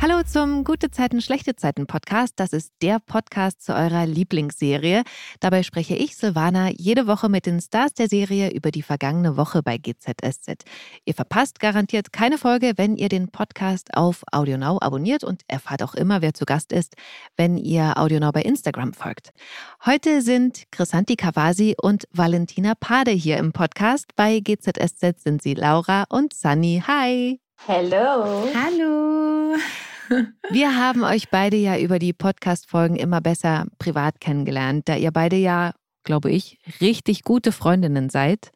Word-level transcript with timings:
Hallo 0.00 0.22
zum 0.22 0.62
Gute 0.62 0.92
Zeiten, 0.92 1.20
schlechte 1.20 1.56
Zeiten 1.56 1.88
Podcast. 1.88 2.34
Das 2.36 2.52
ist 2.52 2.72
der 2.82 3.00
Podcast 3.00 3.60
zu 3.60 3.74
eurer 3.74 4.06
Lieblingsserie. 4.06 5.02
Dabei 5.40 5.64
spreche 5.64 5.96
ich, 5.96 6.14
Silvana, 6.14 6.70
jede 6.70 7.08
Woche 7.08 7.28
mit 7.28 7.46
den 7.46 7.60
Stars 7.60 7.94
der 7.94 8.08
Serie 8.08 8.52
über 8.52 8.70
die 8.70 8.82
vergangene 8.82 9.36
Woche 9.36 9.60
bei 9.64 9.76
GZSZ. 9.76 10.62
Ihr 11.04 11.14
verpasst 11.14 11.58
garantiert 11.58 12.12
keine 12.12 12.38
Folge, 12.38 12.74
wenn 12.76 12.94
ihr 12.94 13.08
den 13.08 13.32
Podcast 13.32 13.92
auf 13.92 14.22
AudioNow 14.30 14.80
abonniert 14.80 15.24
und 15.24 15.42
erfahrt 15.48 15.82
auch 15.82 15.94
immer, 15.94 16.22
wer 16.22 16.32
zu 16.32 16.44
Gast 16.44 16.72
ist, 16.72 16.94
wenn 17.36 17.58
ihr 17.58 17.98
AudioNow 17.98 18.30
bei 18.30 18.42
Instagram 18.42 18.94
folgt. 18.94 19.30
Heute 19.84 20.22
sind 20.22 20.62
Chrisanti 20.70 21.16
Kawasi 21.16 21.74
und 21.76 22.04
Valentina 22.12 22.74
Pade 22.78 23.10
hier 23.10 23.38
im 23.38 23.52
Podcast. 23.52 24.14
Bei 24.14 24.38
GZSZ 24.38 25.20
sind 25.20 25.42
sie 25.42 25.54
Laura 25.54 26.04
und 26.08 26.34
Sunny. 26.34 26.84
Hi! 26.86 27.40
Hallo. 27.66 28.48
Hallo. 28.54 29.56
Wir 30.50 30.76
haben 30.76 31.02
euch 31.02 31.28
beide 31.28 31.56
ja 31.56 31.78
über 31.78 31.98
die 31.98 32.12
Podcast-Folgen 32.12 32.96
immer 32.96 33.20
besser 33.20 33.66
privat 33.78 34.20
kennengelernt, 34.20 34.88
da 34.88 34.96
ihr 34.96 35.10
beide 35.10 35.36
ja, 35.36 35.72
glaube 36.04 36.30
ich, 36.30 36.58
richtig 36.80 37.24
gute 37.24 37.52
Freundinnen 37.52 38.08
seid. 38.08 38.52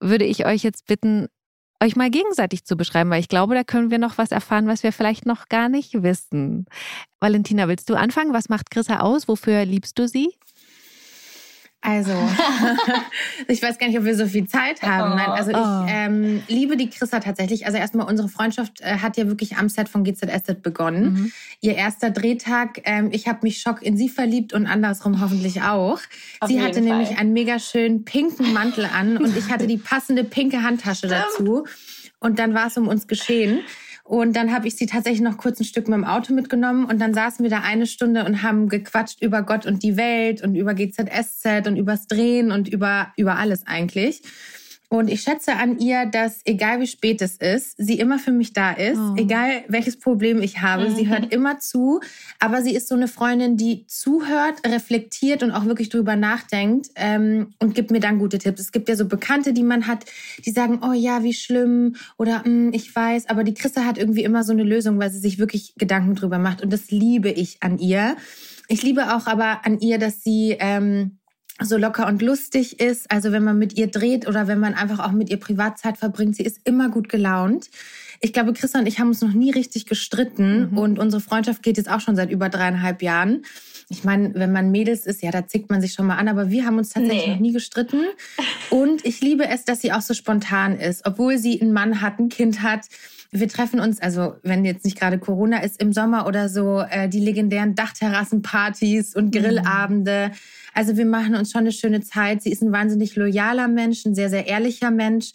Würde 0.00 0.24
ich 0.24 0.44
euch 0.44 0.64
jetzt 0.64 0.86
bitten, 0.86 1.28
euch 1.80 1.94
mal 1.94 2.10
gegenseitig 2.10 2.64
zu 2.64 2.76
beschreiben, 2.76 3.10
weil 3.10 3.20
ich 3.20 3.28
glaube, 3.28 3.54
da 3.54 3.62
können 3.62 3.90
wir 3.90 3.98
noch 3.98 4.18
was 4.18 4.32
erfahren, 4.32 4.66
was 4.66 4.82
wir 4.82 4.92
vielleicht 4.92 5.26
noch 5.26 5.48
gar 5.48 5.68
nicht 5.68 6.02
wissen. 6.02 6.66
Valentina, 7.20 7.68
willst 7.68 7.88
du 7.90 7.94
anfangen? 7.94 8.32
Was 8.32 8.48
macht 8.48 8.70
Chrissa 8.70 9.00
aus? 9.00 9.28
Wofür 9.28 9.64
liebst 9.64 9.98
du 9.98 10.08
sie? 10.08 10.34
Also, 11.86 12.10
ich 13.48 13.62
weiß 13.62 13.78
gar 13.78 13.86
nicht, 13.86 13.96
ob 13.96 14.04
wir 14.04 14.16
so 14.16 14.26
viel 14.26 14.48
Zeit 14.48 14.82
haben. 14.82 15.14
Nein, 15.14 15.30
also 15.30 15.52
ich 15.52 15.56
oh. 15.56 15.86
ähm, 15.88 16.42
liebe 16.48 16.76
die 16.76 16.90
Chrissa 16.90 17.20
tatsächlich. 17.20 17.64
Also 17.64 17.78
erstmal, 17.78 18.08
unsere 18.08 18.28
Freundschaft 18.28 18.80
äh, 18.80 18.98
hat 18.98 19.16
ja 19.16 19.28
wirklich 19.28 19.56
am 19.56 19.68
Set 19.68 19.88
von 19.88 20.02
GZSZ 20.02 20.62
begonnen. 20.62 21.12
Mhm. 21.12 21.32
Ihr 21.60 21.76
erster 21.76 22.10
Drehtag, 22.10 22.80
ähm, 22.82 23.10
ich 23.12 23.28
habe 23.28 23.38
mich 23.42 23.60
schock 23.60 23.82
in 23.82 23.96
sie 23.96 24.08
verliebt 24.08 24.52
und 24.52 24.66
andersrum 24.66 25.20
hoffentlich 25.20 25.62
auch. 25.62 26.00
Auf 26.40 26.48
sie 26.48 26.60
hatte 26.60 26.82
Fall. 26.82 26.82
nämlich 26.82 27.18
einen 27.18 27.32
mega 27.32 27.60
schönen 27.60 28.04
pinken 28.04 28.52
Mantel 28.52 28.84
an 28.92 29.16
und 29.18 29.36
ich 29.36 29.48
hatte 29.48 29.68
die 29.68 29.76
passende 29.78 30.24
pinke 30.24 30.64
Handtasche 30.64 31.06
dazu. 31.06 31.66
Und 32.18 32.40
dann 32.40 32.52
war 32.52 32.66
es 32.66 32.76
um 32.76 32.88
uns 32.88 33.06
geschehen. 33.06 33.60
Und 34.06 34.36
dann 34.36 34.54
habe 34.54 34.68
ich 34.68 34.76
sie 34.76 34.86
tatsächlich 34.86 35.20
noch 35.20 35.36
kurz 35.36 35.58
ein 35.58 35.64
Stück 35.64 35.88
mit 35.88 35.96
dem 35.96 36.04
Auto 36.04 36.32
mitgenommen 36.32 36.84
und 36.84 37.00
dann 37.00 37.12
saßen 37.12 37.42
wir 37.42 37.50
da 37.50 37.62
eine 37.62 37.86
Stunde 37.86 38.24
und 38.24 38.44
haben 38.44 38.68
gequatscht 38.68 39.20
über 39.20 39.42
Gott 39.42 39.66
und 39.66 39.82
die 39.82 39.96
Welt 39.96 40.42
und 40.42 40.54
über 40.54 40.74
GZSZ 40.74 41.66
und 41.66 41.76
übers 41.76 42.06
Drehen 42.06 42.52
und 42.52 42.68
über, 42.68 43.12
über 43.16 43.36
alles 43.36 43.66
eigentlich. 43.66 44.22
Und 44.88 45.10
ich 45.10 45.22
schätze 45.22 45.54
an 45.54 45.78
ihr, 45.78 46.06
dass 46.06 46.42
egal 46.44 46.80
wie 46.80 46.86
spät 46.86 47.20
es 47.20 47.36
ist, 47.36 47.74
sie 47.76 47.98
immer 47.98 48.20
für 48.20 48.30
mich 48.30 48.52
da 48.52 48.70
ist, 48.72 48.98
oh. 48.98 49.14
egal 49.16 49.64
welches 49.68 49.98
Problem 49.98 50.40
ich 50.40 50.62
habe. 50.62 50.88
Mhm. 50.88 50.94
Sie 50.94 51.08
hört 51.08 51.32
immer 51.32 51.58
zu, 51.58 52.00
aber 52.38 52.62
sie 52.62 52.74
ist 52.74 52.86
so 52.86 52.94
eine 52.94 53.08
Freundin, 53.08 53.56
die 53.56 53.86
zuhört, 53.88 54.64
reflektiert 54.64 55.42
und 55.42 55.50
auch 55.50 55.64
wirklich 55.64 55.88
drüber 55.88 56.14
nachdenkt 56.14 56.90
ähm, 56.94 57.54
und 57.58 57.74
gibt 57.74 57.90
mir 57.90 57.98
dann 57.98 58.18
gute 58.18 58.38
Tipps. 58.38 58.60
Es 58.60 58.70
gibt 58.70 58.88
ja 58.88 58.94
so 58.94 59.06
Bekannte, 59.06 59.52
die 59.52 59.64
man 59.64 59.88
hat, 59.88 60.04
die 60.44 60.52
sagen, 60.52 60.80
oh 60.82 60.92
ja, 60.92 61.24
wie 61.24 61.34
schlimm 61.34 61.96
oder 62.16 62.44
hm, 62.44 62.72
ich 62.72 62.94
weiß, 62.94 63.28
aber 63.28 63.42
die 63.42 63.54
Christa 63.54 63.84
hat 63.84 63.98
irgendwie 63.98 64.22
immer 64.22 64.44
so 64.44 64.52
eine 64.52 64.62
Lösung, 64.62 65.00
weil 65.00 65.10
sie 65.10 65.18
sich 65.18 65.38
wirklich 65.38 65.74
Gedanken 65.76 66.14
drüber 66.14 66.38
macht 66.38 66.62
und 66.62 66.72
das 66.72 66.92
liebe 66.92 67.30
ich 67.30 67.58
an 67.60 67.78
ihr. 67.78 68.16
Ich 68.68 68.82
liebe 68.82 69.14
auch 69.14 69.26
aber 69.26 69.64
an 69.64 69.80
ihr, 69.80 69.98
dass 69.98 70.22
sie 70.22 70.56
ähm, 70.58 71.18
so 71.60 71.76
locker 71.76 72.06
und 72.06 72.22
lustig 72.22 72.80
ist. 72.80 73.10
Also 73.10 73.32
wenn 73.32 73.44
man 73.44 73.58
mit 73.58 73.78
ihr 73.78 73.86
dreht 73.86 74.28
oder 74.28 74.46
wenn 74.46 74.60
man 74.60 74.74
einfach 74.74 74.98
auch 74.98 75.12
mit 75.12 75.30
ihr 75.30 75.38
Privatzeit 75.38 75.96
verbringt, 75.96 76.36
sie 76.36 76.44
ist 76.44 76.60
immer 76.64 76.90
gut 76.90 77.08
gelaunt. 77.08 77.70
Ich 78.20 78.32
glaube, 78.32 78.52
Christa 78.52 78.78
und 78.78 78.86
ich 78.86 78.98
haben 78.98 79.08
uns 79.08 79.20
noch 79.20 79.32
nie 79.32 79.50
richtig 79.50 79.86
gestritten 79.86 80.70
mhm. 80.70 80.78
und 80.78 80.98
unsere 80.98 81.20
Freundschaft 81.20 81.62
geht 81.62 81.76
jetzt 81.76 81.90
auch 81.90 82.00
schon 82.00 82.16
seit 82.16 82.30
über 82.30 82.48
dreieinhalb 82.48 83.02
Jahren. 83.02 83.44
Ich 83.88 84.04
meine, 84.04 84.34
wenn 84.34 84.52
man 84.52 84.70
Mädels 84.70 85.06
ist, 85.06 85.22
ja, 85.22 85.30
da 85.30 85.46
zickt 85.46 85.70
man 85.70 85.80
sich 85.80 85.92
schon 85.92 86.06
mal 86.06 86.16
an, 86.16 86.28
aber 86.28 86.50
wir 86.50 86.66
haben 86.66 86.76
uns 86.76 86.90
tatsächlich 86.90 87.26
nee. 87.26 87.32
noch 87.34 87.40
nie 87.40 87.52
gestritten. 87.52 88.02
Und 88.70 89.04
ich 89.04 89.20
liebe 89.20 89.46
es, 89.46 89.64
dass 89.64 89.80
sie 89.80 89.92
auch 89.92 90.00
so 90.00 90.12
spontan 90.12 90.78
ist, 90.78 91.06
obwohl 91.06 91.38
sie 91.38 91.60
einen 91.60 91.72
Mann 91.72 92.00
hat, 92.00 92.18
ein 92.18 92.28
Kind 92.28 92.62
hat. 92.62 92.86
Wir 93.30 93.48
treffen 93.48 93.80
uns, 93.80 94.00
also 94.00 94.36
wenn 94.42 94.64
jetzt 94.64 94.84
nicht 94.84 94.98
gerade 94.98 95.18
Corona 95.18 95.62
ist, 95.62 95.80
im 95.80 95.92
Sommer 95.92 96.26
oder 96.26 96.48
so, 96.48 96.80
äh, 96.80 97.08
die 97.08 97.20
legendären 97.20 97.74
Dachterrassenpartys 97.74 99.14
und 99.14 99.26
mhm. 99.26 99.30
Grillabende. 99.30 100.28
Mhm. 100.28 100.36
Also 100.74 100.96
wir 100.96 101.06
machen 101.06 101.34
uns 101.34 101.52
schon 101.52 101.62
eine 101.62 101.72
schöne 101.72 102.02
Zeit. 102.02 102.42
Sie 102.42 102.52
ist 102.52 102.62
ein 102.62 102.72
wahnsinnig 102.72 103.16
loyaler 103.16 103.68
Mensch, 103.68 104.04
ein 104.04 104.14
sehr, 104.14 104.30
sehr 104.30 104.46
ehrlicher 104.46 104.90
Mensch 104.90 105.32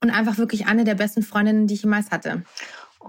und 0.00 0.10
einfach 0.10 0.38
wirklich 0.38 0.66
eine 0.66 0.84
der 0.84 0.94
besten 0.94 1.22
Freundinnen, 1.22 1.66
die 1.66 1.74
ich 1.74 1.82
jemals 1.82 2.10
hatte. 2.10 2.42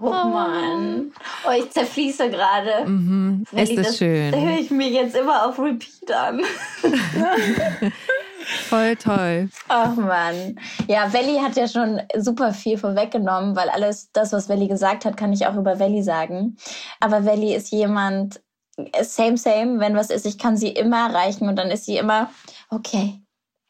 Oh 0.01 0.09
Mann. 0.09 1.11
Oh, 1.47 1.51
ich 1.51 1.69
zerfließe 1.69 2.29
gerade. 2.29 2.89
Mhm. 2.89 3.45
Es 3.51 3.69
ist 3.69 3.87
das, 3.87 3.97
schön. 3.97 4.31
Da 4.31 4.37
höre 4.39 4.59
ich 4.59 4.71
mir 4.71 4.89
jetzt 4.89 5.15
immer 5.15 5.47
auf 5.47 5.59
Repeat 5.59 6.11
an. 6.11 6.41
Voll 8.69 8.95
toll. 8.97 9.49
Ach 9.69 9.95
Mann. 9.95 10.59
Ja, 10.87 11.13
Welli 11.13 11.37
hat 11.37 11.55
ja 11.55 11.67
schon 11.67 12.01
super 12.17 12.53
viel 12.53 12.77
vorweggenommen, 12.77 13.55
weil 13.55 13.69
alles 13.69 14.11
das, 14.11 14.33
was 14.33 14.49
Welli 14.49 14.67
gesagt 14.67 15.05
hat, 15.05 15.15
kann 15.15 15.31
ich 15.31 15.47
auch 15.47 15.55
über 15.55 15.79
Welli 15.79 16.03
sagen. 16.03 16.57
Aber 16.99 17.25
Welli 17.25 17.53
ist 17.55 17.71
jemand, 17.71 18.41
same, 19.01 19.37
same, 19.37 19.79
wenn 19.79 19.95
was 19.95 20.09
ist, 20.09 20.25
ich 20.25 20.37
kann 20.37 20.57
sie 20.57 20.69
immer 20.69 21.07
erreichen 21.07 21.47
und 21.47 21.55
dann 21.55 21.71
ist 21.71 21.85
sie 21.85 21.97
immer, 21.97 22.29
okay. 22.69 23.21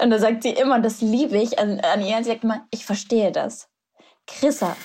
Und 0.02 0.10
dann 0.10 0.20
sagt 0.20 0.44
sie 0.44 0.50
immer, 0.50 0.80
das 0.80 1.02
liebe 1.02 1.38
ich 1.38 1.60
an, 1.60 1.80
an 1.82 2.02
ihr, 2.02 2.18
sie 2.18 2.32
sagt 2.32 2.44
immer, 2.44 2.66
ich 2.72 2.86
verstehe 2.86 3.32
das. 3.32 3.70
Chrissa. 4.26 4.76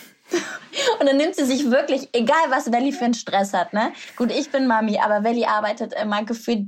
Und 1.00 1.06
dann 1.06 1.16
nimmt 1.16 1.34
sie 1.34 1.44
sich 1.44 1.71
wirklich, 1.71 2.09
egal 2.12 2.37
was 2.50 2.71
Welli 2.72 2.93
für 2.93 3.05
einen 3.05 3.15
Stress 3.15 3.53
hat, 3.53 3.72
ne? 3.72 3.93
Gut, 4.16 4.31
ich 4.31 4.50
bin 4.50 4.66
Mami, 4.66 4.99
aber 4.99 5.25
Welli 5.25 5.44
arbeitet 5.44 5.94
immer 6.00 6.25
gefühlt 6.25 6.66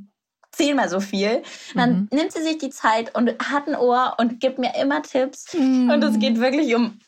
zehnmal 0.53 0.89
so 0.89 1.01
viel. 1.01 1.43
Dann 1.75 2.09
mhm. 2.11 2.19
nimmt 2.19 2.33
sie 2.33 2.43
sich 2.43 2.59
die 2.59 2.71
Zeit 2.71 3.15
und 3.15 3.31
hat 3.39 3.69
ein 3.69 3.77
Ohr 3.77 4.17
und 4.19 4.41
gibt 4.41 4.59
mir 4.59 4.75
immer 4.81 5.03
Tipps. 5.03 5.55
Mhm. 5.55 5.91
Und 5.91 6.03
es 6.03 6.19
geht 6.19 6.41
wirklich 6.41 6.75
um 6.75 6.99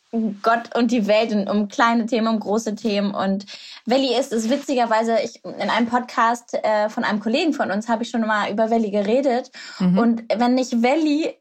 Gott 0.43 0.77
und 0.77 0.91
die 0.91 1.07
Welt 1.07 1.33
und 1.33 1.49
um 1.49 1.69
kleine 1.69 2.07
Themen, 2.07 2.29
um 2.29 2.41
große 2.41 2.75
Themen. 2.75 3.15
Und 3.15 3.47
Welli 3.87 4.15
ist 4.15 4.33
es 4.33 4.51
witzigerweise, 4.51 5.17
ich, 5.25 5.43
in 5.45 5.71
einem 5.71 5.87
Podcast 5.87 6.55
äh, 6.55 6.89
von 6.91 7.05
einem 7.05 7.21
Kollegen 7.21 7.55
von 7.55 7.71
uns 7.71 7.89
habe 7.89 8.03
ich 8.03 8.11
schon 8.11 8.21
mal 8.27 8.51
über 8.51 8.71
Welli 8.71 8.91
geredet. 8.91 9.51
Mhm. 9.79 9.99
Und 9.99 10.23
wenn 10.35 10.55
nicht 10.55 10.83
Welli, 10.83 11.35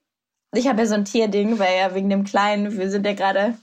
ich 0.53 0.67
habe 0.67 0.81
ja 0.81 0.87
so 0.87 0.95
ein 0.95 1.05
Tierding, 1.05 1.59
weil 1.59 1.77
ja 1.77 1.93
wegen 1.93 2.09
dem 2.09 2.23
Kleinen, 2.23 2.77
wir 2.77 2.89
sind 2.89 3.05
ja 3.05 3.13
gerade 3.13 3.55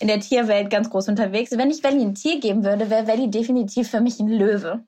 in 0.00 0.08
der 0.08 0.20
Tierwelt 0.20 0.70
ganz 0.70 0.90
groß 0.90 1.08
unterwegs. 1.08 1.52
Wenn 1.52 1.70
ich 1.70 1.82
Welli 1.82 2.02
ein 2.02 2.14
Tier 2.14 2.40
geben 2.40 2.64
würde, 2.64 2.90
wäre 2.90 3.06
Welli 3.06 3.30
definitiv 3.30 3.90
für 3.90 4.00
mich 4.00 4.20
ein 4.20 4.28
Löwe. 4.28 4.84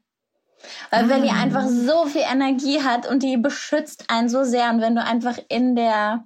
Weil 0.91 1.05
ah. 1.05 1.09
Welli 1.09 1.29
einfach 1.29 1.67
so 1.69 2.07
viel 2.07 2.25
Energie 2.31 2.83
hat 2.83 3.09
und 3.09 3.23
die 3.23 3.37
beschützt 3.37 4.05
einen 4.09 4.29
so 4.29 4.45
sehr. 4.45 4.71
Und 4.71 4.81
wenn 4.81 4.95
du 4.95 5.03
einfach 5.03 5.39
in 5.49 5.77
der 5.77 6.25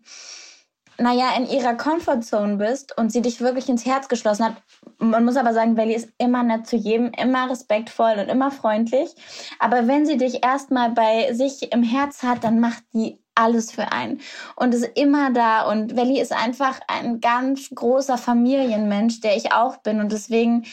naja, 0.99 1.37
in 1.37 1.47
ihrer 1.47 1.75
Comfortzone 1.75 2.56
bist 2.56 2.97
und 2.97 3.12
sie 3.12 3.21
dich 3.21 3.41
wirklich 3.41 3.69
ins 3.69 3.84
Herz 3.84 4.09
geschlossen 4.09 4.47
hat. 4.47 4.56
Man 4.99 5.25
muss 5.25 5.37
aber 5.37 5.53
sagen, 5.53 5.75
Belly 5.75 5.94
ist 5.94 6.09
immer 6.19 6.43
nett 6.43 6.67
zu 6.67 6.77
jedem, 6.77 7.11
immer 7.12 7.50
respektvoll 7.50 8.15
und 8.19 8.28
immer 8.28 8.50
freundlich. 8.50 9.11
Aber 9.59 9.87
wenn 9.88 10.06
sie 10.06 10.17
dich 10.17 10.43
erstmal 10.43 10.93
bei 10.93 11.34
sich 11.34 11.73
im 11.73 11.83
Herz 11.83 12.23
hat, 12.23 12.44
dann 12.44 12.61
macht 12.61 12.83
die 12.94 13.19
alles 13.37 13.71
für 13.71 13.93
einen 13.93 14.21
und 14.57 14.75
ist 14.75 14.89
immer 14.97 15.33
da. 15.33 15.71
Und 15.71 15.97
Welli 15.97 16.21
ist 16.21 16.33
einfach 16.33 16.81
ein 16.89 17.21
ganz 17.21 17.71
großer 17.75 18.19
Familienmensch, 18.19 19.21
der 19.21 19.37
ich 19.37 19.53
auch 19.53 19.77
bin. 19.79 20.01
Und 20.01 20.13
deswegen, 20.13 20.65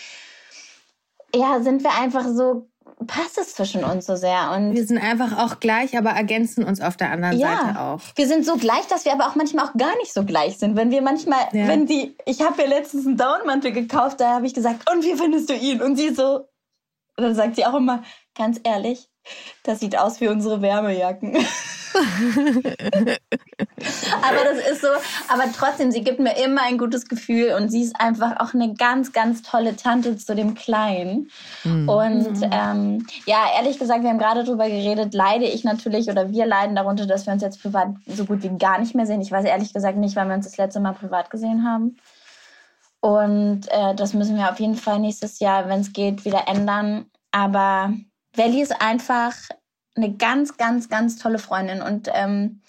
ja, 1.36 1.62
sind 1.62 1.84
wir 1.84 1.92
einfach 2.00 2.26
so 2.28 2.68
passt 3.08 3.38
es 3.38 3.56
zwischen 3.56 3.84
uns 3.84 4.06
so 4.06 4.16
sehr. 4.16 4.52
Und 4.52 4.74
wir 4.74 4.86
sind 4.86 4.98
einfach 4.98 5.38
auch 5.38 5.60
gleich, 5.60 5.98
aber 5.98 6.12
ergänzen 6.12 6.64
uns 6.64 6.82
auf 6.82 6.98
der 6.98 7.12
anderen 7.12 7.38
ja, 7.38 7.58
Seite 7.58 7.80
auch. 7.80 8.00
Wir 8.16 8.28
sind 8.28 8.46
so 8.46 8.58
gleich, 8.58 8.88
dass 8.88 9.06
wir 9.06 9.14
aber 9.14 9.28
auch 9.28 9.36
manchmal 9.36 9.66
auch 9.66 9.74
gar 9.74 9.96
nicht 9.98 10.14
so 10.14 10.24
gleich 10.24 10.58
sind. 10.58 10.76
Wenn 10.76 10.92
wir 10.92 11.02
manchmal, 11.02 11.42
ja. 11.52 11.68
wenn 11.68 11.86
die, 11.86 12.16
ich 12.26 12.42
habe 12.42 12.62
ja 12.62 12.68
letztens 12.68 13.06
einen 13.06 13.18
Downmantel 13.18 13.72
gekauft, 13.72 14.20
da 14.20 14.36
habe 14.36 14.46
ich 14.46 14.54
gesagt, 14.54 14.90
und 14.92 15.04
wie 15.04 15.16
findest 15.16 15.50
du 15.50 15.54
ihn? 15.54 15.82
Und 15.82 15.96
sie 15.96 16.14
so, 16.14 16.48
dann 17.18 17.36
sagt 17.36 17.56
sie 17.56 17.66
auch 17.66 17.76
immer, 17.76 18.04
ganz 18.36 18.60
ehrlich, 18.64 19.10
das 19.64 19.80
sieht 19.80 19.98
aus 19.98 20.22
wie 20.22 20.28
unsere 20.28 20.62
Wärmejacken. 20.62 21.36
aber 24.22 24.44
das 24.44 24.58
ist 24.72 24.82
so, 24.82 24.88
aber 25.28 25.44
trotzdem, 25.56 25.92
sie 25.92 26.04
gibt 26.04 26.20
mir 26.20 26.36
immer 26.44 26.62
ein 26.64 26.78
gutes 26.78 27.08
Gefühl 27.08 27.54
und 27.54 27.70
sie 27.70 27.82
ist 27.84 28.00
einfach 28.00 28.40
auch 28.40 28.54
eine 28.54 28.74
ganz, 28.74 29.12
ganz 29.12 29.42
tolle 29.42 29.76
Tante 29.76 30.18
zu 30.18 30.36
dem 30.36 30.56
Kleinen. 30.56 31.30
Mhm. 31.64 31.90
Und 31.90 32.40
mhm. 32.40 32.50
ähm, 32.52 33.08
ja, 33.26 33.46
ehrlich 33.58 33.80
gesagt, 33.80 34.04
wir 34.04 34.10
haben 34.10 34.20
gerade 34.20 34.44
darüber 34.44 34.68
geredet, 34.68 35.14
leide 35.14 35.46
ich 35.46 35.64
natürlich 35.64 36.10
oder 36.10 36.32
wir 36.32 36.46
leiden 36.46 36.76
darunter, 36.76 37.06
dass 37.06 37.26
wir 37.26 37.34
uns 37.34 37.42
jetzt 37.42 37.62
privat 37.62 37.90
so 38.08 38.26
gut 38.26 38.44
wie 38.44 38.58
gar 38.58 38.80
nicht 38.80 38.96
mehr 38.96 39.06
sehen. 39.06 39.22
Ich 39.22 39.32
weiß 39.32 39.46
ehrlich 39.46 39.74
gesagt 39.74 39.98
nicht, 39.98 40.16
wann 40.16 40.28
wir 40.28 40.36
uns 40.36 40.46
das 40.46 40.58
letzte 40.58 40.80
Mal 40.80 40.94
privat 40.94 41.30
gesehen 41.30 41.64
haben. 41.64 41.98
Und 43.02 43.68
äh, 43.70 43.94
das 43.96 44.14
müssen 44.14 44.38
wir 44.38 44.50
auf 44.50 44.60
jeden 44.60 44.76
Fall 44.76 45.00
nächstes 45.00 45.40
Jahr, 45.40 45.68
wenn 45.68 45.82
es 45.82 45.92
geht, 45.92 46.24
wieder 46.24 46.48
ändern. 46.48 47.06
Aber 47.32 47.94
Welli 48.36 48.62
ist 48.62 48.82
einfach 48.82 49.34
eine 49.96 50.14
ganz, 50.14 50.58
ganz, 50.58 50.90
ganz 50.90 51.18
tolle 51.18 51.40
Freundin 51.40 51.82
und 51.82 52.10
ähm, 52.14 52.62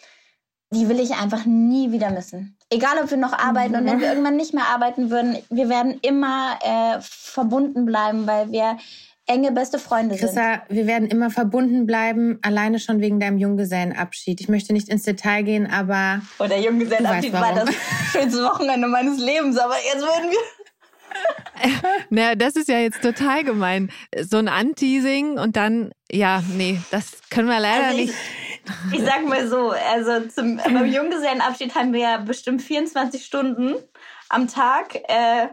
die 0.71 0.89
will 0.89 1.01
ich 1.01 1.13
einfach 1.13 1.45
nie 1.47 1.93
wieder 1.93 2.11
missen. 2.11 2.59
Egal, 2.71 2.99
ob 3.03 3.11
wir 3.11 3.19
noch 3.19 3.33
arbeiten 3.33 3.77
und 3.77 3.87
wenn 3.87 4.01
wir 4.01 4.09
irgendwann 4.09 4.37
nicht 4.37 4.53
mehr 4.53 4.67
arbeiten 4.69 5.11
würden, 5.11 5.39
wir 5.49 5.69
werden 5.69 5.99
immer 6.03 6.59
äh, 6.63 7.01
verbunden 7.01 7.85
bleiben, 7.85 8.27
weil 8.27 8.51
wir 8.51 8.79
enge 9.27 9.53
beste 9.53 9.79
Freunde 9.79 10.17
Chrissa, 10.17 10.63
sind. 10.67 10.77
wir 10.77 10.87
werden 10.87 11.09
immer 11.09 11.31
verbunden 11.31 11.87
bleiben, 11.87 12.39
alleine 12.43 12.79
schon 12.79 13.01
wegen 13.01 13.21
deinem 13.21 13.39
Junggesellenabschied. 13.39 14.41
Ich 14.41 14.49
möchte 14.49 14.73
nicht 14.73 14.89
ins 14.89 15.05
Detail 15.05 15.43
gehen, 15.43 15.71
aber. 15.71 16.21
Oh, 16.39 16.47
der 16.47 16.61
Junggesellenabschied 16.61 17.33
war 17.33 17.55
das 17.55 17.71
schönste 18.13 18.43
Wochenende 18.43 18.89
meines 18.89 19.19
Lebens, 19.19 19.57
aber 19.57 19.77
jetzt 19.77 20.03
würden 20.03 20.31
wir. 20.31 20.64
Naja, 22.11 22.35
das 22.35 22.57
ist 22.57 22.69
ja 22.69 22.79
jetzt 22.79 23.03
total 23.03 23.45
gemein. 23.45 23.91
So 24.23 24.39
ein 24.39 24.49
Anteasing 24.49 25.39
und 25.39 25.57
dann, 25.57 25.93
ja, 26.11 26.43
nee, 26.57 26.81
das 26.91 27.19
können 27.31 27.49
wir 27.49 27.61
leider 27.61 27.87
also 27.87 27.99
ich, 27.99 28.07
nicht. 28.07 28.19
Ich 28.93 29.05
sag 29.05 29.27
mal 29.27 29.47
so, 29.49 29.71
also 29.71 30.27
zum, 30.29 30.57
beim 30.57 30.87
Junggesellenabschied 30.87 31.75
haben 31.75 31.93
wir 31.93 32.01
ja 32.01 32.17
bestimmt 32.19 32.63
24 32.63 33.25
Stunden 33.25 33.75
am 34.29 34.49
Tag. 34.49 34.95
Äh, 35.09 35.49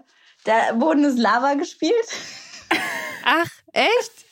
da 0.46 0.80
wurden 0.80 1.04
es 1.04 1.18
Lava 1.18 1.56
gespielt. 1.56 2.08
Ach, 3.25 3.50
echt? 3.74 4.25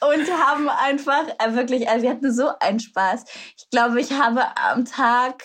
Und 0.00 0.30
haben 0.30 0.68
einfach 0.68 1.24
äh, 1.38 1.54
wirklich, 1.54 1.88
also 1.88 2.02
wir 2.02 2.10
hatten 2.10 2.32
so 2.32 2.50
einen 2.60 2.80
Spaß. 2.80 3.24
Ich 3.56 3.70
glaube, 3.70 4.00
ich 4.00 4.12
habe 4.12 4.44
am 4.56 4.84
Tag 4.84 5.42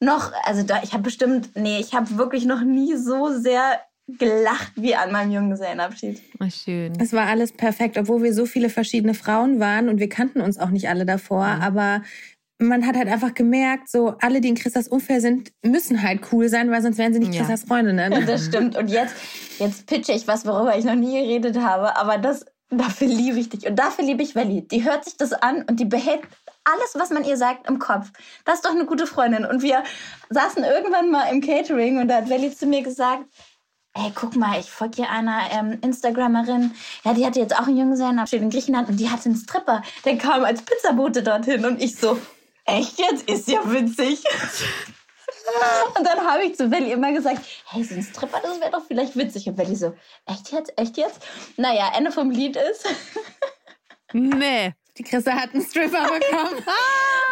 noch, 0.00 0.32
also 0.44 0.62
da, 0.62 0.82
ich 0.82 0.92
habe 0.92 1.02
bestimmt, 1.02 1.50
nee, 1.54 1.78
ich 1.78 1.94
habe 1.94 2.16
wirklich 2.16 2.46
noch 2.46 2.62
nie 2.62 2.96
so 2.96 3.28
sehr 3.38 3.80
gelacht 4.18 4.72
wie 4.76 4.96
an 4.96 5.12
meinem 5.12 5.30
Junggesellenabschied. 5.30 6.20
Oh, 6.40 6.48
schön. 6.50 6.92
Es 6.98 7.12
war 7.12 7.26
alles 7.26 7.52
perfekt, 7.52 7.96
obwohl 7.96 8.22
wir 8.22 8.34
so 8.34 8.46
viele 8.46 8.68
verschiedene 8.68 9.14
Frauen 9.14 9.60
waren 9.60 9.88
und 9.88 10.00
wir 10.00 10.08
kannten 10.08 10.40
uns 10.40 10.58
auch 10.58 10.70
nicht 10.70 10.88
alle 10.88 11.06
davor, 11.06 11.46
mhm. 11.46 11.62
aber 11.62 12.02
man 12.58 12.86
hat 12.86 12.96
halt 12.96 13.08
einfach 13.08 13.32
gemerkt, 13.34 13.88
so 13.88 14.16
alle, 14.20 14.40
die 14.40 14.48
in 14.48 14.54
Christas 14.54 14.86
Umfeld 14.86 15.22
sind, 15.22 15.52
müssen 15.62 16.02
halt 16.02 16.20
cool 16.32 16.48
sein, 16.48 16.70
weil 16.70 16.82
sonst 16.82 16.98
wären 16.98 17.12
sie 17.12 17.18
nicht 17.18 17.32
ja. 17.32 17.40
Christas 17.40 17.64
Freundinnen. 17.64 18.10
Ne? 18.10 18.24
Das 18.26 18.44
stimmt. 18.44 18.76
Und 18.76 18.88
jetzt, 18.88 19.14
jetzt 19.58 19.86
pitche 19.86 20.12
ich 20.12 20.28
was, 20.28 20.44
worüber 20.44 20.76
ich 20.76 20.84
noch 20.84 20.94
nie 20.94 21.22
geredet 21.22 21.58
habe, 21.58 21.96
aber 21.96 22.18
das, 22.18 22.44
dafür 22.68 23.08
liebe 23.08 23.38
ich 23.38 23.48
dich. 23.48 23.66
Und 23.66 23.76
dafür 23.76 24.04
liebe 24.04 24.22
ich 24.22 24.34
Welli. 24.34 24.66
Die 24.68 24.84
hört 24.84 25.04
sich 25.04 25.16
das 25.16 25.32
an 25.32 25.64
und 25.68 25.80
die 25.80 25.86
behält 25.86 26.20
alles, 26.64 26.94
was 26.94 27.10
man 27.10 27.24
ihr 27.24 27.36
sagt, 27.36 27.68
im 27.68 27.78
Kopf. 27.78 28.10
Das 28.44 28.56
ist 28.56 28.64
doch 28.64 28.70
eine 28.70 28.86
gute 28.86 29.06
Freundin. 29.06 29.44
Und 29.44 29.62
wir 29.62 29.82
saßen 30.28 30.62
irgendwann 30.64 31.10
mal 31.10 31.24
im 31.24 31.40
Catering 31.40 31.98
und 31.98 32.08
da 32.08 32.16
hat 32.16 32.28
Welli 32.28 32.54
zu 32.54 32.66
mir 32.66 32.82
gesagt, 32.82 33.24
ey, 33.94 34.12
guck 34.14 34.36
mal, 34.36 34.60
ich 34.60 34.70
folge 34.70 34.96
hier 34.96 35.10
einer 35.10 35.50
ähm, 35.52 35.78
Instagramerin, 35.82 36.74
ja, 37.04 37.14
die 37.14 37.26
hatte 37.26 37.40
jetzt 37.40 37.58
auch 37.58 37.66
einen 37.66 37.78
Junggesellenabschied 37.78 38.42
in 38.42 38.50
Griechenland 38.50 38.88
und 38.88 38.98
die 38.98 39.10
hatte 39.10 39.26
einen 39.26 39.36
Stripper, 39.36 39.82
der 40.04 40.16
kam 40.16 40.44
als 40.44 40.62
Pizzabote 40.62 41.22
dorthin 41.22 41.64
und 41.64 41.82
ich 41.82 41.96
so, 41.96 42.18
echt 42.66 42.98
jetzt? 42.98 43.28
Ist 43.28 43.48
ja 43.48 43.60
witzig. 43.70 44.22
Und 45.96 46.06
dann 46.06 46.20
habe 46.20 46.44
ich 46.44 46.56
zu 46.56 46.70
Welli 46.70 46.92
immer 46.92 47.12
gesagt, 47.12 47.40
hey, 47.66 47.82
so 47.82 47.94
ein 47.94 48.02
Stripper, 48.02 48.40
das 48.42 48.60
wäre 48.60 48.70
doch 48.70 48.84
vielleicht 48.86 49.16
witzig. 49.16 49.48
Und 49.48 49.58
Welli 49.58 49.74
so, 49.74 49.96
echt 50.26 50.52
jetzt, 50.52 50.72
echt 50.78 50.96
jetzt? 50.96 51.26
Naja, 51.56 51.90
Ende 51.96 52.12
vom 52.12 52.30
Lied 52.30 52.56
ist... 52.56 52.86
nee. 54.12 54.74
Die 55.00 55.04
Christa 55.04 55.32
hat 55.32 55.54
einen 55.54 55.64
Stripper 55.64 56.02
bekommen. 56.02 56.58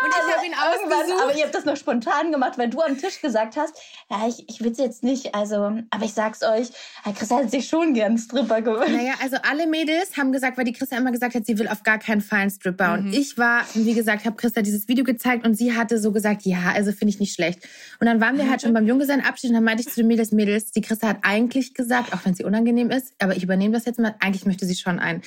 Und 0.01 0.09
ich 0.09 0.35
habe 0.35 0.47
ihn 0.47 0.55
ausgesucht. 0.55 1.23
Aber 1.23 1.37
ihr 1.37 1.45
habt 1.45 1.55
das 1.55 1.67
noch 1.67 1.77
spontan 1.77 2.33
gemacht, 2.33 2.57
weil 2.57 2.71
du 2.71 2.81
am 2.81 2.97
Tisch 2.97 3.21
gesagt 3.21 3.59
hast, 3.59 3.75
ja, 4.09 4.27
ich, 4.27 4.49
ich 4.49 4.63
will 4.63 4.73
es 4.73 4.79
jetzt 4.79 5.03
nicht, 5.03 5.35
also, 5.35 5.79
aber 5.91 6.05
ich 6.05 6.15
sag's 6.15 6.43
euch, 6.43 6.69
Christa 7.15 7.37
hat 7.37 7.51
sich 7.51 7.69
schon 7.69 7.93
gern 7.93 8.13
einen 8.13 8.19
Stripper 8.19 8.63
gewünscht. 8.63 8.93
Naja, 8.93 9.13
also 9.21 9.37
alle 9.43 9.67
Mädels 9.67 10.17
haben 10.17 10.33
gesagt, 10.33 10.57
weil 10.57 10.65
die 10.65 10.73
Christa 10.73 10.97
immer 10.97 11.13
gesagt 11.13 11.35
hat, 11.35 11.45
sie 11.45 11.59
will 11.59 11.69
auf 11.69 11.83
gar 11.83 11.99
keinen 11.99 12.23
Fall 12.23 12.39
einen 12.39 12.51
Stripper. 12.51 12.97
Mhm. 12.97 13.09
Und 13.09 13.13
ich 13.13 13.37
war, 13.37 13.67
wie 13.75 13.93
gesagt, 13.93 14.25
habe 14.25 14.37
Christa 14.37 14.63
dieses 14.63 14.89
Video 14.89 15.05
gezeigt 15.05 15.47
und 15.47 15.55
sie 15.55 15.77
hatte 15.77 15.99
so 15.99 16.11
gesagt, 16.11 16.47
ja, 16.47 16.73
also 16.75 16.93
finde 16.93 17.11
ich 17.11 17.21
nicht 17.21 17.35
schlecht. 17.35 17.69
Und 18.01 18.07
dann 18.07 18.19
waren 18.19 18.39
wir 18.39 18.49
halt 18.49 18.63
schon 18.63 18.73
beim 18.73 18.87
Junggesellenabschied 18.87 19.51
und 19.51 19.57
dann 19.57 19.65
meinte 19.65 19.83
ich 19.83 19.91
zu 19.91 19.97
den 19.97 20.07
Mädels, 20.07 20.33
Mädels, 20.33 20.73
die 20.73 20.81
Christa 20.81 21.09
hat 21.09 21.19
eigentlich 21.21 21.75
gesagt, 21.75 22.15
auch 22.15 22.25
wenn 22.25 22.33
sie 22.35 22.45
unangenehm 22.45 22.91
ist, 22.91 23.13
aber 23.19 23.37
ich 23.37 23.43
übernehme 23.43 23.75
das 23.75 23.85
jetzt 23.85 23.99
mal, 23.99 24.15
eigentlich 24.21 24.47
möchte 24.47 24.65
sie 24.65 24.77
schon 24.77 24.99
einen. 24.99 25.21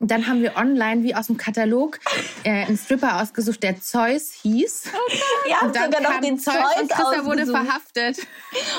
Und 0.00 0.12
dann 0.12 0.28
haben 0.28 0.42
wir 0.42 0.56
online, 0.56 1.02
wie 1.02 1.14
aus 1.14 1.26
dem 1.26 1.36
Katalog, 1.36 1.98
äh, 2.44 2.66
einen 2.66 2.78
Stripper 2.78 3.20
ausgesucht, 3.20 3.62
der 3.64 3.80
Zeus 3.80 4.30
hieß. 4.30 4.84
Okay. 5.06 5.20
Ja, 5.48 5.60
und 5.62 5.74
dann 5.74 5.92
sogar 5.92 6.12
noch 6.12 6.20
den 6.20 6.38
Zeus, 6.38 6.54
Zeus 6.54 6.82
und 6.82 6.90
Christa 6.90 7.24
wurde 7.24 7.46
verhaftet. 7.46 8.18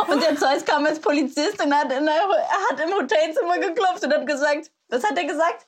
Und 0.07 0.23
der 0.23 0.37
Zeus 0.37 0.63
kam 0.63 0.85
als 0.85 0.99
Polizist 0.99 1.63
und 1.63 1.73
hat, 1.73 1.91
in 1.91 2.09
hat 2.09 2.79
im 2.79 2.93
Hotelzimmer 2.93 3.57
geklopft 3.59 4.03
und 4.05 4.13
hat 4.13 4.25
gesagt, 4.25 4.71
was 4.87 5.03
hat 5.03 5.17
er 5.17 5.25
gesagt? 5.25 5.65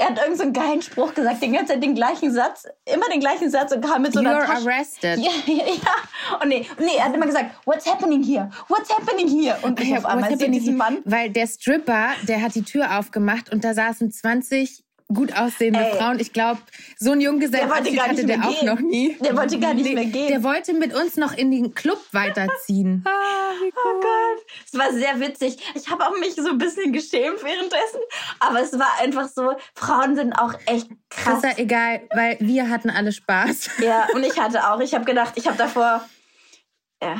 Er 0.00 0.06
hat 0.06 0.18
irgendeinen 0.18 0.54
so 0.54 0.60
geilen 0.60 0.80
Spruch 0.80 1.12
gesagt, 1.12 1.42
den 1.42 1.52
ganzen 1.52 1.74
Zeit 1.74 1.82
den 1.82 1.94
gleichen 1.94 2.32
Satz, 2.32 2.66
immer 2.86 3.06
den 3.12 3.20
gleichen 3.20 3.50
Satz 3.50 3.70
und 3.72 3.84
kam 3.84 4.00
mit 4.00 4.14
so 4.14 4.20
einer 4.20 4.40
You're 4.40 4.46
Tasche. 4.46 4.66
arrested. 4.66 5.18
Ja, 5.18 5.30
ja, 5.46 5.64
ja. 5.66 6.38
Und 6.40 6.48
nee, 6.48 6.66
nee, 6.78 6.96
er 6.96 7.04
hat 7.04 7.14
immer 7.14 7.26
gesagt, 7.26 7.50
what's 7.66 7.86
happening 7.86 8.22
here? 8.22 8.48
What's 8.68 8.88
happening 8.88 9.28
here? 9.28 9.58
Und 9.60 9.78
ich 9.78 9.94
auf 9.94 10.06
einmal 10.06 10.34
sehe 10.38 10.50
diesen 10.50 10.78
Mann. 10.78 11.02
Weil 11.04 11.28
der 11.28 11.46
Stripper, 11.46 12.12
der 12.26 12.40
hat 12.40 12.54
die 12.54 12.62
Tür 12.62 12.98
aufgemacht 12.98 13.52
und 13.52 13.62
da 13.62 13.74
saßen 13.74 14.10
20 14.10 14.84
gut 15.12 15.36
aussehende 15.36 15.80
Ey. 15.80 15.96
Frauen. 15.96 16.18
Ich 16.20 16.32
glaube, 16.32 16.60
so 16.98 17.12
ein 17.12 17.20
Junggesellenabschied 17.20 18.00
hatte 18.00 18.26
der 18.26 18.44
auch 18.44 18.62
noch 18.62 18.80
nie. 18.80 19.16
Der 19.20 19.36
wollte 19.36 19.58
gar 19.58 19.74
nicht 19.74 19.92
mehr 19.92 20.04
gehen. 20.04 20.28
Der 20.28 20.42
wollte 20.42 20.72
mit 20.74 20.94
uns 20.94 21.16
noch 21.16 21.32
in 21.32 21.50
den 21.50 21.74
Club 21.74 22.00
weiterziehen. 22.12 23.04
ah, 23.06 23.10
cool. 23.60 23.70
Oh 23.74 24.00
Gott. 24.00 24.46
Es 24.66 24.78
war 24.78 24.92
sehr 24.92 25.20
witzig. 25.20 25.58
Ich 25.74 25.90
habe 25.90 26.06
auch 26.06 26.18
mich 26.18 26.34
so 26.34 26.48
ein 26.48 26.58
bisschen 26.58 26.92
geschämt 26.92 27.42
währenddessen. 27.42 28.00
Aber 28.38 28.60
es 28.60 28.78
war 28.78 28.90
einfach 29.00 29.28
so, 29.28 29.56
Frauen 29.74 30.16
sind 30.16 30.32
auch 30.32 30.54
echt 30.66 30.88
krass. 31.08 31.42
Ist 31.42 31.44
ja 31.44 31.58
egal, 31.58 32.02
weil 32.14 32.36
wir 32.40 32.68
hatten 32.68 32.90
alle 32.90 33.12
Spaß. 33.12 33.70
Ja, 33.80 34.06
und 34.14 34.22
ich 34.22 34.38
hatte 34.38 34.70
auch. 34.70 34.80
Ich 34.80 34.94
habe 34.94 35.04
gedacht, 35.04 35.32
ich 35.36 35.46
habe 35.46 35.56
davor... 35.56 36.04
Ja 37.02 37.16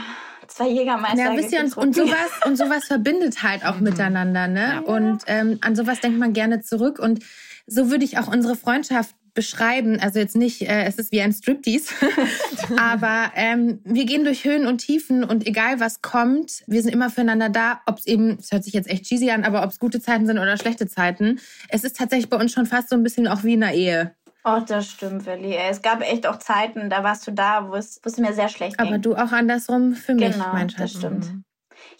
zwei 0.50 0.68
Jägermeister. 0.68 1.16
Ja, 1.16 1.32
ihr, 1.32 1.60
und, 1.60 1.76
und, 1.76 1.94
sowas, 1.94 2.30
und 2.44 2.56
sowas 2.56 2.84
verbindet 2.84 3.42
halt 3.42 3.64
auch 3.64 3.76
mhm. 3.76 3.84
miteinander, 3.84 4.48
ne? 4.48 4.72
Ja. 4.74 4.78
Und 4.80 5.22
ähm, 5.26 5.58
an 5.60 5.76
sowas 5.76 6.00
denkt 6.00 6.18
man 6.18 6.32
gerne 6.32 6.60
zurück. 6.60 6.98
Und 6.98 7.20
so 7.70 7.90
würde 7.90 8.04
ich 8.04 8.18
auch 8.18 8.26
unsere 8.26 8.56
Freundschaft 8.56 9.14
beschreiben. 9.32 10.00
Also 10.00 10.18
jetzt 10.18 10.36
nicht, 10.36 10.62
äh, 10.62 10.84
es 10.84 10.96
ist 10.96 11.12
wie 11.12 11.20
ein 11.20 11.32
Striptease, 11.32 11.94
aber 12.78 13.30
ähm, 13.36 13.80
wir 13.84 14.04
gehen 14.04 14.24
durch 14.24 14.44
Höhen 14.44 14.66
und 14.66 14.78
Tiefen 14.78 15.22
und 15.22 15.46
egal 15.46 15.78
was 15.78 16.02
kommt, 16.02 16.64
wir 16.66 16.82
sind 16.82 16.92
immer 16.92 17.10
füreinander 17.10 17.48
da. 17.48 17.80
Ob 17.86 17.98
es 17.98 18.06
eben, 18.06 18.38
es 18.40 18.50
hört 18.50 18.64
sich 18.64 18.74
jetzt 18.74 18.90
echt 18.90 19.04
cheesy 19.04 19.30
an, 19.30 19.44
aber 19.44 19.62
ob 19.62 19.70
es 19.70 19.78
gute 19.78 20.00
Zeiten 20.00 20.26
sind 20.26 20.38
oder 20.38 20.56
schlechte 20.56 20.88
Zeiten, 20.88 21.38
es 21.68 21.84
ist 21.84 21.96
tatsächlich 21.96 22.28
bei 22.28 22.36
uns 22.36 22.52
schon 22.52 22.66
fast 22.66 22.88
so 22.88 22.96
ein 22.96 23.04
bisschen 23.04 23.28
auch 23.28 23.44
wie 23.44 23.54
in 23.54 23.62
einer 23.62 23.72
Ehe. 23.72 24.14
Oh, 24.42 24.58
das 24.66 24.88
stimmt, 24.88 25.26
Willi. 25.26 25.54
Es 25.54 25.82
gab 25.82 26.00
echt 26.00 26.26
auch 26.26 26.38
Zeiten, 26.38 26.88
da 26.90 27.04
warst 27.04 27.26
du 27.26 27.30
da, 27.30 27.68
wo 27.68 27.74
es, 27.74 28.00
wo 28.02 28.08
es 28.08 28.16
mir 28.16 28.32
sehr 28.32 28.48
schlecht 28.48 28.78
ging. 28.78 28.86
Aber 28.86 28.98
du 28.98 29.14
auch 29.14 29.32
andersrum 29.32 29.94
für 29.94 30.14
mich, 30.14 30.32
genau, 30.32 30.52
mein 30.52 30.70
Schatz. 30.70 30.92
das 30.92 30.98
stimmt. 30.98 31.26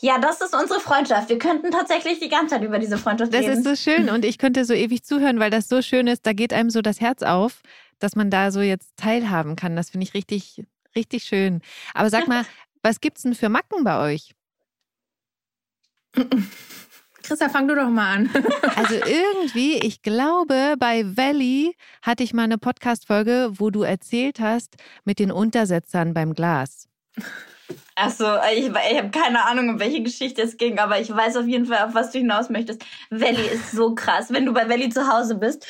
Ja, 0.01 0.19
das 0.19 0.41
ist 0.41 0.55
unsere 0.55 0.81
Freundschaft. 0.81 1.29
Wir 1.29 1.39
könnten 1.39 1.71
tatsächlich 1.71 2.21
die 2.21 2.29
ganze 2.29 2.55
Zeit 2.55 2.65
über 2.65 2.79
diese 2.79 2.97
Freundschaft 2.97 3.33
das 3.33 3.41
reden. 3.41 3.63
Das 3.63 3.75
ist 3.75 3.85
so 3.85 3.91
schön 3.91 4.09
und 4.09 4.25
ich 4.25 4.39
könnte 4.39 4.65
so 4.65 4.73
ewig 4.73 5.05
zuhören, 5.05 5.39
weil 5.39 5.51
das 5.51 5.69
so 5.69 5.83
schön 5.83 6.07
ist. 6.07 6.27
Da 6.27 6.33
geht 6.33 6.53
einem 6.53 6.71
so 6.71 6.81
das 6.81 7.01
Herz 7.01 7.23
auf, 7.23 7.61
dass 7.99 8.17
man 8.17 8.31
da 8.31 8.51
so 8.51 8.61
jetzt 8.61 8.97
teilhaben 8.97 9.57
kann. 9.57 9.77
Das 9.77 9.91
finde 9.91 10.05
ich 10.05 10.15
richtig, 10.15 10.65
richtig 10.97 11.25
schön. 11.25 11.61
Aber 11.95 12.09
sag 12.11 12.29
mal, 12.29 12.45
was 12.83 13.01
gibt's 13.01 13.23
denn 13.23 13.35
für 13.35 13.49
Macken 13.49 13.85
bei 13.85 14.15
euch? 14.15 14.35
Christa, 17.23 17.49
fang 17.49 17.69
du 17.69 17.75
doch 17.75 17.89
mal 17.89 18.15
an. 18.15 18.31
also 18.77 18.95
irgendwie, 18.95 19.77
ich 19.77 20.03
glaube, 20.03 20.75
bei 20.79 21.05
Valley 21.17 21.77
hatte 22.03 22.25
ich 22.25 22.33
mal 22.33 22.45
eine 22.45 22.59
Podcast-Folge, 22.59 23.51
wo 23.53 23.71
du 23.71 23.83
erzählt 23.83 24.41
hast 24.41 24.77
mit 25.05 25.19
den 25.19 25.31
Untersetzern 25.31 26.15
beim 26.15 26.35
Glas. 26.35 26.89
Achso, 27.95 28.25
ich, 28.53 28.67
ich 28.67 28.99
habe 28.99 29.11
keine 29.11 29.45
Ahnung, 29.45 29.69
um 29.71 29.81
welche 29.81 30.03
Geschichte 30.03 30.43
es 30.43 30.57
ging, 30.57 30.79
aber 30.79 31.01
ich 31.01 31.15
weiß 31.15 31.37
auf 31.37 31.47
jeden 31.47 31.67
Fall, 31.67 31.87
auf 31.87 31.95
was 31.95 32.11
du 32.11 32.19
hinaus 32.19 32.49
möchtest. 32.49 32.83
Valley 33.11 33.47
ist 33.47 33.73
so 33.73 33.95
krass. 33.95 34.33
Wenn 34.33 34.47
du 34.47 34.53
bei 34.53 34.69
Valley 34.69 34.89
zu 34.89 35.07
Hause 35.13 35.35
bist, 35.35 35.67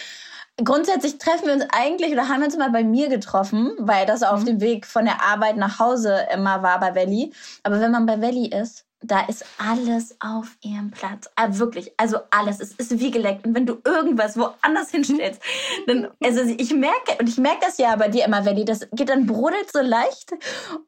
grundsätzlich 0.65 1.19
treffen 1.19 1.47
wir 1.47 1.55
uns 1.55 1.67
eigentlich 1.71 2.13
oder 2.13 2.29
haben 2.29 2.41
wir 2.41 2.47
uns 2.47 2.57
mal 2.57 2.71
bei 2.71 2.85
mir 2.85 3.09
getroffen, 3.09 3.73
weil 3.79 4.07
das 4.07 4.23
auf 4.23 4.41
mhm. 4.41 4.47
dem 4.47 4.61
Weg 4.61 4.87
von 4.87 5.05
der 5.05 5.23
Arbeit 5.23 5.57
nach 5.57 5.79
Hause 5.79 6.27
immer 6.33 6.63
war 6.63 6.81
bei 6.81 6.95
Valley. 6.95 7.33
Aber 7.63 7.81
wenn 7.81 7.91
man 7.91 8.07
bei 8.07 8.21
Valley 8.21 8.49
ist, 8.49 8.87
da 9.03 9.21
ist 9.27 9.45
alles 9.59 10.17
auf 10.21 10.57
ihrem 10.63 10.91
Platz. 10.91 11.29
Ah, 11.35 11.49
wirklich, 11.53 11.93
also 11.97 12.19
alles. 12.31 12.61
Es 12.61 12.73
ist 12.73 12.99
wie 12.99 13.11
geleckt. 13.11 13.47
Und 13.47 13.55
wenn 13.55 13.65
du 13.65 13.79
irgendwas 13.85 14.37
woanders 14.37 14.91
hinstellst, 14.91 15.41
dann, 15.87 16.09
also 16.23 16.43
ich 16.43 16.73
merke, 16.75 17.17
und 17.19 17.29
ich 17.29 17.39
merke 17.39 17.61
das 17.63 17.79
ja 17.79 17.97
bei 17.97 18.09
dir 18.09 18.25
immer, 18.25 18.45
Welli, 18.45 18.65
das 18.65 18.89
geht 18.93 19.09
dann 19.09 19.27
brodelt 19.27 19.73
so 19.73 19.81
leicht 19.81 20.33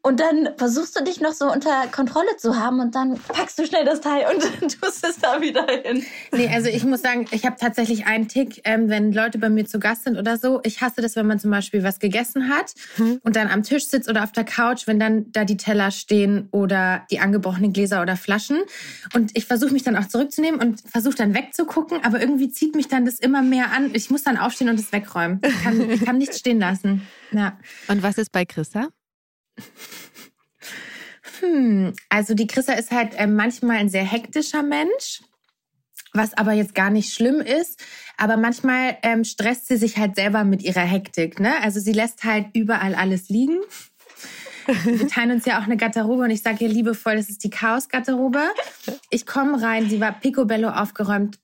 und 0.02 0.21
dann 0.21 0.50
versuchst 0.57 0.99
du 0.99 1.04
dich 1.04 1.21
noch 1.21 1.33
so 1.33 1.50
unter 1.50 1.87
Kontrolle 1.90 2.37
zu 2.37 2.59
haben 2.59 2.81
und 2.81 2.95
dann 2.95 3.19
packst 3.28 3.59
du 3.59 3.66
schnell 3.66 3.85
das 3.85 4.00
Teil 4.00 4.26
und 4.33 4.40
tust 4.81 5.07
es 5.07 5.19
da 5.19 5.40
wieder 5.40 5.66
hin. 5.66 6.04
Nee, 6.33 6.50
also 6.52 6.69
ich 6.69 6.85
muss 6.85 7.00
sagen, 7.00 7.26
ich 7.31 7.47
habe 7.47 7.57
tatsächlich 7.59 8.07
einen 8.07 8.28
Tick, 8.28 8.61
ähm, 8.64 8.88
wenn 8.90 9.12
Leute 9.12 9.38
bei 9.38 9.49
mir 9.49 9.64
zu 9.64 9.78
Gast 9.78 10.04
sind 10.04 10.19
oder 10.19 10.37
so. 10.37 10.61
Ich 10.64 10.83
hasse 10.83 11.00
das, 11.00 11.16
wenn 11.16 11.26
man 11.26 11.38
zum 11.38 11.50
Beispiel 11.50 11.83
was 11.83 11.99
gegessen 11.99 12.50
hat 12.50 12.75
hm. 12.97 13.21
und 13.23 13.37
dann 13.37 13.49
am 13.49 13.62
Tisch 13.62 13.88
sitzt 13.88 14.09
oder 14.09 14.23
auf 14.23 14.33
der 14.33 14.45
Couch, 14.45 14.87
wenn 14.87 15.00
dann 15.00 15.33
da 15.33 15.45
die 15.45 15.57
Teller 15.57 15.90
stehen 15.90 16.49
oder 16.50 17.07
die 17.11 17.21
angebrochenen 17.21 17.73
Gläser 17.73 18.01
Gläser 18.02 18.12
oder 18.12 18.16
Flaschen. 18.16 18.62
Und 19.14 19.30
ich 19.35 19.47
versuche 19.47 19.73
mich 19.73 19.82
dann 19.82 19.97
auch 19.97 20.06
zurückzunehmen 20.09 20.61
und 20.61 20.82
versuche 20.90 21.14
dann 21.14 21.35
wegzugucken, 21.35 22.04
aber 22.04 22.21
irgendwie 22.21 22.50
zieht 22.50 22.75
mich 22.75 22.88
dann 22.88 23.04
das 23.04 23.18
immer 23.18 23.42
mehr 23.42 23.73
an. 23.73 23.94
Ich 23.94 24.11
muss 24.11 24.23
dann 24.23 24.37
aufstehen 24.37 24.68
und 24.68 24.78
es 24.78 24.92
wegräumen. 24.92 25.40
Ich 25.42 25.62
kann, 25.62 25.90
ich 25.90 26.04
kann 26.04 26.18
nichts 26.18 26.38
stehen 26.38 26.61
lassen. 26.61 27.02
Ja. 27.32 27.59
Und 27.88 28.02
was 28.02 28.18
ist 28.18 28.32
bei 28.32 28.44
Chrissa? 28.44 28.88
Hm, 31.40 31.94
also 32.09 32.35
die 32.35 32.47
Chrissa 32.47 32.75
ist 32.75 32.90
halt 32.90 33.14
äh, 33.14 33.26
manchmal 33.26 33.78
ein 33.78 33.88
sehr 33.88 34.04
hektischer 34.04 34.62
Mensch 34.62 35.21
was 36.14 36.37
aber 36.37 36.52
jetzt 36.52 36.75
gar 36.75 36.90
nicht 36.90 37.12
schlimm 37.12 37.40
ist. 37.40 37.82
Aber 38.16 38.37
manchmal 38.37 38.99
ähm, 39.02 39.25
stresst 39.25 39.68
sie 39.68 39.76
sich 39.76 39.97
halt 39.97 40.16
selber 40.16 40.44
mit 40.44 40.62
ihrer 40.62 40.82
Hektik. 40.82 41.40
Ne? 41.40 41.54
Also 41.62 41.80
sie 41.80 41.92
lässt 41.92 42.25
halt 42.25 42.47
überall 42.54 42.94
alles 42.94 43.28
liegen. 43.28 43.61
Wir 44.66 45.09
teilen 45.09 45.33
uns 45.33 45.45
ja 45.45 45.59
auch 45.59 45.64
eine 45.64 45.76
Garderobe 45.76 46.25
und 46.25 46.31
ich 46.31 46.42
sage 46.42 46.64
ihr 46.64 46.71
liebevoll, 46.71 47.16
das 47.16 47.28
ist 47.28 47.45
die 47.45 47.50
Chaos-Garderobe. 47.50 48.40
Ich 49.11 49.26
komme 49.26 49.61
rein, 49.62 49.88
sie 49.88 50.00
war 50.00 50.12
picobello 50.12 50.69
aufgeräumt, 50.69 51.38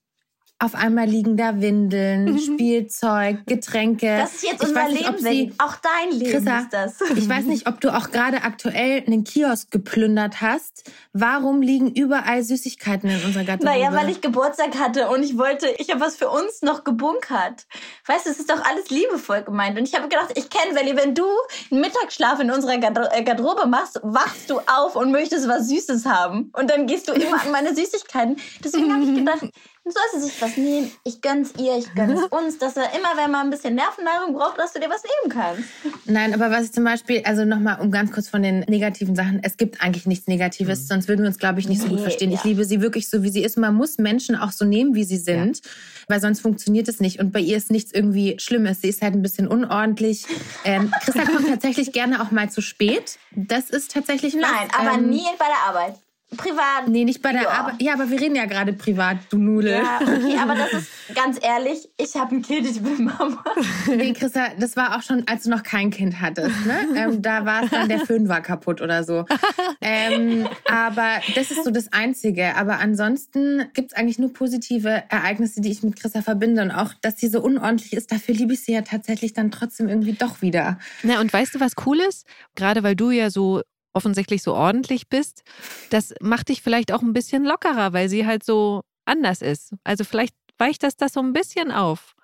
auf 0.61 0.75
einmal 0.75 1.07
liegen 1.07 1.37
da 1.37 1.61
Windeln, 1.61 2.33
mhm. 2.33 2.37
Spielzeug, 2.37 3.45
Getränke. 3.45 4.17
Das 4.17 4.35
ist 4.35 4.43
jetzt 4.43 4.61
ich 4.61 4.67
unser 4.67 4.89
Leben, 4.89 5.15
nicht, 5.15 5.23
Sie, 5.23 5.53
auch 5.57 5.75
dein 5.77 6.19
Leben 6.19 6.31
Chrissa, 6.31 6.59
ist 6.59 6.73
das. 6.73 7.01
Ich 7.15 7.29
weiß 7.29 7.45
nicht, 7.45 7.65
ob 7.65 7.79
du 7.79 7.95
auch 7.95 8.11
gerade 8.11 8.43
aktuell 8.43 9.01
einen 9.07 9.23
Kiosk 9.23 9.71
geplündert 9.71 10.41
hast. 10.41 10.91
Warum 11.13 11.61
liegen 11.61 11.93
überall 11.93 12.43
Süßigkeiten 12.43 13.09
in 13.09 13.23
unserer 13.23 13.45
Garderobe? 13.45 13.79
Naja, 13.79 13.93
weil 13.93 14.09
ich 14.09 14.19
Geburtstag 14.19 14.77
hatte 14.77 15.07
und 15.09 15.23
ich 15.23 15.37
wollte, 15.37 15.67
ich 15.77 15.91
habe 15.91 16.01
was 16.01 16.17
für 16.17 16.29
uns 16.29 16.61
noch 16.61 16.83
gebunkert. 16.83 17.65
Weißt 18.05 18.25
du, 18.25 18.29
es 18.29 18.39
ist 18.39 18.49
doch 18.49 18.61
alles 18.65 18.89
liebevoll 18.89 19.43
gemeint. 19.43 19.79
Und 19.79 19.87
ich 19.87 19.95
habe 19.95 20.09
gedacht, 20.09 20.31
ich 20.35 20.49
kenne 20.49 20.75
Welli, 20.75 20.97
wenn 20.97 21.15
du 21.15 21.25
einen 21.71 21.79
Mittagsschlaf 21.79 22.41
in 22.41 22.51
unserer 22.51 22.73
äh, 22.73 23.23
Garderobe 23.23 23.65
machst, 23.65 24.01
wachst 24.03 24.49
du 24.49 24.59
auf 24.59 24.97
und 24.97 25.11
möchtest 25.11 25.47
was 25.47 25.69
Süßes 25.69 26.05
haben. 26.05 26.51
Und 26.51 26.69
dann 26.69 26.85
gehst 26.85 27.07
du 27.07 27.13
immer 27.13 27.41
an 27.41 27.51
meine 27.51 27.73
Süßigkeiten. 27.73 28.35
Deswegen 28.61 28.91
habe 28.91 29.03
ich 29.03 29.15
gedacht, 29.15 29.49
soll 29.91 30.01
sie 30.13 30.27
sich 30.27 30.41
was 30.41 30.57
nehmen. 30.57 30.91
Ich 31.03 31.21
gönn's 31.21 31.53
ihr, 31.57 31.77
ich 31.77 31.93
gönn's 31.93 32.21
uns, 32.29 32.57
dass 32.57 32.77
er 32.77 32.93
immer, 32.95 33.15
wenn 33.15 33.31
man 33.31 33.47
ein 33.47 33.49
bisschen 33.49 33.75
Nervennahrung 33.75 34.33
braucht, 34.33 34.57
dass 34.57 34.73
du 34.73 34.79
dir 34.79 34.89
was 34.89 35.03
nehmen 35.03 35.33
kannst. 35.33 35.69
Nein, 36.05 36.33
aber 36.33 36.51
was 36.51 36.65
ich 36.65 36.71
zum 36.71 36.83
Beispiel, 36.83 37.21
also 37.25 37.45
nochmal 37.45 37.79
um 37.81 37.91
ganz 37.91 38.11
kurz 38.11 38.29
von 38.29 38.43
den 38.43 38.61
negativen 38.61 39.15
Sachen, 39.15 39.41
es 39.43 39.57
gibt 39.57 39.81
eigentlich 39.81 40.05
nichts 40.05 40.27
Negatives, 40.27 40.83
mhm. 40.83 40.85
sonst 40.85 41.07
würden 41.07 41.21
wir 41.21 41.27
uns, 41.27 41.37
glaube 41.37 41.59
ich, 41.59 41.67
nicht 41.67 41.81
so 41.81 41.87
gut 41.87 42.01
verstehen. 42.01 42.31
Ja. 42.31 42.37
Ich 42.37 42.43
liebe 42.43 42.65
sie 42.65 42.81
wirklich 42.81 43.09
so, 43.09 43.23
wie 43.23 43.29
sie 43.29 43.43
ist. 43.43 43.57
Man 43.57 43.75
muss 43.75 43.97
Menschen 43.97 44.35
auch 44.35 44.51
so 44.51 44.65
nehmen, 44.65 44.95
wie 44.95 45.03
sie 45.03 45.17
sind, 45.17 45.57
ja. 45.57 45.71
weil 46.07 46.21
sonst 46.21 46.41
funktioniert 46.41 46.87
es 46.87 46.99
nicht. 46.99 47.19
Und 47.19 47.31
bei 47.31 47.39
ihr 47.39 47.57
ist 47.57 47.71
nichts 47.71 47.91
irgendwie 47.91 48.37
Schlimmes. 48.39 48.81
Sie 48.81 48.89
ist 48.89 49.01
halt 49.01 49.13
ein 49.13 49.21
bisschen 49.21 49.47
unordentlich. 49.47 50.25
Ähm, 50.63 50.91
Christa 51.03 51.25
kommt 51.25 51.47
tatsächlich 51.49 51.91
gerne 51.91 52.21
auch 52.21 52.31
mal 52.31 52.49
zu 52.49 52.61
spät. 52.61 53.17
Das 53.31 53.69
ist 53.69 53.91
tatsächlich 53.91 54.35
was. 54.35 54.41
Nein, 54.41 54.67
aber 54.77 54.97
ähm, 54.97 55.09
nie 55.09 55.25
bei 55.37 55.45
der 55.45 55.67
Arbeit. 55.67 55.95
Privat. 56.37 56.87
Nee, 56.87 57.05
nicht 57.05 57.23
bei 57.23 57.31
der 57.31 57.43
ja. 57.43 57.49
Arbeit. 57.49 57.81
Ja, 57.81 57.93
aber 57.93 58.09
wir 58.11 58.21
reden 58.21 58.35
ja 58.35 58.45
gerade 58.45 58.73
privat, 58.73 59.17
du 59.31 59.37
Nudel. 59.37 59.71
Ja, 59.71 59.99
okay, 60.01 60.37
aber 60.41 60.53
das 60.53 60.73
ist 60.73 60.89
ganz 61.15 61.39
ehrlich, 61.41 61.89
ich 61.97 62.15
habe 62.15 62.35
ein 62.35 62.41
Kind, 62.43 62.69
ich 62.69 62.81
bin 62.81 63.05
Mama. 63.05 63.43
Nee, 63.87 64.13
Christa, 64.13 64.49
das 64.59 64.75
war 64.75 64.95
auch 64.95 65.01
schon, 65.01 65.23
als 65.27 65.43
du 65.43 65.49
noch 65.49 65.63
kein 65.63 65.89
Kind 65.89 66.21
hattest. 66.21 66.65
Ne? 66.67 66.79
Ähm, 66.95 67.21
da 67.21 67.45
war 67.45 67.63
es 67.63 67.71
dann, 67.71 67.89
der 67.89 67.99
Föhn 68.05 68.29
war 68.29 68.41
kaputt 68.41 68.81
oder 68.81 69.03
so. 69.03 69.25
Ähm, 69.81 70.45
aber 70.69 71.21
das 71.35 71.51
ist 71.51 71.63
so 71.63 71.71
das 71.71 71.91
Einzige. 71.93 72.55
Aber 72.57 72.79
ansonsten 72.79 73.69
gibt 73.73 73.91
es 73.91 73.97
eigentlich 73.97 74.19
nur 74.19 74.33
positive 74.33 75.03
Ereignisse, 75.09 75.61
die 75.61 75.71
ich 75.71 75.83
mit 75.83 75.95
Christa 75.97 76.21
verbinde. 76.21 76.61
Und 76.61 76.71
auch, 76.71 76.93
dass 77.01 77.17
sie 77.17 77.29
so 77.29 77.41
unordentlich 77.41 77.93
ist, 77.93 78.11
dafür 78.11 78.35
liebe 78.35 78.53
ich 78.53 78.61
sie 78.61 78.73
ja 78.73 78.81
tatsächlich 78.81 79.33
dann 79.33 79.51
trotzdem 79.51 79.87
irgendwie 79.87 80.13
doch 80.13 80.41
wieder. 80.41 80.79
Na, 81.03 81.21
und 81.21 81.31
weißt 81.31 81.55
du, 81.55 81.59
was 81.59 81.73
cool 81.85 81.99
ist? 82.01 82.27
Gerade 82.55 82.83
weil 82.83 82.95
du 82.95 83.09
ja 83.11 83.29
so 83.29 83.61
offensichtlich 83.93 84.43
so 84.43 84.53
ordentlich 84.53 85.09
bist, 85.09 85.43
das 85.89 86.13
macht 86.21 86.49
dich 86.49 86.61
vielleicht 86.61 86.91
auch 86.91 87.01
ein 87.01 87.13
bisschen 87.13 87.43
lockerer, 87.43 87.93
weil 87.93 88.09
sie 88.09 88.25
halt 88.25 88.43
so 88.43 88.81
anders 89.05 89.41
ist. 89.41 89.73
Also 89.83 90.03
vielleicht 90.03 90.35
weicht 90.57 90.83
das 90.83 90.95
das 90.95 91.13
so 91.13 91.19
ein 91.19 91.33
bisschen 91.33 91.71
auf. 91.71 92.15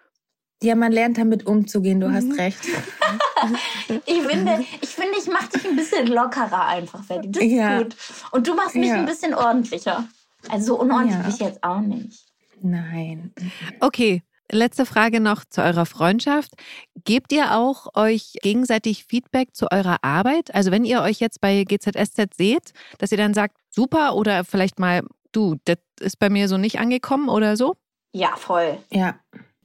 Ja, 0.64 0.76
man 0.76 0.92
lernt 0.92 1.18
damit 1.18 1.46
umzugehen, 1.46 2.00
du 2.00 2.08
mhm. 2.08 2.16
hast 2.16 2.38
recht. 2.38 2.60
ich 4.06 4.22
finde, 4.22 4.66
ich, 4.82 4.90
finde, 4.90 5.18
ich 5.20 5.28
mache 5.28 5.50
dich 5.50 5.68
ein 5.68 5.76
bisschen 5.76 6.08
lockerer 6.08 6.68
einfach, 6.68 7.04
Betty. 7.06 7.32
Das 7.32 7.44
ist 7.44 7.52
ja. 7.52 7.78
gut. 7.80 7.96
Und 8.32 8.48
du 8.48 8.56
machst 8.56 8.76
mich 8.76 8.90
ja. 8.90 8.96
ein 8.96 9.06
bisschen 9.06 9.34
ordentlicher. 9.34 10.08
Also 10.50 10.68
so 10.68 10.80
unordentlich 10.80 11.24
ja. 11.24 11.30
ich 11.30 11.40
jetzt 11.40 11.64
auch 11.64 11.82
nicht. 11.82 12.26
Nein. 12.62 13.34
Okay, 13.80 14.24
Letzte 14.52 14.86
Frage 14.86 15.20
noch 15.20 15.44
zu 15.46 15.62
eurer 15.62 15.86
Freundschaft. 15.86 16.52
Gebt 17.04 17.32
ihr 17.32 17.56
auch 17.56 17.88
euch 17.96 18.34
gegenseitig 18.42 19.06
Feedback 19.06 19.56
zu 19.56 19.72
eurer 19.72 19.98
Arbeit? 20.04 20.54
Also 20.54 20.72
wenn 20.72 20.86
ihr 20.86 21.02
euch 21.02 21.20
jetzt 21.20 21.42
bei 21.42 21.64
GZSZ 21.64 22.36
seht, 22.38 22.74
dass 23.00 23.12
ihr 23.12 23.18
dann 23.18 23.34
sagt, 23.34 23.58
super 23.70 24.16
oder 24.16 24.44
vielleicht 24.44 24.78
mal, 24.78 25.02
du, 25.32 25.56
das 25.66 25.78
ist 26.00 26.20
bei 26.20 26.30
mir 26.30 26.48
so 26.48 26.58
nicht 26.58 26.80
angekommen 26.80 27.30
oder 27.30 27.58
so? 27.58 27.76
Ja, 28.14 28.36
voll. 28.36 28.78
Ja. 28.92 29.16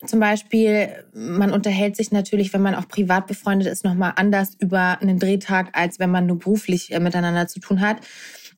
Zum 0.06 0.18
Beispiel, 0.18 0.88
man 1.12 1.52
unterhält 1.52 1.94
sich 1.94 2.10
natürlich, 2.10 2.54
wenn 2.54 2.62
man 2.62 2.74
auch 2.74 2.88
privat 2.88 3.26
befreundet 3.26 3.68
ist, 3.68 3.84
nochmal 3.84 4.14
anders 4.16 4.54
über 4.58 4.98
einen 5.02 5.18
Drehtag, 5.18 5.68
als 5.74 5.98
wenn 5.98 6.10
man 6.10 6.24
nur 6.24 6.38
beruflich 6.38 6.90
äh, 6.92 7.00
miteinander 7.00 7.48
zu 7.48 7.60
tun 7.60 7.82
hat. 7.82 7.98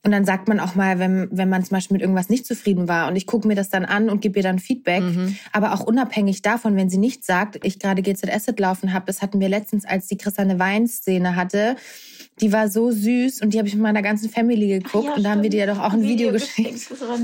Und 0.04 0.10
dann 0.10 0.24
sagt 0.24 0.48
man 0.48 0.58
auch 0.58 0.74
mal, 0.74 0.98
wenn, 0.98 1.28
wenn 1.30 1.48
man 1.48 1.62
zum 1.62 1.76
Beispiel 1.76 1.94
mit 1.94 2.02
irgendwas 2.02 2.28
nicht 2.28 2.44
zufrieden 2.44 2.88
war 2.88 3.06
und 3.06 3.14
ich 3.14 3.26
gucke 3.26 3.46
mir 3.46 3.54
das 3.54 3.70
dann 3.70 3.84
an 3.84 4.10
und 4.10 4.20
gebe 4.20 4.40
ihr 4.40 4.42
dann 4.42 4.58
Feedback. 4.58 5.00
Mhm. 5.00 5.36
Aber 5.52 5.72
auch 5.72 5.80
unabhängig 5.80 6.42
davon, 6.42 6.74
wenn 6.74 6.90
sie 6.90 6.98
nicht 6.98 7.24
sagt, 7.24 7.64
ich 7.64 7.78
gerade 7.78 8.02
GZS 8.02 8.48
laufen 8.58 8.92
habe, 8.92 9.06
das 9.06 9.22
hatten 9.22 9.38
wir 9.38 9.48
letztens, 9.48 9.84
als 9.84 10.08
die 10.08 10.16
Christiane 10.16 10.58
Wein-Szene 10.58 11.36
hatte, 11.36 11.76
die 12.42 12.52
war 12.52 12.68
so 12.68 12.90
süß 12.90 13.40
und 13.40 13.54
die 13.54 13.58
habe 13.58 13.68
ich 13.68 13.74
mit 13.74 13.82
meiner 13.82 14.02
ganzen 14.02 14.28
Family 14.28 14.66
geguckt 14.66 15.06
ja, 15.06 15.14
und 15.14 15.22
da 15.22 15.30
haben 15.30 15.42
wir 15.42 15.50
dir 15.50 15.60
ja 15.60 15.66
doch 15.66 15.78
auch 15.78 15.92
ein 15.92 16.02
Video, 16.02 16.28
Video 16.28 16.32
geschickt. 16.32 16.90
Das 16.90 17.00
war 17.00 17.16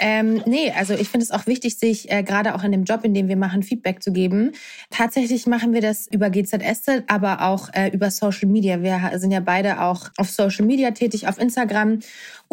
ähm, 0.00 0.42
nee, 0.46 0.72
also 0.76 0.94
ich 0.94 1.08
finde 1.08 1.24
es 1.24 1.30
auch 1.30 1.46
wichtig, 1.46 1.78
sich 1.78 2.10
äh, 2.10 2.24
gerade 2.24 2.54
auch 2.54 2.64
in 2.64 2.72
dem 2.72 2.84
Job, 2.84 3.04
in 3.04 3.14
dem 3.14 3.28
wir 3.28 3.36
machen, 3.36 3.62
Feedback 3.62 4.02
zu 4.02 4.12
geben. 4.12 4.52
Tatsächlich 4.90 5.46
machen 5.46 5.72
wir 5.72 5.80
das 5.80 6.08
über 6.08 6.28
GZS, 6.28 7.02
aber 7.06 7.42
auch 7.42 7.68
äh, 7.72 7.88
über 7.90 8.10
Social 8.10 8.48
Media. 8.48 8.82
Wir 8.82 9.18
sind 9.18 9.30
ja 9.30 9.40
beide 9.40 9.80
auch 9.80 10.10
auf 10.16 10.28
Social 10.28 10.66
Media 10.66 10.90
tätig, 10.90 11.28
auf 11.28 11.38
Instagram 11.38 12.00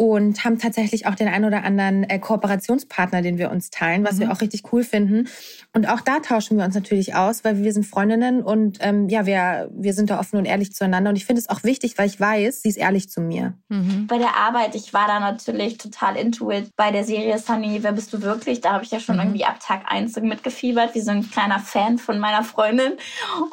und 0.00 0.44
haben 0.46 0.58
tatsächlich 0.58 1.06
auch 1.06 1.14
den 1.14 1.28
ein 1.28 1.44
oder 1.44 1.62
anderen 1.62 2.04
äh, 2.04 2.18
Kooperationspartner, 2.18 3.20
den 3.20 3.36
wir 3.36 3.50
uns 3.50 3.68
teilen, 3.68 4.02
was 4.02 4.14
mhm. 4.14 4.20
wir 4.20 4.32
auch 4.32 4.40
richtig 4.40 4.72
cool 4.72 4.82
finden. 4.82 5.28
Und 5.74 5.86
auch 5.90 6.00
da 6.00 6.20
tauschen 6.20 6.56
wir 6.56 6.64
uns 6.64 6.74
natürlich 6.74 7.14
aus, 7.14 7.44
weil 7.44 7.62
wir 7.62 7.72
sind 7.74 7.84
Freundinnen 7.84 8.42
und 8.42 8.78
ähm, 8.80 9.10
ja, 9.10 9.26
wir, 9.26 9.70
wir 9.74 9.92
sind 9.92 10.08
da 10.08 10.18
offen 10.18 10.38
und 10.38 10.46
ehrlich 10.46 10.72
zueinander. 10.72 11.10
Und 11.10 11.16
ich 11.16 11.26
finde 11.26 11.42
es 11.42 11.50
auch 11.50 11.64
wichtig, 11.64 11.79
weil 11.96 12.06
ich 12.06 12.20
weiß, 12.20 12.62
sie 12.62 12.68
ist 12.68 12.76
ehrlich 12.76 13.10
zu 13.10 13.20
mir. 13.20 13.54
Mhm. 13.68 14.06
Bei 14.06 14.18
der 14.18 14.36
Arbeit, 14.36 14.74
ich 14.74 14.92
war 14.92 15.06
da 15.06 15.20
natürlich 15.20 15.78
total 15.78 16.16
into 16.16 16.50
it. 16.50 16.74
Bei 16.76 16.90
der 16.90 17.04
Serie 17.04 17.38
Sunny, 17.38 17.82
wer 17.82 17.92
bist 17.92 18.12
du 18.12 18.22
wirklich? 18.22 18.60
Da 18.60 18.72
habe 18.72 18.84
ich 18.84 18.90
ja 18.90 19.00
schon 19.00 19.16
mhm. 19.16 19.22
irgendwie 19.22 19.44
ab 19.44 19.60
Tag 19.60 19.82
1 19.86 20.16
mitgefiebert, 20.16 20.94
wie 20.94 21.00
so 21.00 21.10
ein 21.10 21.30
kleiner 21.30 21.58
Fan 21.58 21.98
von 21.98 22.18
meiner 22.18 22.44
Freundin. 22.44 22.92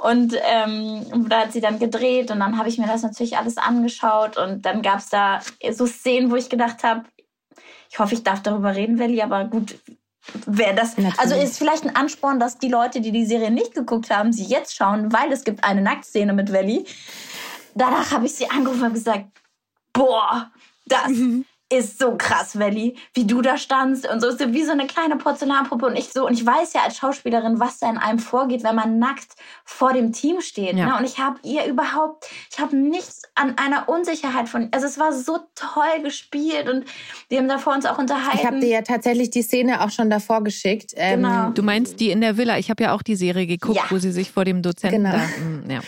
Und 0.04 0.36
ähm, 0.46 1.28
da 1.30 1.42
hat 1.42 1.54
sie 1.54 1.62
dann 1.62 1.80
gedreht 1.80 2.32
und 2.32 2.40
dann 2.40 2.58
habe 2.58 2.70
ich 2.70 2.78
mir 2.78 2.88
das 2.88 3.04
natürlich 3.04 3.38
alles 3.38 3.58
angeschaut 3.58 4.38
und 4.38 4.66
dann 4.66 4.82
gab 4.82 5.00
es 5.00 5.10
da 5.10 5.40
so 5.72 5.86
Szenen, 5.86 6.32
wo 6.32 6.36
ich 6.36 6.50
gedacht 6.50 6.84
habe, 6.84 7.04
ich 7.90 8.00
hoffe, 8.00 8.14
ich 8.14 8.24
darf 8.24 8.42
darüber 8.42 8.76
reden, 8.76 9.00
Welli, 9.00 9.22
aber 9.22 9.46
gut, 9.46 9.80
wäre 10.46 10.76
das. 10.76 10.98
Natürlich. 10.98 11.20
Also 11.20 11.36
ist 11.36 11.58
vielleicht 11.58 11.84
ein 11.86 11.96
Ansporn, 11.96 12.40
dass 12.40 12.58
die 12.58 12.70
Leute, 12.70 13.02
die 13.02 13.12
die 13.12 13.26
Serie 13.26 13.52
nicht 13.52 13.74
geguckt 13.74 14.10
haben, 14.10 14.34
sie 14.34 14.44
jetzt 14.44 14.76
schauen, 14.76 15.14
weil 15.14 15.32
es 15.32 15.44
gibt 15.44 15.64
eine 15.64 15.82
Nacktszene 15.82 16.34
mit 16.34 16.52
Welli. 16.52 16.86
Danach 17.78 18.12
habe 18.12 18.26
ich 18.26 18.34
sie 18.34 18.50
angerufen 18.50 18.84
und 18.84 18.94
gesagt, 18.94 19.26
boah, 19.94 20.52
das, 20.86 21.10
mhm 21.10 21.46
ist 21.70 22.00
so 22.00 22.16
krass, 22.18 22.58
Welli, 22.58 22.96
wie 23.14 23.26
du 23.26 23.42
da 23.42 23.58
standst 23.58 24.08
und 24.10 24.22
so 24.22 24.28
ist 24.28 24.54
wie 24.54 24.64
so 24.64 24.72
eine 24.72 24.88
kleine 24.88 25.18
Porzellanpuppe 25.18 25.86
und 25.86 25.98
ich 25.98 26.14
so 26.14 26.26
und 26.26 26.34
ich 26.34 26.46
weiß 26.46 26.72
ja 26.74 26.84
als 26.84 26.98
Schauspielerin, 26.98 27.60
was 27.60 27.80
da 27.80 27.90
in 27.90 27.98
einem 27.98 28.20
vorgeht, 28.20 28.64
wenn 28.64 28.76
man 28.76 29.00
nackt 29.00 29.34
vor 29.66 29.92
dem 29.92 30.14
Team 30.14 30.40
steht. 30.40 30.78
Ja. 30.78 30.86
Ne? 30.86 30.98
Und 30.98 31.04
ich 31.04 31.20
habe 31.20 31.40
ihr 31.44 31.66
überhaupt, 31.66 32.30
ich 32.52 32.60
habe 32.60 32.78
nichts 32.78 33.24
an 33.36 33.58
einer 33.58 33.90
Unsicherheit 33.90 34.48
von, 34.48 34.70
also 34.72 34.86
es 34.88 34.98
war 34.98 35.12
so 35.12 35.40
toll 35.56 36.04
gespielt 36.04 36.70
und 36.70 36.86
wir 37.28 37.40
haben 37.40 37.50
da 37.50 37.58
vor 37.58 37.74
uns 37.74 37.86
auch 37.86 37.98
unterhalten. 37.98 38.38
Ich 38.38 38.46
habe 38.46 38.60
dir 38.62 38.70
ja 38.70 38.82
tatsächlich 38.82 39.30
die 39.30 39.42
Szene 39.42 39.82
auch 39.84 39.90
schon 39.90 40.10
davor 40.10 40.44
geschickt. 40.46 40.94
Ähm, 40.96 41.24
genau. 41.24 41.50
Du 41.50 41.64
meinst 41.64 42.00
die 42.00 42.12
in 42.12 42.22
der 42.22 42.38
Villa? 42.38 42.58
Ich 42.58 42.70
habe 42.70 42.84
ja 42.84 42.94
auch 42.94 43.02
die 43.02 43.18
Serie 43.18 43.46
geguckt, 43.46 43.76
ja. 43.76 43.84
wo 43.90 43.98
sie 43.98 44.14
sich 44.14 44.32
vor 44.32 44.46
dem 44.46 44.62
Dozenten 44.62 45.04
genau. 45.04 45.18
da, 45.18 45.28
hm, 45.36 45.70
ja. 45.70 45.80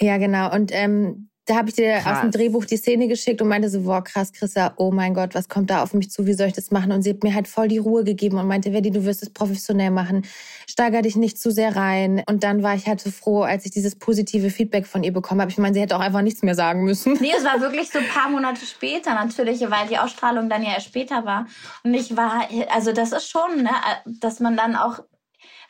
Ja, 0.00 0.18
genau. 0.18 0.52
Und 0.52 0.70
ähm, 0.72 1.28
da 1.46 1.56
habe 1.56 1.68
ich 1.68 1.74
dir 1.74 1.98
krass. 1.98 2.16
aus 2.16 2.20
dem 2.22 2.30
Drehbuch 2.30 2.64
die 2.64 2.76
Szene 2.76 3.06
geschickt 3.06 3.42
und 3.42 3.48
meinte 3.48 3.68
so, 3.68 3.82
boah, 3.82 4.02
krass, 4.02 4.32
Chrissa, 4.32 4.72
oh 4.76 4.90
mein 4.90 5.12
Gott, 5.12 5.34
was 5.34 5.48
kommt 5.48 5.68
da 5.68 5.82
auf 5.82 5.92
mich 5.92 6.10
zu, 6.10 6.26
wie 6.26 6.32
soll 6.32 6.46
ich 6.46 6.54
das 6.54 6.70
machen? 6.70 6.90
Und 6.90 7.02
sie 7.02 7.10
hat 7.10 7.22
mir 7.22 7.34
halt 7.34 7.48
voll 7.48 7.68
die 7.68 7.78
Ruhe 7.78 8.02
gegeben 8.02 8.38
und 8.38 8.46
meinte, 8.46 8.70
Verdi, 8.70 8.90
du 8.90 9.04
wirst 9.04 9.22
es 9.22 9.30
professionell 9.30 9.90
machen, 9.90 10.24
steiger 10.66 11.02
dich 11.02 11.16
nicht 11.16 11.38
zu 11.38 11.50
sehr 11.50 11.76
rein. 11.76 12.22
Und 12.26 12.44
dann 12.44 12.62
war 12.62 12.74
ich 12.74 12.86
halt 12.86 13.00
so 13.00 13.10
froh, 13.10 13.42
als 13.42 13.66
ich 13.66 13.72
dieses 13.72 13.94
positive 13.96 14.48
Feedback 14.48 14.86
von 14.86 15.02
ihr 15.02 15.12
bekommen 15.12 15.42
habe. 15.42 15.50
Ich 15.50 15.58
meine, 15.58 15.74
sie 15.74 15.80
hätte 15.80 15.96
auch 15.96 16.00
einfach 16.00 16.22
nichts 16.22 16.42
mehr 16.42 16.54
sagen 16.54 16.84
müssen. 16.84 17.18
Nee, 17.20 17.32
es 17.36 17.44
war 17.44 17.60
wirklich 17.60 17.90
so 17.90 17.98
ein 17.98 18.08
paar 18.08 18.30
Monate 18.30 18.64
später 18.64 19.14
natürlich, 19.14 19.60
weil 19.60 19.86
die 19.88 19.98
Ausstrahlung 19.98 20.48
dann 20.48 20.62
ja 20.62 20.72
erst 20.72 20.86
später 20.86 21.26
war. 21.26 21.46
Und 21.82 21.92
ich 21.92 22.16
war, 22.16 22.48
also 22.70 22.92
das 22.92 23.12
ist 23.12 23.28
schon, 23.28 23.64
ne, 23.64 23.70
dass 24.06 24.40
man 24.40 24.56
dann 24.56 24.76
auch 24.76 25.00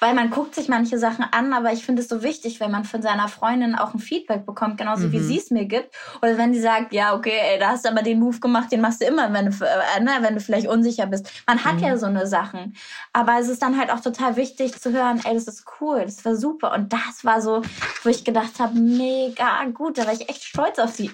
weil 0.01 0.15
man 0.15 0.31
guckt 0.31 0.55
sich 0.55 0.69
manche 0.69 0.99
Sachen 0.99 1.25
an, 1.31 1.53
aber 1.53 1.73
ich 1.73 1.85
finde 1.85 2.03
es 2.03 2.09
so 2.09 2.23
wichtig, 2.23 2.61
wenn 2.61 2.71
man 2.71 2.85
von 2.85 3.03
seiner 3.03 3.29
Freundin 3.29 3.75
auch 3.75 3.95
ein 3.95 4.01
Feedback 4.01 4.47
bekommt, 4.47 4.79
genauso 4.79 5.09
mhm. 5.09 5.13
wie 5.13 5.21
sie 5.21 5.39
es 5.39 5.51
mir 5.51 5.65
gibt. 5.65 5.95
Oder 6.23 6.37
wenn 6.39 6.55
sie 6.55 6.61
sagt, 6.61 6.93
ja, 6.93 7.15
okay, 7.15 7.39
ey, 7.53 7.59
da 7.59 7.69
hast 7.69 7.85
du 7.85 7.91
aber 7.91 8.03
den 8.03 8.21
Move 8.21 8.41
gemacht, 8.41 8.71
den 8.73 8.81
machst 8.81 9.01
du 9.01 9.07
immer, 9.07 9.33
wenn 9.33 9.47
du, 9.51 9.65
äh, 9.65 10.01
ne, 10.01 10.13
wenn 10.21 10.35
du 10.35 10.41
vielleicht 10.41 10.69
unsicher 10.69 11.07
bist. 11.07 11.31
Man 11.47 11.65
hat 11.65 11.77
mhm. 11.77 11.83
ja 11.85 11.97
so 11.97 12.07
eine 12.07 12.27
Sachen. 12.27 12.77
Aber 13.13 13.39
es 13.39 13.49
ist 13.49 13.63
dann 13.63 13.79
halt 13.79 13.91
auch 13.91 14.01
total 14.01 14.37
wichtig 14.37 14.81
zu 14.81 14.93
hören, 14.93 15.21
ey, 15.25 15.35
das 15.35 15.49
ist 15.49 15.65
cool, 15.81 16.03
das 16.05 16.25
war 16.25 16.37
super. 16.37 16.73
Und 16.73 16.93
das 16.93 17.25
war 17.25 17.41
so, 17.41 17.63
wo 18.03 18.09
ich 18.09 18.25
gedacht 18.25 18.59
habe, 18.59 18.79
mega 18.79 19.65
gut, 19.73 19.99
da 19.99 20.07
war 20.07 20.13
ich 20.13 20.29
echt 20.29 20.45
stolz 20.45 20.79
auf 20.79 20.91
sie 20.91 21.11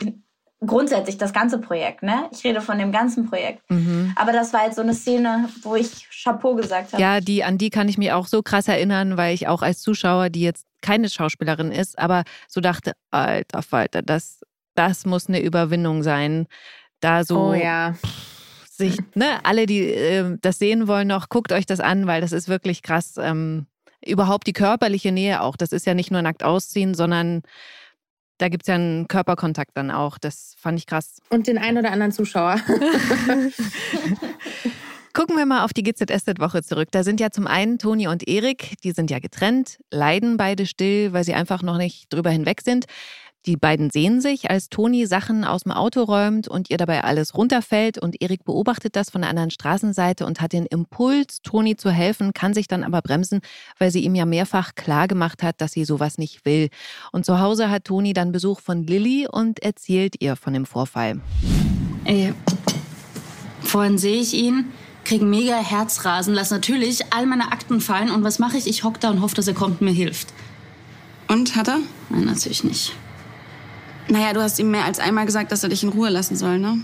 grundsätzlich 0.65 1.17
das 1.17 1.33
ganze 1.33 1.59
Projekt, 1.59 2.03
ne? 2.03 2.29
Ich 2.33 2.45
rede 2.45 2.61
von 2.61 2.79
dem 2.79 2.93
ganzen 2.93 3.29
Projekt. 3.29 3.69
Mhm. 3.71 4.13
Aber 4.17 4.33
das 4.33 4.53
war 4.53 4.65
jetzt 4.67 4.77
so 4.77 4.83
eine 4.83 4.95
Szene, 4.95 5.49
wo 5.63 5.75
ich 5.75 6.07
Chapeau 6.23 6.55
gesagt 6.55 6.93
habe. 6.93 7.03
Ja, 7.03 7.21
die, 7.21 7.45
an 7.45 7.59
die 7.59 7.71
kann 7.71 7.89
ich 7.89 7.99
mich 7.99 8.13
auch 8.13 8.27
so 8.27 8.43
krass 8.43 8.69
erinnern, 8.69 9.17
weil 9.17 9.35
ich 9.35 9.49
auch 9.49 9.63
als 9.63 9.81
Zuschauer, 9.81 10.31
die 10.31 10.43
jetzt 10.43 10.67
keine 10.83 11.09
Schauspielerin 11.09 11.73
ist, 11.73 11.99
aber 11.99 12.25
so 12.49 12.61
dachte, 12.61 12.93
alter 13.11 13.63
Falter, 13.63 14.03
das, 14.03 14.41
das 14.75 15.07
muss 15.07 15.29
eine 15.29 15.41
Überwindung 15.41 16.03
sein. 16.03 16.47
Da 17.01 17.25
so 17.25 17.51
oh, 17.51 17.55
ja. 17.55 17.95
sich, 18.71 18.99
ne, 19.15 19.45
alle, 19.45 19.67
die 19.67 19.81
äh, 19.81 20.37
das 20.41 20.59
sehen 20.59 20.89
wollen 20.89 21.09
noch, 21.09 21.29
guckt 21.29 21.53
euch 21.53 21.67
das 21.67 21.81
an, 21.81 22.07
weil 22.07 22.21
das 22.21 22.33
ist 22.33 22.49
wirklich 22.49 22.83
krass. 22.83 23.15
Ähm, 23.19 23.67
überhaupt 24.05 24.47
die 24.47 24.53
körperliche 24.53 25.13
Nähe 25.13 25.43
auch. 25.43 25.57
Das 25.57 25.73
ist 25.73 25.87
ja 25.87 25.95
nicht 25.95 26.11
nur 26.11 26.23
nackt 26.23 26.43
ausziehen, 26.43 26.95
sondern 26.95 27.43
da 28.39 28.49
gibt 28.49 28.63
es 28.63 28.69
ja 28.69 28.75
einen 28.75 29.09
Körperkontakt 29.09 29.73
dann 29.75 29.91
auch. 29.91 30.17
Das 30.17 30.55
fand 30.59 30.79
ich 30.79 30.87
krass. 30.87 31.19
Und 31.29 31.47
den 31.47 31.59
einen 31.59 31.79
oder 31.79 31.93
anderen 31.93 32.13
Zuschauer. 32.13 32.57
Gucken 35.13 35.37
wir 35.37 35.45
mal 35.45 35.65
auf 35.65 35.73
die 35.73 35.83
GZSZ-Woche 35.83 36.63
zurück. 36.63 36.89
Da 36.93 37.03
sind 37.03 37.19
ja 37.19 37.31
zum 37.31 37.49
einen 37.49 37.79
Toni 37.79 38.07
und 38.07 38.29
Erik, 38.29 38.75
die 38.85 38.93
sind 38.93 39.11
ja 39.11 39.19
getrennt, 39.19 39.79
leiden 39.91 40.37
beide 40.37 40.67
still, 40.67 41.13
weil 41.13 41.25
sie 41.25 41.35
einfach 41.35 41.63
noch 41.63 41.79
nicht 41.79 42.13
drüber 42.13 42.31
hinweg 42.31 42.61
sind. 42.61 42.87
Die 43.47 43.57
beiden 43.57 43.91
sehen 43.91 44.21
sich, 44.21 44.51
als 44.51 44.69
Toni 44.69 45.07
Sachen 45.07 45.45
aus 45.45 45.63
dem 45.63 45.73
Auto 45.73 46.03
räumt 46.03 46.47
und 46.47 46.71
ihr 46.71 46.77
dabei 46.77 47.03
alles 47.03 47.35
runterfällt 47.35 47.97
und 47.97 48.21
Erik 48.21 48.45
beobachtet 48.45 48.95
das 48.97 49.09
von 49.11 49.23
der 49.23 49.31
anderen 49.31 49.51
Straßenseite 49.51 50.27
und 50.27 50.43
hat 50.43 50.53
den 50.53 50.67
Impuls, 50.67 51.41
Toni 51.43 51.75
zu 51.75 51.91
helfen, 51.91 52.35
kann 52.35 52.53
sich 52.53 52.69
dann 52.69 52.85
aber 52.85 53.01
bremsen, 53.01 53.41
weil 53.79 53.91
sie 53.91 54.05
ihm 54.05 54.15
ja 54.15 54.27
mehrfach 54.27 54.75
klar 54.75 55.09
gemacht 55.09 55.43
hat, 55.43 55.61
dass 55.63 55.73
sie 55.73 55.87
sowas 55.87 56.19
nicht 56.19 56.45
will. 56.45 56.69
Und 57.13 57.25
zu 57.25 57.41
Hause 57.41 57.71
hat 57.71 57.87
Toni 57.87 58.13
dann 58.13 58.31
Besuch 58.31 58.61
von 58.61 58.87
Lilly 58.87 59.27
und 59.27 59.61
erzählt 59.61 60.17
ihr 60.21 60.37
von 60.37 60.53
dem 60.53 60.67
Vorfall. 60.67 61.21
Ey, 62.05 62.35
vorhin 63.63 63.97
sehe 63.97 64.21
ich 64.21 64.35
ihn, 64.35 64.67
kriege 65.11 65.25
mega 65.25 65.57
Herzrasen, 65.57 66.35
lass 66.35 66.53
natürlich 66.53 67.13
all 67.13 67.27
meine 67.27 67.51
Akten 67.51 67.81
fallen 67.81 68.13
und 68.13 68.23
was 68.23 68.39
mache 68.39 68.57
ich? 68.57 68.69
Ich 68.69 68.85
hock 68.85 69.01
da 69.01 69.11
und 69.11 69.21
hoffe, 69.21 69.35
dass 69.35 69.49
er 69.49 69.55
kommt 69.55 69.81
und 69.81 69.87
mir 69.87 69.93
hilft. 69.93 70.33
Und, 71.27 71.57
hat 71.57 71.67
er? 71.67 71.81
Nein, 72.11 72.27
natürlich 72.27 72.63
nicht. 72.63 72.95
Naja, 74.07 74.33
du 74.33 74.41
hast 74.41 74.61
ihm 74.61 74.71
mehr 74.71 74.85
als 74.85 75.01
einmal 75.01 75.27
gesagt, 75.27 75.51
dass 75.51 75.65
er 75.65 75.69
dich 75.69 75.83
in 75.83 75.89
Ruhe 75.89 76.11
lassen 76.11 76.37
soll, 76.37 76.61
ne? 76.61 76.81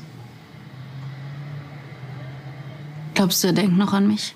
Glaubst 3.14 3.44
du, 3.44 3.46
er 3.46 3.52
denkt 3.52 3.78
noch 3.78 3.92
an 3.92 4.08
mich? 4.08 4.34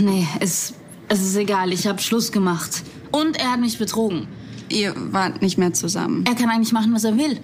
Nee, 0.00 0.26
es, 0.40 0.74
es 1.08 1.22
ist 1.22 1.36
egal. 1.36 1.72
Ich 1.72 1.86
habe 1.86 2.00
Schluss 2.00 2.30
gemacht. 2.30 2.82
Und 3.10 3.38
er 3.38 3.52
hat 3.52 3.60
mich 3.60 3.78
betrogen. 3.78 4.28
Ihr 4.68 4.94
wart 5.12 5.40
nicht 5.40 5.56
mehr 5.56 5.72
zusammen. 5.72 6.24
Er 6.26 6.34
kann 6.34 6.50
eigentlich 6.50 6.72
machen, 6.72 6.92
was 6.92 7.04
er 7.04 7.16
will. 7.16 7.40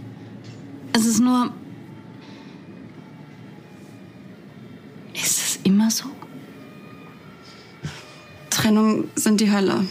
Es 0.92 1.06
ist 1.06 1.20
nur... 1.20 1.54
Ist 5.16 5.38
es 5.38 5.58
immer 5.64 5.90
so? 5.90 6.04
Trennung 8.50 9.08
sind 9.14 9.40
die 9.40 9.50
Hölle. 9.50 9.87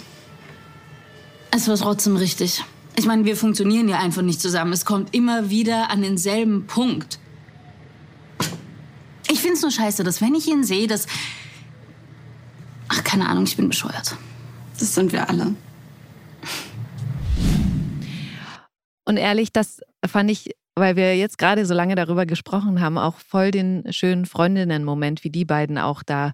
Es 1.51 1.67
war 1.67 1.77
trotzdem 1.77 2.15
richtig. 2.15 2.63
Ich 2.95 3.05
meine, 3.05 3.25
wir 3.25 3.35
funktionieren 3.35 3.89
ja 3.89 3.99
einfach 3.99 4.21
nicht 4.21 4.41
zusammen. 4.41 4.73
Es 4.73 4.85
kommt 4.85 5.13
immer 5.13 5.49
wieder 5.49 5.89
an 5.89 6.01
denselben 6.01 6.67
Punkt. 6.67 7.19
Ich 9.29 9.41
find's 9.41 9.61
nur 9.61 9.71
scheiße, 9.71 10.03
dass 10.03 10.21
wenn 10.21 10.35
ich 10.35 10.47
ihn 10.47 10.63
sehe, 10.63 10.87
dass. 10.87 11.07
Ach, 12.87 13.03
keine 13.03 13.27
Ahnung, 13.27 13.45
ich 13.45 13.57
bin 13.57 13.67
bescheuert. 13.67 14.15
Das 14.79 14.93
sind 14.93 15.11
wir 15.11 15.27
alle. 15.29 15.55
Und 19.05 19.17
ehrlich, 19.17 19.51
das 19.51 19.81
fand 20.05 20.31
ich, 20.31 20.51
weil 20.75 20.95
wir 20.95 21.17
jetzt 21.17 21.37
gerade 21.37 21.65
so 21.65 21.73
lange 21.73 21.95
darüber 21.95 22.25
gesprochen 22.25 22.81
haben, 22.81 22.97
auch 22.97 23.17
voll 23.17 23.51
den 23.51 23.91
schönen 23.91 24.25
Freundinnen-Moment, 24.25 25.23
wie 25.23 25.29
die 25.29 25.45
beiden 25.45 25.77
auch 25.77 26.03
da 26.03 26.33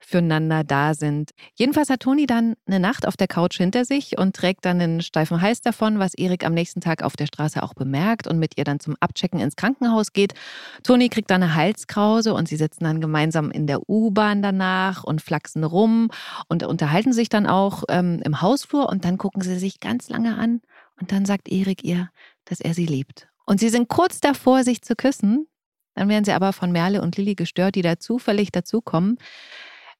füreinander 0.00 0.64
da 0.64 0.94
sind. 0.94 1.32
Jedenfalls 1.54 1.90
hat 1.90 2.00
Toni 2.00 2.26
dann 2.26 2.54
eine 2.66 2.80
Nacht 2.80 3.06
auf 3.06 3.16
der 3.16 3.26
Couch 3.26 3.56
hinter 3.56 3.84
sich 3.84 4.16
und 4.16 4.34
trägt 4.34 4.64
dann 4.64 4.80
einen 4.80 5.02
steifen 5.02 5.40
Hals 5.40 5.60
davon, 5.60 5.98
was 5.98 6.14
Erik 6.14 6.44
am 6.46 6.54
nächsten 6.54 6.80
Tag 6.80 7.02
auf 7.02 7.16
der 7.16 7.26
Straße 7.26 7.62
auch 7.62 7.74
bemerkt 7.74 8.26
und 8.26 8.38
mit 8.38 8.56
ihr 8.56 8.64
dann 8.64 8.80
zum 8.80 8.96
Abchecken 9.00 9.40
ins 9.40 9.56
Krankenhaus 9.56 10.12
geht. 10.12 10.34
Toni 10.82 11.08
kriegt 11.08 11.30
dann 11.30 11.42
eine 11.42 11.54
Halskrause 11.54 12.32
und 12.32 12.48
sie 12.48 12.56
sitzen 12.56 12.84
dann 12.84 13.00
gemeinsam 13.00 13.50
in 13.50 13.66
der 13.66 13.88
U-Bahn 13.88 14.42
danach 14.42 15.04
und 15.04 15.20
flachsen 15.20 15.64
rum 15.64 16.10
und 16.48 16.62
unterhalten 16.62 17.12
sich 17.12 17.28
dann 17.28 17.46
auch 17.46 17.84
ähm, 17.88 18.20
im 18.24 18.40
Hausflur 18.40 18.88
und 18.88 19.04
dann 19.04 19.18
gucken 19.18 19.42
sie 19.42 19.58
sich 19.58 19.80
ganz 19.80 20.08
lange 20.08 20.36
an 20.38 20.60
und 21.00 21.12
dann 21.12 21.24
sagt 21.24 21.48
Erik 21.48 21.84
ihr, 21.84 22.08
dass 22.44 22.60
er 22.60 22.74
sie 22.74 22.86
liebt. 22.86 23.27
Und 23.48 23.60
sie 23.60 23.70
sind 23.70 23.88
kurz 23.88 24.20
davor, 24.20 24.62
sich 24.62 24.82
zu 24.82 24.94
küssen. 24.94 25.48
Dann 25.94 26.10
werden 26.10 26.26
sie 26.26 26.32
aber 26.32 26.52
von 26.52 26.70
Merle 26.70 27.00
und 27.00 27.16
Lilly 27.16 27.34
gestört, 27.34 27.76
die 27.76 27.82
da 27.82 27.98
zufällig 27.98 28.52
dazukommen. 28.52 29.16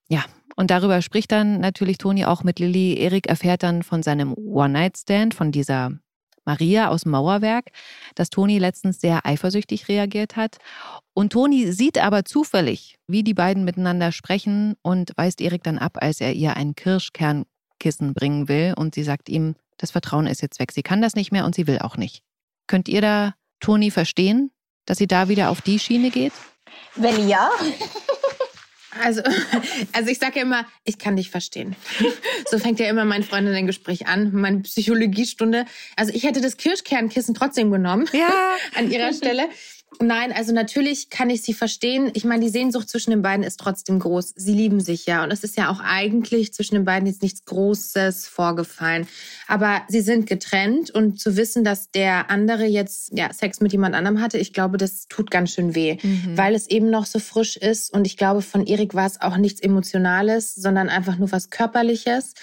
Ja, 0.06 0.26
und 0.54 0.70
darüber 0.70 1.00
spricht 1.00 1.32
dann 1.32 1.58
natürlich 1.58 1.96
Toni 1.96 2.26
auch 2.26 2.44
mit 2.44 2.58
Lilly. 2.58 2.98
Erik 2.98 3.26
erfährt 3.26 3.62
dann 3.62 3.82
von 3.82 4.02
seinem 4.02 4.34
One-Night-Stand, 4.34 5.32
von 5.32 5.50
dieser 5.50 5.92
Maria 6.44 6.90
aus 6.90 7.04
dem 7.04 7.12
Mauerwerk, 7.12 7.70
dass 8.14 8.28
Toni 8.28 8.58
letztens 8.58 9.00
sehr 9.00 9.24
eifersüchtig 9.24 9.88
reagiert 9.88 10.36
hat. 10.36 10.58
Und 11.14 11.32
Toni 11.32 11.72
sieht 11.72 11.96
aber 11.96 12.26
zufällig, 12.26 12.98
wie 13.06 13.22
die 13.22 13.34
beiden 13.34 13.64
miteinander 13.64 14.12
sprechen 14.12 14.74
und 14.82 15.12
weist 15.16 15.40
Erik 15.40 15.62
dann 15.62 15.78
ab, 15.78 15.96
als 16.02 16.20
er 16.20 16.34
ihr 16.34 16.54
ein 16.58 16.74
Kirschkernkissen 16.74 18.12
bringen 18.12 18.46
will. 18.46 18.74
Und 18.76 18.94
sie 18.94 19.04
sagt 19.04 19.30
ihm, 19.30 19.54
das 19.78 19.90
Vertrauen 19.90 20.26
ist 20.26 20.42
jetzt 20.42 20.60
weg. 20.60 20.70
Sie 20.70 20.82
kann 20.82 21.00
das 21.00 21.14
nicht 21.14 21.32
mehr 21.32 21.46
und 21.46 21.54
sie 21.54 21.66
will 21.66 21.78
auch 21.78 21.96
nicht. 21.96 22.27
Könnt 22.68 22.88
ihr 22.88 23.00
da 23.00 23.34
Toni 23.58 23.90
verstehen, 23.90 24.52
dass 24.86 24.98
sie 24.98 25.08
da 25.08 25.28
wieder 25.28 25.50
auf 25.50 25.60
die 25.60 25.80
Schiene 25.80 26.10
geht? 26.10 26.32
Wenn 26.94 27.28
ja. 27.28 27.50
Also, 29.00 29.22
also 29.92 30.10
ich 30.10 30.18
sage 30.18 30.36
ja 30.36 30.42
immer, 30.42 30.66
ich 30.82 30.98
kann 30.98 31.14
dich 31.14 31.30
verstehen. 31.30 31.76
So 32.50 32.58
fängt 32.58 32.80
ja 32.80 32.88
immer 32.88 33.04
mein 33.04 33.22
Freund 33.22 33.46
in 33.46 33.54
ein 33.54 33.66
Gespräch 33.66 34.06
an, 34.08 34.32
meine 34.32 34.60
Psychologiestunde. 34.60 35.66
Also 35.94 36.12
ich 36.12 36.24
hätte 36.24 36.40
das 36.40 36.56
Kirschkernkissen 36.56 37.34
trotzdem 37.34 37.70
genommen. 37.70 38.08
Ja. 38.12 38.28
An 38.74 38.90
ihrer 38.90 39.12
Stelle. 39.12 39.48
Nein, 40.00 40.32
also 40.32 40.52
natürlich 40.52 41.10
kann 41.10 41.30
ich 41.30 41.42
sie 41.42 41.54
verstehen. 41.54 42.10
Ich 42.14 42.24
meine, 42.24 42.44
die 42.44 42.50
Sehnsucht 42.50 42.88
zwischen 42.88 43.10
den 43.10 43.22
beiden 43.22 43.44
ist 43.44 43.58
trotzdem 43.58 43.98
groß. 43.98 44.34
Sie 44.36 44.52
lieben 44.52 44.80
sich 44.80 45.06
ja. 45.06 45.24
Und 45.24 45.32
es 45.32 45.42
ist 45.42 45.56
ja 45.56 45.70
auch 45.70 45.80
eigentlich 45.80 46.52
zwischen 46.52 46.74
den 46.74 46.84
beiden 46.84 47.06
jetzt 47.06 47.22
nichts 47.22 47.44
Großes 47.46 48.28
vorgefallen. 48.28 49.08
Aber 49.46 49.82
sie 49.88 50.02
sind 50.02 50.26
getrennt 50.26 50.90
und 50.90 51.18
zu 51.18 51.36
wissen, 51.36 51.64
dass 51.64 51.90
der 51.90 52.30
andere 52.30 52.64
jetzt 52.66 53.10
ja, 53.16 53.32
Sex 53.32 53.60
mit 53.60 53.72
jemand 53.72 53.94
anderem 53.94 54.20
hatte, 54.20 54.38
ich 54.38 54.52
glaube, 54.52 54.76
das 54.76 55.08
tut 55.08 55.30
ganz 55.30 55.52
schön 55.52 55.74
weh, 55.74 55.96
mhm. 56.02 56.36
weil 56.36 56.54
es 56.54 56.68
eben 56.68 56.90
noch 56.90 57.06
so 57.06 57.18
frisch 57.18 57.56
ist. 57.56 57.92
Und 57.92 58.06
ich 58.06 58.16
glaube, 58.16 58.42
von 58.42 58.66
Erik 58.66 58.94
war 58.94 59.06
es 59.06 59.20
auch 59.20 59.36
nichts 59.38 59.60
Emotionales, 59.60 60.54
sondern 60.54 60.90
einfach 60.90 61.16
nur 61.16 61.32
was 61.32 61.50
Körperliches. 61.50 62.34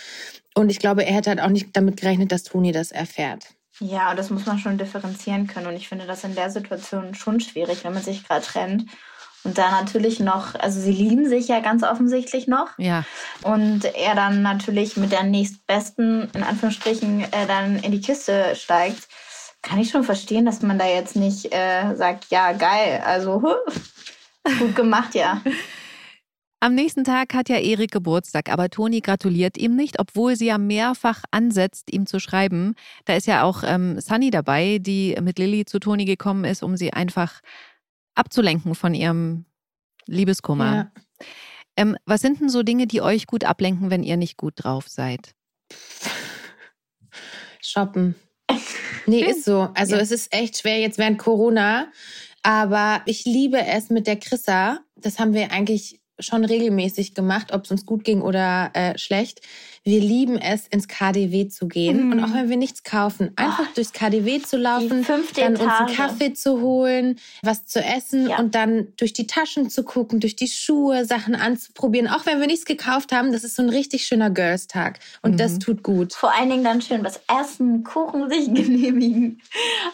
Und 0.56 0.70
ich 0.70 0.80
glaube, 0.80 1.06
er 1.06 1.14
hätte 1.14 1.30
halt 1.30 1.42
auch 1.42 1.50
nicht 1.50 1.70
damit 1.74 2.02
gerechnet, 2.02 2.32
dass 2.32 2.44
Toni 2.44 2.72
das 2.72 2.92
erfährt. 2.92 3.46
Ja, 3.80 4.16
das 4.16 4.30
muss 4.30 4.46
man 4.46 4.60
schon 4.60 4.78
differenzieren 4.78 5.48
können. 5.48 5.68
Und 5.68 5.76
ich 5.76 5.90
finde 5.90 6.06
das 6.06 6.24
in 6.24 6.36
der 6.36 6.50
Situation 6.50 7.14
schon 7.14 7.40
schwierig, 7.40 7.84
wenn 7.84 7.94
man 7.94 8.04
sich 8.04 8.28
gerade 8.28 8.46
trennt. 8.46 8.90
Und 9.44 9.60
da 9.60 9.70
natürlich 9.70 10.20
noch, 10.20 10.56
also 10.56 10.80
sie 10.80 10.92
lieben 10.92 11.30
sich 11.30 11.48
ja 11.48 11.60
ganz 11.60 11.84
offensichtlich 11.84 12.48
noch. 12.48 12.70
Ja. 12.78 13.04
Und 13.44 13.86
er 13.86 14.16
dann 14.16 14.42
natürlich 14.42 14.98
mit 14.98 15.12
der 15.12 15.24
nächstbesten, 15.24 16.30
in 16.34 16.44
Anführungsstrichen, 16.44 17.22
äh, 17.22 17.46
dann 17.48 17.78
in 17.78 17.92
die 17.92 18.02
Kiste 18.02 18.56
steigt. 18.56 19.08
Kann 19.62 19.80
ich 19.80 19.92
schon 19.92 20.04
verstehen, 20.04 20.46
dass 20.46 20.62
man 20.62 20.80
da 20.80 20.88
jetzt 20.88 21.16
nicht 21.16 21.54
äh, 21.54 21.96
sagt, 21.96 22.26
ja, 22.32 22.54
geil, 22.54 23.04
also 23.06 23.42
huh, 23.42 24.52
gut 24.60 24.76
gemacht, 24.76 25.14
ja. 25.14 25.42
Am 26.66 26.74
nächsten 26.74 27.04
Tag 27.04 27.36
hat 27.36 27.48
ja 27.48 27.60
Erik 27.60 27.92
Geburtstag, 27.92 28.52
aber 28.52 28.72
Toni 28.72 29.00
gratuliert 29.02 29.56
ihm 29.56 29.76
nicht, 29.76 30.00
obwohl 30.00 30.36
sie 30.36 30.48
ja 30.48 30.58
mehrfach 30.58 31.24
ansetzt, 31.30 31.94
ihm 31.94 32.08
zu 32.08 32.20
schreiben. 32.20 32.74
Da 33.06 33.16
ist 33.16 33.28
ja 33.28 33.44
auch 33.44 33.62
ähm, 33.64 34.02
Sunny 34.02 34.32
dabei, 34.32 34.80
die 34.80 35.16
mit 35.22 35.38
Lilly 35.38 35.66
zu 35.66 35.78
Toni 35.78 36.06
gekommen 36.06 36.44
ist, 36.44 36.64
um 36.64 36.76
sie 36.76 36.92
einfach 36.92 37.42
abzulenken 38.16 38.74
von 38.74 38.96
ihrem 38.96 39.46
Liebeskummer. 40.08 40.76
Ja. 40.76 41.28
Ähm, 41.78 41.98
was 42.08 42.22
sind 42.22 42.42
denn 42.42 42.50
so 42.50 42.64
Dinge, 42.64 42.88
die 42.88 43.04
euch 43.04 43.28
gut 43.28 43.44
ablenken, 43.44 43.92
wenn 43.92 44.02
ihr 44.02 44.18
nicht 44.18 44.36
gut 44.36 44.56
drauf 44.56 44.88
seid? 44.88 45.36
Shoppen. 47.62 48.16
Nee, 49.06 49.22
ist 49.24 49.46
so. 49.46 49.70
Also 49.76 49.98
ja. 49.98 50.02
es 50.02 50.10
ist 50.10 50.34
echt 50.34 50.58
schwer 50.58 50.80
jetzt 50.80 50.98
während 50.98 51.20
Corona. 51.20 51.92
Aber 52.42 53.04
ich 53.06 53.24
liebe 53.26 53.64
es 53.64 53.92
mit 53.92 54.08
der 54.08 54.16
Chrissa. 54.16 54.80
Das 54.96 55.20
haben 55.20 55.36
wir 55.36 55.52
eigentlich 55.52 56.02
schon 56.20 56.46
regelmäßig 56.46 57.14
gemacht, 57.14 57.54
ob 57.54 57.66
es 57.66 57.72
uns 57.72 57.86
gut 57.86 58.04
ging 58.04 58.22
oder 58.22 58.72
äh, 58.74 58.98
schlecht. 58.98 59.42
Wir 59.88 60.02
lieben 60.02 60.40
es, 60.40 60.66
ins 60.66 60.88
KDW 60.88 61.48
zu 61.48 61.68
gehen. 61.68 62.08
Mhm. 62.08 62.12
Und 62.12 62.24
auch 62.24 62.34
wenn 62.34 62.50
wir 62.50 62.58
nichts 62.58 62.84
kaufen, 62.84 63.32
einfach 63.36 63.66
oh, 63.68 63.74
durchs 63.76 63.94
KDW 63.94 64.42
zu 64.42 64.58
laufen, 64.58 65.06
dann 65.36 65.56
uns 65.56 65.62
einen 65.62 65.96
Kaffee 65.96 66.34
zu 66.34 66.60
holen, 66.60 67.20
was 67.44 67.68
zu 67.68 67.84
essen 67.84 68.30
ja. 68.30 68.40
und 68.40 68.56
dann 68.56 68.88
durch 68.98 69.14
die 69.14 69.28
Taschen 69.28 69.70
zu 69.70 69.84
gucken, 69.84 70.20
durch 70.20 70.36
die 70.36 70.48
Schuhe, 70.48 71.06
Sachen 71.06 71.36
anzuprobieren. 71.36 72.08
Auch 72.08 72.26
wenn 72.26 72.40
wir 72.40 72.48
nichts 72.48 72.66
gekauft 72.66 73.12
haben, 73.12 73.32
das 73.32 73.44
ist 73.44 73.56
so 73.56 73.62
ein 73.62 73.70
richtig 73.70 74.08
schöner 74.08 74.32
Girls-Tag. 74.32 74.98
Und 75.22 75.34
mhm. 75.34 75.38
das 75.38 75.60
tut 75.60 75.84
gut. 75.84 76.14
Vor 76.16 76.34
allen 76.34 76.50
Dingen 76.50 76.64
dann 76.64 76.82
schön 76.82 77.04
was 77.04 77.22
essen, 77.40 77.84
Kuchen 77.84 78.28
sich 78.28 78.46
genehmigen. 78.52 79.40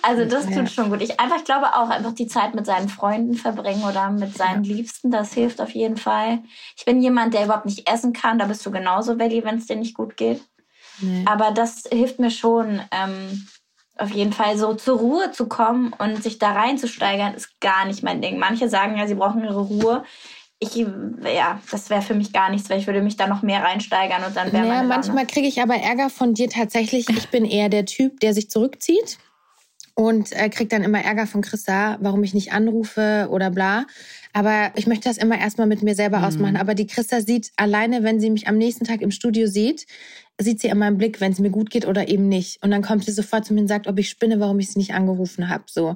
Also 0.03 0.23
das 0.23 0.49
ja. 0.49 0.55
tut 0.55 0.71
schon 0.71 0.89
gut. 0.89 1.01
Ich 1.01 1.19
einfach 1.19 1.43
glaube 1.43 1.75
auch, 1.75 1.89
einfach 1.89 2.13
die 2.13 2.27
Zeit 2.27 2.55
mit 2.55 2.65
seinen 2.65 2.87
Freunden 2.87 3.33
verbringen 3.33 3.83
oder 3.83 4.09
mit 4.09 4.37
seinen 4.37 4.63
ja. 4.63 4.73
Liebsten, 4.73 5.11
das 5.11 5.33
hilft 5.33 5.59
auf 5.59 5.71
jeden 5.71 5.97
Fall. 5.97 6.39
Ich 6.77 6.85
bin 6.85 7.01
jemand, 7.01 7.33
der 7.33 7.43
überhaupt 7.43 7.65
nicht 7.65 7.89
essen 7.89 8.13
kann. 8.13 8.39
Da 8.39 8.45
bist 8.45 8.65
du 8.65 8.71
genauso, 8.71 9.19
Welli, 9.19 9.43
wenn 9.43 9.57
es 9.57 9.65
dir 9.65 9.80
nicht 9.81 9.95
gut 9.95 10.15
geht. 10.17 10.41
Nee. 11.01 11.25
Aber 11.27 11.51
das 11.51 11.83
hilft 11.91 12.19
mir 12.19 12.31
schon, 12.31 12.81
ähm, 12.91 13.47
auf 13.97 14.11
jeden 14.11 14.33
Fall 14.33 14.57
so 14.57 14.73
zur 14.73 14.97
Ruhe 14.97 15.31
zu 15.31 15.47
kommen 15.47 15.93
und 15.97 16.23
sich 16.23 16.39
da 16.39 16.53
reinzusteigern, 16.53 17.33
ist 17.33 17.59
gar 17.59 17.85
nicht 17.85 18.03
mein 18.03 18.21
Ding. 18.21 18.39
Manche 18.39 18.69
sagen 18.69 18.97
ja, 18.97 19.07
sie 19.07 19.15
brauchen 19.15 19.43
ihre 19.43 19.61
Ruhe. 19.61 20.03
Ich, 20.59 20.75
ja, 20.75 21.59
das 21.71 21.89
wäre 21.89 22.01
für 22.01 22.13
mich 22.13 22.33
gar 22.33 22.49
nichts, 22.49 22.69
weil 22.69 22.79
ich 22.79 22.87
würde 22.87 23.01
mich 23.01 23.17
da 23.17 23.27
noch 23.27 23.41
mehr 23.41 23.63
reinsteigern 23.63 24.23
und 24.23 24.35
dann 24.35 24.53
wäre 24.53 24.67
naja, 24.67 24.83
manchmal 24.83 25.25
kriege 25.25 25.47
ich 25.47 25.61
aber 25.61 25.75
Ärger 25.75 26.09
von 26.09 26.35
dir 26.35 26.49
tatsächlich. 26.49 27.09
Ich 27.09 27.29
bin 27.29 27.45
eher 27.45 27.69
der 27.69 27.85
Typ, 27.85 28.19
der 28.19 28.33
sich 28.33 28.49
zurückzieht 28.49 29.17
und 30.01 30.31
äh, 30.31 30.49
kriegt 30.49 30.71
dann 30.71 30.81
immer 30.81 30.99
Ärger 30.99 31.27
von 31.27 31.43
Christa, 31.43 31.99
warum 32.01 32.23
ich 32.23 32.33
nicht 32.33 32.53
anrufe 32.53 33.27
oder 33.29 33.51
bla. 33.51 33.85
Aber 34.33 34.71
ich 34.73 34.87
möchte 34.87 35.07
das 35.07 35.19
immer 35.19 35.37
erstmal 35.37 35.67
mit 35.67 35.83
mir 35.83 35.93
selber 35.93 36.17
mhm. 36.17 36.23
ausmachen. 36.23 36.57
Aber 36.57 36.73
die 36.73 36.87
Christa 36.87 37.21
sieht 37.21 37.51
alleine, 37.55 38.01
wenn 38.01 38.19
sie 38.19 38.31
mich 38.31 38.47
am 38.47 38.57
nächsten 38.57 38.83
Tag 38.83 39.01
im 39.01 39.11
Studio 39.11 39.45
sieht, 39.45 39.85
sieht 40.39 40.59
sie 40.59 40.69
in 40.69 40.79
meinem 40.79 40.97
Blick, 40.97 41.21
wenn 41.21 41.31
es 41.31 41.37
mir 41.37 41.51
gut 41.51 41.69
geht 41.69 41.85
oder 41.85 42.07
eben 42.07 42.29
nicht. 42.29 42.63
Und 42.63 42.71
dann 42.71 42.81
kommt 42.81 43.05
sie 43.05 43.11
sofort 43.11 43.45
zu 43.45 43.53
mir 43.53 43.61
und 43.61 43.67
sagt, 43.67 43.85
ob 43.85 43.99
ich 43.99 44.09
spinne, 44.09 44.39
warum 44.39 44.57
ich 44.57 44.71
sie 44.71 44.79
nicht 44.79 44.95
angerufen 44.95 45.49
habe. 45.49 45.65
So. 45.67 45.95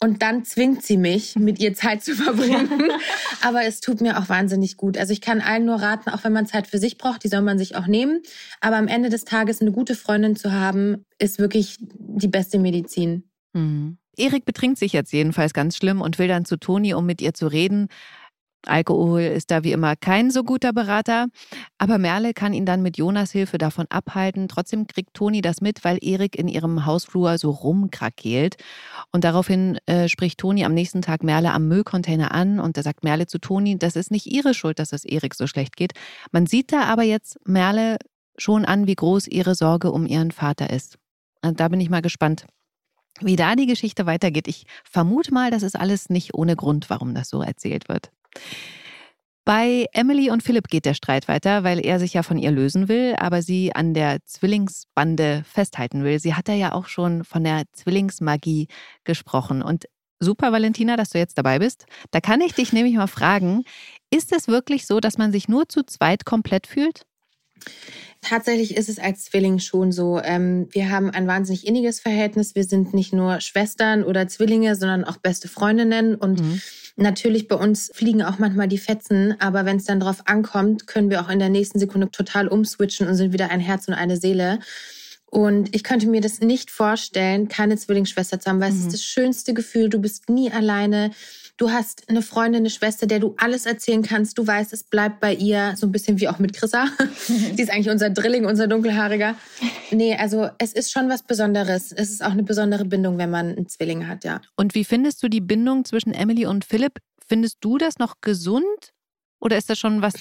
Und 0.00 0.22
dann 0.22 0.44
zwingt 0.44 0.82
sie 0.82 0.96
mich, 0.96 1.36
mit 1.36 1.60
ihr 1.60 1.72
Zeit 1.72 2.02
zu 2.02 2.16
verbringen. 2.16 2.90
Aber 3.42 3.62
es 3.62 3.80
tut 3.80 4.00
mir 4.00 4.18
auch 4.18 4.28
wahnsinnig 4.28 4.76
gut. 4.76 4.98
Also 4.98 5.12
ich 5.12 5.20
kann 5.20 5.40
allen 5.40 5.66
nur 5.66 5.76
raten, 5.76 6.10
auch 6.10 6.24
wenn 6.24 6.32
man 6.32 6.46
Zeit 6.46 6.66
für 6.66 6.78
sich 6.78 6.98
braucht, 6.98 7.22
die 7.22 7.28
soll 7.28 7.42
man 7.42 7.58
sich 7.58 7.76
auch 7.76 7.86
nehmen. 7.86 8.22
Aber 8.60 8.74
am 8.74 8.88
Ende 8.88 9.08
des 9.08 9.24
Tages 9.24 9.60
eine 9.60 9.70
gute 9.70 9.94
Freundin 9.94 10.34
zu 10.34 10.50
haben, 10.50 11.04
ist 11.18 11.38
wirklich 11.38 11.76
die 11.80 12.28
beste 12.28 12.58
Medizin. 12.58 13.25
Mhm. 13.56 13.98
Erik 14.16 14.44
betrinkt 14.44 14.78
sich 14.78 14.92
jetzt 14.92 15.12
jedenfalls 15.12 15.52
ganz 15.52 15.76
schlimm 15.76 16.00
und 16.00 16.18
will 16.18 16.28
dann 16.28 16.44
zu 16.44 16.58
Toni, 16.58 16.94
um 16.94 17.04
mit 17.06 17.20
ihr 17.20 17.34
zu 17.34 17.46
reden. 17.46 17.88
Alkohol 18.64 19.20
ist 19.20 19.52
da 19.52 19.62
wie 19.62 19.70
immer 19.70 19.94
kein 19.94 20.30
so 20.32 20.42
guter 20.42 20.72
Berater, 20.72 21.26
aber 21.78 21.98
Merle 21.98 22.34
kann 22.34 22.52
ihn 22.52 22.66
dann 22.66 22.82
mit 22.82 22.96
Jonas 22.96 23.30
Hilfe 23.30 23.58
davon 23.58 23.86
abhalten. 23.90 24.48
Trotzdem 24.48 24.88
kriegt 24.88 25.14
Toni 25.14 25.40
das 25.40 25.60
mit, 25.60 25.84
weil 25.84 25.98
Erik 26.02 26.36
in 26.36 26.48
ihrem 26.48 26.84
Hausflur 26.84 27.38
so 27.38 27.50
rumkrakeelt. 27.50 28.56
Und 29.12 29.22
daraufhin 29.22 29.78
äh, 29.86 30.08
spricht 30.08 30.38
Toni 30.38 30.64
am 30.64 30.74
nächsten 30.74 31.00
Tag 31.00 31.22
Merle 31.22 31.52
am 31.52 31.68
Müllcontainer 31.68 32.32
an 32.32 32.58
und 32.58 32.76
da 32.76 32.82
sagt 32.82 33.04
Merle 33.04 33.26
zu 33.26 33.38
Toni, 33.38 33.78
das 33.78 33.94
ist 33.94 34.10
nicht 34.10 34.26
ihre 34.26 34.52
Schuld, 34.52 34.80
dass 34.80 34.92
es 34.92 35.04
Erik 35.04 35.34
so 35.34 35.46
schlecht 35.46 35.76
geht. 35.76 35.92
Man 36.32 36.46
sieht 36.46 36.72
da 36.72 36.84
aber 36.84 37.04
jetzt 37.04 37.38
Merle 37.46 37.98
schon 38.36 38.64
an, 38.64 38.88
wie 38.88 38.96
groß 38.96 39.28
ihre 39.28 39.54
Sorge 39.54 39.92
um 39.92 40.06
ihren 40.06 40.32
Vater 40.32 40.70
ist. 40.70 40.98
Und 41.42 41.60
da 41.60 41.68
bin 41.68 41.80
ich 41.80 41.88
mal 41.88 42.02
gespannt, 42.02 42.46
wie 43.20 43.36
da 43.36 43.56
die 43.56 43.66
Geschichte 43.66 44.06
weitergeht. 44.06 44.48
Ich 44.48 44.66
vermute 44.84 45.32
mal, 45.32 45.50
das 45.50 45.62
ist 45.62 45.76
alles 45.76 46.08
nicht 46.08 46.34
ohne 46.34 46.56
Grund, 46.56 46.90
warum 46.90 47.14
das 47.14 47.28
so 47.28 47.42
erzählt 47.42 47.88
wird. 47.88 48.10
Bei 49.46 49.86
Emily 49.92 50.30
und 50.30 50.42
Philipp 50.42 50.66
geht 50.66 50.86
der 50.86 50.94
Streit 50.94 51.28
weiter, 51.28 51.62
weil 51.62 51.78
er 51.78 52.00
sich 52.00 52.14
ja 52.14 52.24
von 52.24 52.36
ihr 52.36 52.50
lösen 52.50 52.88
will, 52.88 53.14
aber 53.16 53.42
sie 53.42 53.72
an 53.76 53.94
der 53.94 54.18
Zwillingsbande 54.24 55.44
festhalten 55.46 56.02
will. 56.02 56.18
Sie 56.18 56.34
hat 56.34 56.48
ja 56.48 56.72
auch 56.72 56.88
schon 56.88 57.22
von 57.22 57.44
der 57.44 57.62
Zwillingsmagie 57.72 58.66
gesprochen. 59.04 59.62
Und 59.62 59.84
super, 60.18 60.50
Valentina, 60.50 60.96
dass 60.96 61.10
du 61.10 61.18
jetzt 61.18 61.38
dabei 61.38 61.60
bist. 61.60 61.86
Da 62.10 62.20
kann 62.20 62.40
ich 62.40 62.54
dich 62.54 62.72
nämlich 62.72 62.96
mal 62.96 63.06
fragen, 63.06 63.62
ist 64.10 64.32
es 64.32 64.48
wirklich 64.48 64.84
so, 64.84 64.98
dass 64.98 65.16
man 65.16 65.30
sich 65.30 65.48
nur 65.48 65.68
zu 65.68 65.84
zweit 65.84 66.24
komplett 66.24 66.66
fühlt? 66.66 67.06
Tatsächlich 68.28 68.76
ist 68.76 68.88
es 68.88 68.98
als 68.98 69.26
Zwilling 69.26 69.60
schon 69.60 69.92
so. 69.92 70.20
Ähm, 70.20 70.66
wir 70.72 70.90
haben 70.90 71.10
ein 71.10 71.28
wahnsinnig 71.28 71.64
inniges 71.64 72.00
Verhältnis. 72.00 72.56
Wir 72.56 72.64
sind 72.64 72.92
nicht 72.92 73.12
nur 73.12 73.40
Schwestern 73.40 74.02
oder 74.02 74.26
Zwillinge, 74.26 74.74
sondern 74.74 75.04
auch 75.04 75.18
beste 75.18 75.46
Freundinnen. 75.46 76.16
Und 76.16 76.40
mhm. 76.40 76.60
natürlich 76.96 77.46
bei 77.46 77.54
uns 77.54 77.88
fliegen 77.94 78.24
auch 78.24 78.40
manchmal 78.40 78.66
die 78.66 78.78
Fetzen. 78.78 79.36
Aber 79.38 79.64
wenn 79.64 79.76
es 79.76 79.84
dann 79.84 80.00
drauf 80.00 80.22
ankommt, 80.24 80.88
können 80.88 81.08
wir 81.08 81.20
auch 81.20 81.28
in 81.28 81.38
der 81.38 81.50
nächsten 81.50 81.78
Sekunde 81.78 82.10
total 82.10 82.48
umswitchen 82.48 83.06
und 83.06 83.14
sind 83.14 83.32
wieder 83.32 83.50
ein 83.52 83.60
Herz 83.60 83.86
und 83.86 83.94
eine 83.94 84.16
Seele. 84.16 84.58
Und 85.26 85.72
ich 85.76 85.84
könnte 85.84 86.08
mir 86.08 86.20
das 86.20 86.40
nicht 86.40 86.72
vorstellen, 86.72 87.46
keine 87.46 87.76
Zwillingsschwester 87.76 88.40
zu 88.40 88.50
haben, 88.50 88.60
weil 88.60 88.72
mhm. 88.72 88.78
es 88.78 88.86
ist 88.86 88.92
das 88.92 89.04
schönste 89.04 89.54
Gefühl. 89.54 89.88
Du 89.88 90.00
bist 90.00 90.28
nie 90.28 90.50
alleine. 90.50 91.12
Du 91.58 91.70
hast 91.70 92.08
eine 92.10 92.20
Freundin, 92.20 92.60
eine 92.60 92.70
Schwester, 92.70 93.06
der 93.06 93.18
du 93.18 93.34
alles 93.38 93.64
erzählen 93.64 94.02
kannst. 94.02 94.36
Du 94.36 94.46
weißt, 94.46 94.74
es 94.74 94.84
bleibt 94.84 95.20
bei 95.20 95.32
ihr, 95.32 95.74
so 95.76 95.86
ein 95.86 95.92
bisschen 95.92 96.20
wie 96.20 96.28
auch 96.28 96.38
mit 96.38 96.54
Chrissa. 96.54 96.86
Die 97.28 97.62
ist 97.62 97.70
eigentlich 97.70 97.88
unser 97.88 98.10
Drilling, 98.10 98.44
unser 98.44 98.66
Dunkelhaariger. 98.66 99.36
Nee, 99.90 100.16
also 100.16 100.50
es 100.58 100.74
ist 100.74 100.92
schon 100.92 101.08
was 101.08 101.22
Besonderes. 101.22 101.92
Es 101.92 102.10
ist 102.10 102.22
auch 102.22 102.32
eine 102.32 102.42
besondere 102.42 102.84
Bindung, 102.84 103.16
wenn 103.16 103.30
man 103.30 103.56
einen 103.56 103.68
Zwilling 103.68 104.06
hat, 104.06 104.24
ja. 104.24 104.42
Und 104.56 104.74
wie 104.74 104.84
findest 104.84 105.22
du 105.22 105.28
die 105.28 105.40
Bindung 105.40 105.86
zwischen 105.86 106.12
Emily 106.12 106.44
und 106.44 106.66
Philipp? 106.66 106.98
Findest 107.26 107.56
du 107.60 107.78
das 107.78 107.98
noch 107.98 108.20
gesund 108.20 108.92
oder 109.40 109.56
ist 109.56 109.70
das 109.70 109.78
schon 109.78 110.02
was 110.02 110.14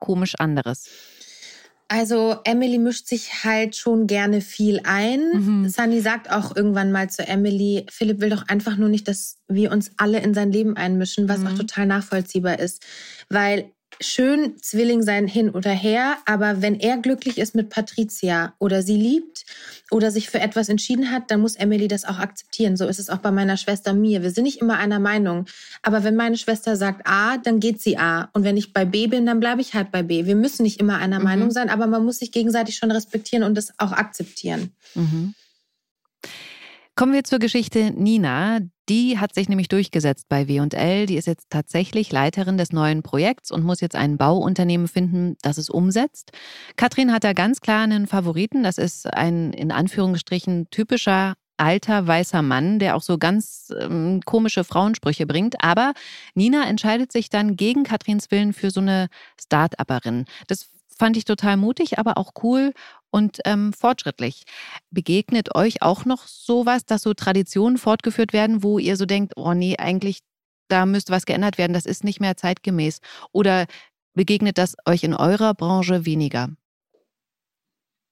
komisch 0.00 0.34
anderes? 0.34 0.88
Also 1.88 2.36
Emily 2.44 2.78
mischt 2.78 3.06
sich 3.06 3.44
halt 3.44 3.76
schon 3.76 4.08
gerne 4.08 4.40
viel 4.40 4.80
ein. 4.82 5.20
Mhm. 5.32 5.68
Sunny 5.68 6.00
sagt 6.00 6.30
auch 6.30 6.56
irgendwann 6.56 6.90
mal 6.90 7.08
zu 7.08 7.26
Emily, 7.26 7.86
Philipp 7.90 8.20
will 8.20 8.30
doch 8.30 8.48
einfach 8.48 8.76
nur 8.76 8.88
nicht, 8.88 9.06
dass 9.06 9.38
wir 9.46 9.70
uns 9.70 9.92
alle 9.96 10.20
in 10.20 10.34
sein 10.34 10.50
Leben 10.50 10.76
einmischen, 10.76 11.28
was 11.28 11.38
mhm. 11.38 11.46
auch 11.46 11.54
total 11.54 11.86
nachvollziehbar 11.86 12.58
ist. 12.58 12.82
Weil 13.28 13.70
schön 14.00 14.56
Zwilling 14.60 15.02
sein 15.02 15.26
hin 15.26 15.50
oder 15.50 15.70
her, 15.70 16.16
aber 16.26 16.62
wenn 16.62 16.78
er 16.78 16.98
glücklich 16.98 17.38
ist 17.38 17.54
mit 17.54 17.70
Patricia 17.70 18.54
oder 18.58 18.82
sie 18.82 18.96
liebt 18.96 19.44
oder 19.90 20.10
sich 20.10 20.30
für 20.30 20.40
etwas 20.40 20.68
entschieden 20.68 21.10
hat, 21.10 21.30
dann 21.30 21.40
muss 21.40 21.56
Emily 21.56 21.88
das 21.88 22.04
auch 22.04 22.18
akzeptieren. 22.18 22.76
So 22.76 22.86
ist 22.86 22.98
es 22.98 23.08
auch 23.08 23.18
bei 23.18 23.30
meiner 23.30 23.56
Schwester 23.56 23.92
mir. 23.92 24.22
Wir 24.22 24.30
sind 24.30 24.44
nicht 24.44 24.60
immer 24.60 24.78
einer 24.78 24.98
Meinung, 24.98 25.46
aber 25.82 26.04
wenn 26.04 26.16
meine 26.16 26.36
Schwester 26.36 26.76
sagt 26.76 27.06
A, 27.06 27.38
dann 27.38 27.60
geht 27.60 27.80
sie 27.80 27.98
A 27.98 28.28
und 28.32 28.44
wenn 28.44 28.56
ich 28.56 28.72
bei 28.72 28.84
B 28.84 29.06
bin, 29.06 29.26
dann 29.26 29.40
bleibe 29.40 29.60
ich 29.60 29.74
halt 29.74 29.90
bei 29.92 30.02
B. 30.02 30.26
Wir 30.26 30.36
müssen 30.36 30.62
nicht 30.62 30.80
immer 30.80 30.98
einer 30.98 31.18
mhm. 31.18 31.24
Meinung 31.24 31.50
sein, 31.50 31.70
aber 31.70 31.86
man 31.86 32.04
muss 32.04 32.18
sich 32.18 32.32
gegenseitig 32.32 32.76
schon 32.76 32.90
respektieren 32.90 33.44
und 33.44 33.54
das 33.54 33.72
auch 33.78 33.92
akzeptieren. 33.92 34.72
Mhm. 34.94 35.34
Kommen 36.98 37.12
wir 37.12 37.24
zur 37.24 37.40
Geschichte 37.40 37.90
Nina. 37.90 38.60
Die 38.88 39.18
hat 39.18 39.34
sich 39.34 39.50
nämlich 39.50 39.68
durchgesetzt 39.68 40.30
bei 40.30 40.48
W&L. 40.48 41.04
Die 41.04 41.18
ist 41.18 41.26
jetzt 41.26 41.50
tatsächlich 41.50 42.10
Leiterin 42.10 42.56
des 42.56 42.72
neuen 42.72 43.02
Projekts 43.02 43.50
und 43.50 43.64
muss 43.64 43.82
jetzt 43.82 43.94
ein 43.94 44.16
Bauunternehmen 44.16 44.88
finden, 44.88 45.36
das 45.42 45.58
es 45.58 45.68
umsetzt. 45.68 46.32
Katrin 46.76 47.12
hat 47.12 47.22
da 47.22 47.34
ganz 47.34 47.60
klar 47.60 47.82
einen 47.82 48.06
Favoriten. 48.06 48.62
Das 48.62 48.78
ist 48.78 49.12
ein 49.12 49.52
in 49.52 49.72
Anführungsstrichen 49.72 50.70
typischer 50.70 51.34
alter 51.58 52.06
weißer 52.06 52.40
Mann, 52.40 52.78
der 52.78 52.96
auch 52.96 53.02
so 53.02 53.18
ganz 53.18 53.70
ähm, 53.78 54.22
komische 54.24 54.64
Frauensprüche 54.64 55.26
bringt. 55.26 55.62
Aber 55.62 55.92
Nina 56.34 56.66
entscheidet 56.66 57.12
sich 57.12 57.28
dann 57.28 57.56
gegen 57.56 57.84
Katrins 57.84 58.30
Willen 58.30 58.54
für 58.54 58.70
so 58.70 58.80
eine 58.80 59.08
Start-Upperin. 59.38 60.24
Das 60.46 60.70
fand 60.98 61.16
ich 61.16 61.24
total 61.24 61.56
mutig, 61.56 61.98
aber 61.98 62.16
auch 62.16 62.32
cool 62.42 62.72
und 63.16 63.38
ähm, 63.46 63.72
fortschrittlich. 63.72 64.42
Begegnet 64.90 65.54
euch 65.54 65.80
auch 65.80 66.04
noch 66.04 66.26
sowas, 66.26 66.84
dass 66.84 67.00
so 67.00 67.14
Traditionen 67.14 67.78
fortgeführt 67.78 68.34
werden, 68.34 68.62
wo 68.62 68.78
ihr 68.78 68.98
so 68.98 69.06
denkt, 69.06 69.32
oh 69.36 69.54
nee, 69.54 69.76
eigentlich 69.78 70.20
da 70.68 70.84
müsste 70.84 71.12
was 71.12 71.24
geändert 71.24 71.56
werden, 71.56 71.72
das 71.72 71.86
ist 71.86 72.04
nicht 72.04 72.20
mehr 72.20 72.36
zeitgemäß? 72.36 73.00
Oder 73.32 73.66
begegnet 74.12 74.58
das 74.58 74.76
euch 74.84 75.02
in 75.02 75.14
eurer 75.14 75.54
Branche 75.54 76.04
weniger? 76.04 76.50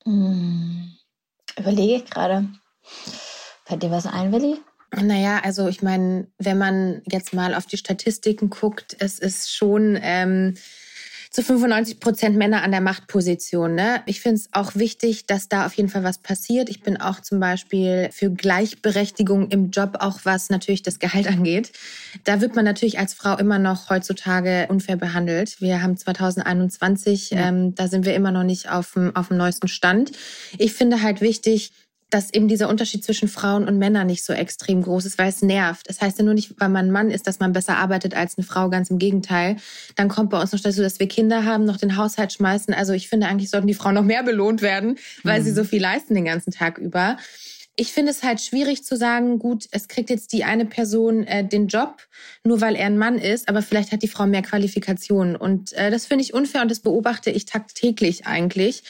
Hm, 0.05 0.95
überlege 1.59 1.97
ich 1.97 2.05
gerade. 2.07 2.49
Fällt 3.67 3.83
dir 3.83 3.91
was 3.91 4.07
ein, 4.07 4.33
Willi? 4.33 4.59
Naja, 4.95 5.41
also 5.43 5.69
ich 5.69 5.83
meine, 5.83 6.29
wenn 6.39 6.57
man 6.57 7.03
jetzt 7.11 7.35
mal 7.35 7.55
auf 7.55 7.67
die 7.67 7.77
Statistiken 7.77 8.49
guckt, 8.49 8.97
es 9.01 9.19
ist 9.19 9.55
schon 9.55 9.99
ähm, 10.01 10.55
zu 11.35 11.43
95 11.43 11.99
Prozent 11.99 12.37
Männer 12.37 12.63
an 12.63 12.71
der 12.71 12.81
Machtposition. 12.81 13.75
Ne? 13.75 14.03
Ich 14.07 14.21
finde 14.21 14.37
es 14.37 14.49
auch 14.53 14.77
wichtig, 14.77 15.27
dass 15.27 15.49
da 15.49 15.67
auf 15.67 15.75
jeden 15.75 15.89
Fall 15.89 16.05
was 16.05 16.19
passiert. 16.19 16.69
Ich 16.69 16.81
bin 16.81 16.97
auch 16.97 17.19
zum 17.19 17.41
Beispiel 17.41 18.09
für 18.13 18.31
Gleichberechtigung 18.31 19.49
im 19.49 19.71
Job, 19.71 19.97
auch 19.99 20.21
was 20.23 20.49
natürlich 20.49 20.83
das 20.83 21.01
Gehalt 21.01 21.27
angeht. 21.29 21.73
Da 22.23 22.41
wird 22.41 22.55
man 22.55 22.65
natürlich 22.65 23.01
als 23.01 23.15
Frau 23.15 23.37
immer 23.37 23.59
noch 23.59 23.91
heutzutage 23.91 24.69
unfair 24.69 24.95
behandelt. 24.95 25.61
Wir 25.61 25.83
haben 25.83 25.97
2021, 25.97 27.31
ja. 27.31 27.49
ähm, 27.49 27.75
da 27.75 27.89
sind 27.89 28.07
wir 28.07 28.15
immer 28.15 28.31
noch 28.31 28.45
nicht 28.45 28.71
auf 28.71 28.93
dem, 28.93 29.17
auf 29.17 29.27
dem 29.27 29.37
neuesten 29.37 29.67
Stand. 29.67 30.13
Ich 30.59 30.73
finde 30.73 31.03
halt 31.03 31.21
wichtig, 31.21 31.73
dass 32.15 32.33
eben 32.33 32.47
dieser 32.47 32.69
Unterschied 32.69 33.03
zwischen 33.03 33.27
Frauen 33.27 33.67
und 33.67 33.77
Männern 33.77 34.07
nicht 34.07 34.25
so 34.25 34.33
extrem 34.33 34.83
groß 34.83 35.05
ist, 35.05 35.19
weil 35.19 35.31
es 35.31 35.43
nervt. 35.43 35.89
Das 35.89 36.01
heißt 36.01 36.17
ja 36.17 36.25
nur 36.25 36.35
nicht, 36.35 36.55
weil 36.61 36.69
man 36.69 36.87
ein 36.87 36.93
Mann 36.93 37.11
ist, 37.11 37.27
dass 37.27 37.41
man 37.41 37.53
besser 37.53 37.77
arbeitet 37.77 38.15
als 38.15 38.39
eine 38.39 38.47
Frau, 38.47 38.71
ganz 38.71 38.89
im 38.89 38.99
Gegenteil. 38.99 39.57
Dann 39.97 40.09
kommt 40.09 40.31
bei 40.31 40.41
uns 40.41 40.53
noch 40.53 40.61
dazu, 40.61 40.81
dass 40.81 41.01
wir 41.01 41.09
Kinder 41.09 41.45
haben, 41.45 41.65
noch 41.65 41.77
den 41.77 41.97
Haushalt 41.97 42.33
schmeißen. 42.33 42.73
Also 42.73 42.93
ich 42.93 43.09
finde, 43.09 43.27
eigentlich 43.27 43.51
sollten 43.51 43.67
die 43.67 43.75
Frauen 43.75 43.97
noch 43.97 44.05
mehr 44.05 44.23
belohnt 44.23 44.63
werden, 44.63 44.97
weil 45.25 45.41
mhm. 45.41 45.45
sie 45.45 45.51
so 45.51 45.65
viel 45.65 45.83
leisten 45.83 46.15
den 46.15 46.25
ganzen 46.25 46.53
Tag 46.53 46.79
über. 46.79 47.17
Ich 47.75 47.93
finde 47.93 48.13
es 48.13 48.23
halt 48.23 48.41
schwierig 48.41 48.85
zu 48.85 48.97
sagen, 48.97 49.41
gut, 49.41 49.67
es 49.73 49.89
kriegt 49.89 50.09
jetzt 50.09 50.33
die 50.33 50.45
eine 50.45 50.67
Person 50.67 51.25
äh, 51.25 51.45
den 51.45 51.67
Job, 51.67 51.97
nur 52.45 52.61
weil 52.61 52.77
er 52.77 52.87
ein 52.87 52.97
Mann 52.97 53.19
ist, 53.19 53.49
aber 53.49 53.61
vielleicht 53.61 53.91
hat 53.91 54.03
die 54.03 54.09
Frau 54.09 54.27
mehr 54.27 54.43
Qualifikationen. 54.43 55.35
Und 55.35 55.73
äh, 55.73 55.91
das 55.91 56.07
finde 56.07 56.23
ich 56.23 56.33
unfair 56.33 56.63
und 56.63 56.71
das 56.71 56.79
beobachte 56.79 57.31
ich 57.31 57.47
tagtäglich 57.47 58.29
eigentlich 58.29 58.85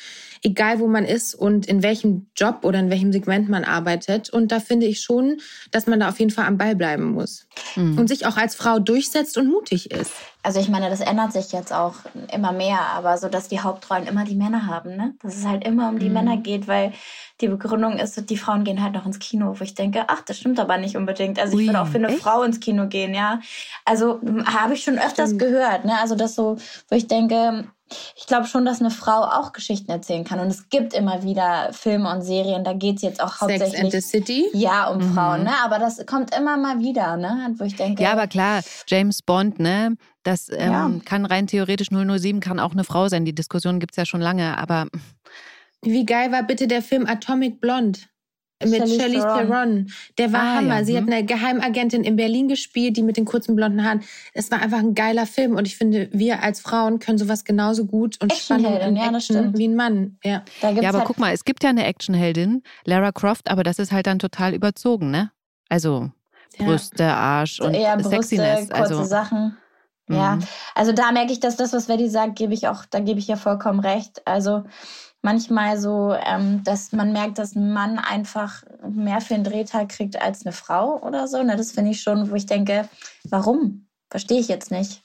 egal 0.44 0.78
wo 0.78 0.86
man 0.86 1.06
ist 1.06 1.34
und 1.34 1.66
in 1.66 1.82
welchem 1.82 2.26
Job 2.36 2.58
oder 2.62 2.78
in 2.78 2.90
welchem 2.90 3.12
Segment 3.12 3.48
man 3.48 3.64
arbeitet. 3.64 4.28
Und 4.28 4.52
da 4.52 4.60
finde 4.60 4.86
ich 4.86 5.00
schon, 5.00 5.40
dass 5.70 5.86
man 5.86 5.98
da 5.98 6.10
auf 6.10 6.20
jeden 6.20 6.30
Fall 6.30 6.44
am 6.44 6.58
Ball 6.58 6.76
bleiben 6.76 7.12
muss 7.12 7.46
mhm. 7.76 7.98
und 7.98 8.08
sich 8.08 8.26
auch 8.26 8.36
als 8.36 8.54
Frau 8.54 8.78
durchsetzt 8.78 9.38
und 9.38 9.48
mutig 9.48 9.90
ist. 9.90 10.12
Also 10.42 10.60
ich 10.60 10.68
meine, 10.68 10.90
das 10.90 11.00
ändert 11.00 11.32
sich 11.32 11.52
jetzt 11.52 11.72
auch 11.72 11.94
immer 12.30 12.52
mehr, 12.52 12.78
aber 12.78 13.16
so, 13.16 13.30
dass 13.30 13.48
die 13.48 13.60
Hauptrollen 13.60 14.06
immer 14.06 14.24
die 14.24 14.34
Männer 14.34 14.66
haben, 14.66 14.94
ne? 14.94 15.14
Dass 15.22 15.36
es 15.36 15.46
halt 15.46 15.66
immer 15.66 15.88
um 15.88 15.98
die 15.98 16.08
mhm. 16.08 16.12
Männer 16.12 16.36
geht, 16.36 16.68
weil 16.68 16.92
die 17.40 17.48
Begründung 17.48 17.96
ist, 17.96 18.28
die 18.28 18.36
Frauen 18.36 18.62
gehen 18.62 18.82
halt 18.82 18.92
noch 18.92 19.06
ins 19.06 19.18
Kino, 19.18 19.54
wo 19.58 19.64
ich 19.64 19.74
denke, 19.74 20.04
ach, 20.08 20.20
das 20.20 20.36
stimmt 20.36 20.60
aber 20.60 20.76
nicht 20.76 20.96
unbedingt. 20.96 21.38
Also 21.38 21.58
ich 21.58 21.66
würde 21.66 21.80
auch 21.80 21.86
für 21.86 21.96
eine 21.96 22.08
echt? 22.08 22.20
Frau 22.20 22.42
ins 22.42 22.60
Kino 22.60 22.86
gehen, 22.86 23.14
ja. 23.14 23.40
Also 23.86 24.20
habe 24.44 24.74
ich 24.74 24.84
schon 24.84 24.98
öfters 24.98 25.30
stimmt. 25.30 25.40
gehört, 25.40 25.86
ne? 25.86 25.98
Also 25.98 26.14
das 26.14 26.34
so, 26.34 26.58
wo 26.90 26.96
ich 26.96 27.08
denke, 27.08 27.64
ich 28.16 28.26
glaube 28.26 28.46
schon, 28.46 28.64
dass 28.64 28.80
eine 28.80 28.90
Frau 28.90 29.22
auch 29.22 29.52
Geschichten 29.52 29.90
erzählen 29.90 30.24
kann. 30.24 30.40
Und 30.40 30.48
es 30.48 30.68
gibt 30.68 30.94
immer 30.94 31.22
wieder 31.22 31.72
Filme 31.72 32.10
und 32.10 32.22
Serien, 32.22 32.64
da 32.64 32.72
geht 32.72 32.96
es 32.96 33.02
jetzt 33.02 33.22
auch 33.22 33.40
hauptsächlich. 33.40 33.70
Sex 33.72 33.82
and 33.82 33.92
the 33.92 34.00
City? 34.00 34.46
Ja, 34.52 34.88
um 34.88 34.98
mhm. 34.98 35.14
Frauen, 35.14 35.44
ne? 35.44 35.52
Aber 35.62 35.78
das 35.78 36.04
kommt 36.06 36.34
immer 36.34 36.56
mal 36.56 36.78
wieder, 36.80 37.16
ne? 37.16 37.54
Wo 37.58 37.64
ich 37.64 37.76
denke. 37.76 38.02
Ja, 38.02 38.12
aber 38.12 38.26
klar, 38.26 38.62
James 38.86 39.22
Bond, 39.22 39.58
ne? 39.58 39.96
Das 40.22 40.48
ähm, 40.50 40.72
ja. 40.72 40.90
kann 41.04 41.26
rein 41.26 41.46
theoretisch 41.46 41.88
007 41.90 42.40
kann 42.40 42.58
auch 42.58 42.72
eine 42.72 42.84
Frau 42.84 43.08
sein. 43.08 43.24
Die 43.24 43.34
Diskussion 43.34 43.78
gibt 43.78 43.92
es 43.92 43.96
ja 43.96 44.06
schon 44.06 44.22
lange, 44.22 44.56
aber. 44.58 44.86
Wie 45.82 46.06
geil 46.06 46.32
war 46.32 46.42
bitte 46.42 46.66
der 46.66 46.80
Film 46.80 47.06
Atomic 47.06 47.60
Blonde? 47.60 48.00
Mit 48.62 48.88
Shirley 48.88 49.18
Theron. 49.18 49.90
Der 50.18 50.32
war 50.32 50.40
ah, 50.40 50.54
Hammer. 50.56 50.78
Ja. 50.78 50.84
Sie 50.84 50.96
hat 50.96 51.04
hm. 51.04 51.12
eine 51.12 51.24
Geheimagentin 51.24 52.04
in 52.04 52.16
Berlin 52.16 52.48
gespielt, 52.48 52.96
die 52.96 53.02
mit 53.02 53.16
den 53.16 53.24
kurzen 53.24 53.56
blonden 53.56 53.84
Haaren. 53.84 54.02
Es 54.32 54.50
war 54.50 54.60
einfach 54.60 54.78
ein 54.78 54.94
geiler 54.94 55.26
Film 55.26 55.56
und 55.56 55.66
ich 55.66 55.76
finde, 55.76 56.08
wir 56.12 56.42
als 56.42 56.60
Frauen 56.60 56.98
können 56.98 57.18
sowas 57.18 57.44
genauso 57.44 57.84
gut 57.84 58.20
und 58.20 58.32
spannend 58.32 58.82
und 58.82 58.96
ja, 58.96 59.10
Action 59.10 59.56
wie 59.56 59.68
ein 59.68 59.76
Mann. 59.76 60.18
Ja, 60.24 60.44
ja 60.62 60.88
aber 60.88 60.98
halt 60.98 61.04
guck 61.04 61.18
mal, 61.18 61.32
es 61.32 61.44
gibt 61.44 61.64
ja 61.64 61.70
eine 61.70 61.84
Actionheldin, 61.84 62.62
Lara 62.84 63.12
Croft, 63.12 63.50
aber 63.50 63.62
das 63.62 63.78
ist 63.78 63.92
halt 63.92 64.06
dann 64.06 64.18
total 64.18 64.54
überzogen, 64.54 65.10
ne? 65.10 65.30
Also 65.68 66.10
Brüste, 66.58 67.06
Arsch 67.06 67.60
und 67.60 67.74
eher 67.74 67.96
Brüste, 67.96 68.10
Sexiness. 68.10 68.68
Kurze 68.68 68.74
also 68.74 69.04
Sachen. 69.04 69.56
Ja, 70.08 70.36
mhm. 70.36 70.42
also 70.74 70.92
da 70.92 71.12
merke 71.12 71.32
ich, 71.32 71.40
dass 71.40 71.56
das, 71.56 71.72
was 71.72 71.86
Verdi 71.86 72.08
sagt, 72.08 72.36
gebe 72.36 72.52
ich 72.52 72.68
auch, 72.68 72.84
da 72.84 73.00
gebe 73.00 73.18
ich 73.18 73.26
ja 73.26 73.36
vollkommen 73.36 73.80
recht. 73.80 74.22
Also 74.26 74.64
manchmal 75.24 75.80
so, 75.80 76.14
ähm, 76.24 76.62
dass 76.64 76.92
man 76.92 77.12
merkt, 77.12 77.38
dass 77.38 77.56
ein 77.56 77.72
Mann 77.72 77.98
einfach 77.98 78.62
mehr 78.88 79.20
für 79.20 79.34
einen 79.34 79.44
Drehtag 79.44 79.88
kriegt 79.88 80.20
als 80.20 80.44
eine 80.44 80.52
Frau 80.52 81.00
oder 81.02 81.26
so. 81.26 81.42
Ne? 81.42 81.56
Das 81.56 81.72
finde 81.72 81.90
ich 81.90 82.02
schon, 82.02 82.30
wo 82.30 82.34
ich 82.34 82.46
denke, 82.46 82.88
warum? 83.24 83.86
Verstehe 84.10 84.38
ich 84.38 84.48
jetzt 84.48 84.70
nicht. 84.70 85.02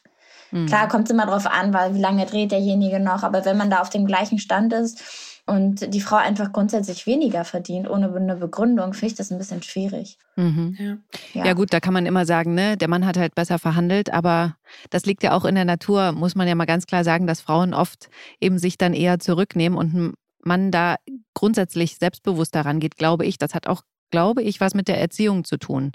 Mhm. 0.51 0.67
Klar, 0.67 0.88
kommt 0.88 1.05
es 1.05 1.12
immer 1.12 1.25
drauf 1.25 1.47
an, 1.47 1.73
weil 1.73 1.95
wie 1.95 2.01
lange 2.01 2.25
dreht 2.25 2.51
derjenige 2.51 2.99
noch, 2.99 3.23
aber 3.23 3.45
wenn 3.45 3.58
man 3.58 3.69
da 3.69 3.79
auf 3.79 3.89
dem 3.89 4.05
gleichen 4.05 4.39
Stand 4.39 4.73
ist 4.73 5.01
und 5.49 5.93
die 5.93 6.01
Frau 6.01 6.15
einfach 6.15 6.51
grundsätzlich 6.51 7.05
weniger 7.05 7.43
verdient, 7.43 7.89
ohne 7.89 8.13
eine 8.13 8.35
Begründung, 8.35 8.93
finde 8.93 9.07
ich 9.07 9.15
das 9.15 9.31
ein 9.31 9.38
bisschen 9.38 9.63
schwierig. 9.63 10.17
Mhm. 10.35 10.75
Ja. 10.77 10.97
Ja. 11.33 11.45
ja. 11.47 11.53
gut, 11.53 11.73
da 11.73 11.79
kann 11.79 11.93
man 11.93 12.05
immer 12.05 12.25
sagen, 12.25 12.53
ne, 12.53 12.77
der 12.77 12.88
Mann 12.88 13.05
hat 13.05 13.17
halt 13.17 13.35
besser 13.35 13.59
verhandelt, 13.59 14.13
aber 14.13 14.55
das 14.89 15.05
liegt 15.05 15.23
ja 15.23 15.33
auch 15.33 15.45
in 15.45 15.55
der 15.55 15.65
Natur, 15.65 16.12
muss 16.12 16.35
man 16.35 16.47
ja 16.47 16.55
mal 16.55 16.65
ganz 16.65 16.85
klar 16.85 17.03
sagen, 17.03 17.27
dass 17.27 17.41
Frauen 17.41 17.73
oft 17.73 18.09
eben 18.39 18.59
sich 18.59 18.77
dann 18.77 18.93
eher 18.93 19.19
zurücknehmen 19.19 19.77
und 19.77 19.93
ein 19.93 20.13
Mann 20.43 20.71
da 20.71 20.95
grundsätzlich 21.33 21.97
selbstbewusst 21.97 22.55
daran 22.55 22.79
geht, 22.79 22.95
glaube 22.95 23.25
ich. 23.25 23.38
Das 23.38 23.53
hat 23.53 23.67
auch 23.67 23.81
glaube 24.12 24.43
ich, 24.43 24.60
was 24.60 24.74
mit 24.74 24.88
der 24.88 25.00
Erziehung 25.00 25.43
zu 25.43 25.58
tun. 25.58 25.91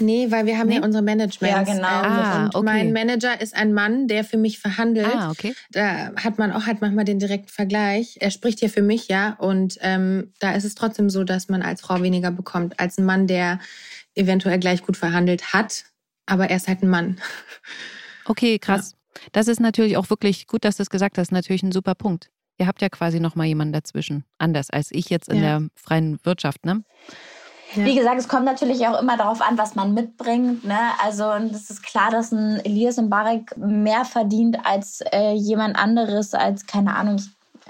Nee, 0.00 0.30
weil 0.30 0.46
wir 0.46 0.58
haben 0.58 0.68
nee? 0.68 0.76
ja 0.76 0.82
unsere 0.82 1.02
Management. 1.02 1.52
Ja, 1.52 1.62
genau. 1.62 1.86
Ah, 1.86 2.44
und 2.46 2.54
okay. 2.56 2.64
mein 2.64 2.92
Manager 2.92 3.40
ist 3.40 3.54
ein 3.54 3.72
Mann, 3.72 4.08
der 4.08 4.24
für 4.24 4.36
mich 4.36 4.58
verhandelt. 4.58 5.14
Ah, 5.14 5.30
okay. 5.30 5.54
Da 5.70 6.12
hat 6.16 6.38
man 6.38 6.52
auch 6.52 6.66
halt 6.66 6.80
manchmal 6.80 7.04
den 7.04 7.18
direkten 7.18 7.48
Vergleich. 7.48 8.16
Er 8.20 8.30
spricht 8.30 8.58
hier 8.58 8.70
für 8.70 8.82
mich, 8.82 9.08
ja. 9.08 9.34
Und 9.38 9.78
ähm, 9.82 10.32
da 10.40 10.52
ist 10.52 10.64
es 10.64 10.74
trotzdem 10.74 11.10
so, 11.10 11.22
dass 11.22 11.48
man 11.48 11.62
als 11.62 11.80
Frau 11.80 12.02
weniger 12.02 12.30
bekommt 12.32 12.80
als 12.80 12.98
ein 12.98 13.04
Mann, 13.04 13.26
der 13.26 13.60
eventuell 14.14 14.58
gleich 14.58 14.82
gut 14.82 14.96
verhandelt 14.96 15.52
hat. 15.52 15.84
Aber 16.26 16.50
er 16.50 16.56
ist 16.56 16.68
halt 16.68 16.82
ein 16.82 16.88
Mann. 16.88 17.20
Okay, 18.26 18.58
krass. 18.58 18.92
Ja. 18.92 19.20
Das 19.32 19.48
ist 19.48 19.60
natürlich 19.60 19.96
auch 19.96 20.10
wirklich 20.10 20.46
gut, 20.46 20.64
dass 20.64 20.76
du 20.76 20.82
es 20.82 20.90
gesagt 20.90 21.18
hast. 21.18 21.30
Natürlich 21.30 21.62
ein 21.62 21.72
super 21.72 21.94
Punkt. 21.94 22.30
Ihr 22.58 22.66
habt 22.66 22.82
ja 22.82 22.88
quasi 22.88 23.20
noch 23.20 23.34
mal 23.34 23.44
jemanden 23.44 23.72
dazwischen. 23.72 24.24
Anders 24.38 24.70
als 24.70 24.88
ich 24.92 25.10
jetzt 25.10 25.28
in 25.28 25.36
ja. 25.36 25.58
der 25.58 25.68
freien 25.74 26.18
Wirtschaft, 26.24 26.64
ne? 26.64 26.84
Ja. 27.74 27.84
Wie 27.84 27.94
gesagt, 27.94 28.18
es 28.18 28.28
kommt 28.28 28.44
natürlich 28.44 28.86
auch 28.86 29.00
immer 29.00 29.16
darauf 29.16 29.40
an, 29.40 29.58
was 29.58 29.74
man 29.74 29.94
mitbringt. 29.94 30.64
Ne? 30.64 30.78
Also 31.02 31.24
es 31.52 31.70
ist 31.70 31.82
klar, 31.82 32.10
dass 32.10 32.32
ein 32.32 32.60
Elias 32.64 32.96
Mbarek 32.96 33.56
mehr 33.56 34.04
verdient 34.04 34.58
als 34.64 35.02
äh, 35.12 35.32
jemand 35.32 35.76
anderes, 35.76 36.34
als, 36.34 36.66
keine 36.66 36.94
Ahnung, 36.94 37.20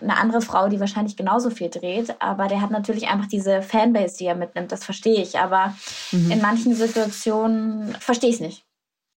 eine 0.00 0.16
andere 0.16 0.40
Frau, 0.40 0.68
die 0.68 0.80
wahrscheinlich 0.80 1.16
genauso 1.16 1.50
viel 1.50 1.70
dreht. 1.70 2.20
Aber 2.20 2.48
der 2.48 2.60
hat 2.60 2.70
natürlich 2.70 3.08
einfach 3.08 3.28
diese 3.28 3.62
Fanbase, 3.62 4.18
die 4.18 4.26
er 4.26 4.34
mitnimmt. 4.34 4.72
Das 4.72 4.84
verstehe 4.84 5.22
ich. 5.22 5.38
Aber 5.38 5.74
mhm. 6.12 6.30
in 6.30 6.40
manchen 6.40 6.74
Situationen 6.74 7.94
verstehe 8.00 8.30
ich 8.30 8.36
es 8.36 8.40
nicht. 8.40 8.64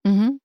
Mhm. 0.04 0.40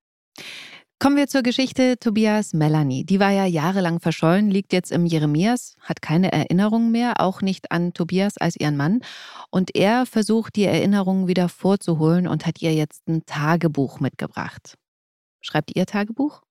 Kommen 1.03 1.17
wir 1.17 1.27
zur 1.27 1.43
Geschichte 1.43 1.99
Tobias 1.99 2.53
Melanie. 2.53 3.05
Die 3.05 3.19
war 3.19 3.33
ja 3.33 3.45
jahrelang 3.45 3.99
verschollen, 3.99 4.53
liegt 4.53 4.73
jetzt 4.73 4.93
im 4.93 5.05
Jeremias, 5.05 5.75
hat 5.81 6.01
keine 6.01 6.31
Erinnerungen 6.31 6.93
mehr, 6.93 7.15
auch 7.21 7.43
nicht 7.43 7.73
an 7.73 7.93
Tobias 7.93 8.38
als 8.38 8.55
ihren 8.55 8.77
Mann. 8.77 9.01
Und 9.51 9.75
er 9.75 10.07
versucht, 10.07 10.55
die 10.55 10.62
Erinnerungen 10.62 11.27
wieder 11.27 11.49
vorzuholen 11.49 12.29
und 12.29 12.47
hat 12.47 12.62
ihr 12.62 12.73
jetzt 12.73 13.09
ein 13.09 13.27
Tagebuch 13.27 13.99
mitgebracht. 13.99 14.79
Schreibt 15.41 15.75
ihr 15.75 15.87
Tagebuch? 15.87 16.43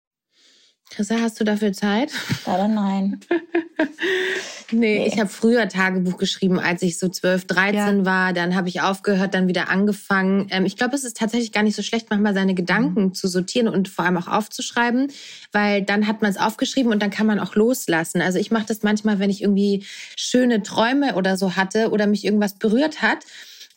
Chrissa, 0.92 1.16
hast 1.22 1.40
du 1.40 1.46
dafür 1.46 1.72
Zeit? 1.72 2.12
Leider 2.46 2.68
nein. 2.68 3.22
nee, 4.72 5.00
nee, 5.00 5.08
ich 5.08 5.18
habe 5.20 5.30
früher 5.30 5.70
Tagebuch 5.70 6.18
geschrieben, 6.18 6.60
als 6.60 6.82
ich 6.82 7.00
so 7.00 7.08
12, 7.08 7.46
13 7.46 8.00
ja. 8.00 8.06
war. 8.06 8.34
Dann 8.34 8.56
habe 8.56 8.68
ich 8.68 8.82
aufgehört, 8.82 9.34
dann 9.34 9.48
wieder 9.48 9.70
angefangen. 9.70 10.48
Ähm, 10.50 10.66
ich 10.66 10.76
glaube, 10.76 10.94
es 10.96 11.06
ist 11.06 11.16
tatsächlich 11.16 11.54
gar 11.54 11.64
nicht 11.64 11.78
so 11.78 11.82
schlecht, 11.82 12.10
manchmal 12.10 12.34
seine 12.34 12.56
Gedanken 12.56 13.04
mhm. 13.04 13.14
zu 13.14 13.30
sortieren 13.30 13.70
und 13.70 13.88
vor 13.88 14.04
allem 14.04 14.18
auch 14.18 14.28
aufzuschreiben, 14.28 15.08
weil 15.54 15.82
dann 15.82 16.08
hat 16.08 16.22
man 16.22 16.30
es 16.30 16.38
aufgeschrieben 16.38 16.92
und 16.92 17.02
dann 17.02 17.10
kann 17.10 17.26
man 17.26 17.40
auch 17.40 17.56
loslassen. 17.56 18.22
Also 18.22 18.38
ich 18.38 18.52
mache 18.52 18.66
das 18.68 18.84
manchmal, 18.84 19.20
wenn 19.20 19.30
ich 19.30 19.42
irgendwie 19.42 19.86
schöne 20.18 20.62
Träume 20.62 21.16
oder 21.16 21.38
so 21.38 21.56
hatte 21.56 21.92
oder 21.92 22.06
mich 22.06 22.26
irgendwas 22.26 22.56
berührt 22.56 23.02
hat 23.02 23.20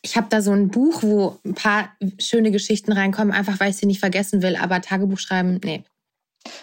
ich 0.03 0.18
habe 0.18 0.27
da 0.29 0.42
so 0.42 0.53
ein 0.53 0.68
Buch, 0.68 1.03
wo 1.03 1.38
ein 1.46 1.55
paar 1.55 1.88
schöne 2.20 2.50
Geschichten 2.50 2.92
reinkommen, 2.92 3.33
einfach 3.33 3.59
weil 3.59 3.70
ich 3.70 3.77
sie 3.77 3.87
nicht 3.87 4.00
vergessen 4.00 4.42
will. 4.42 4.55
Aber 4.55 4.83
Tagebuch 4.83 5.18
schreiben, 5.18 5.61
nee. 5.64 5.83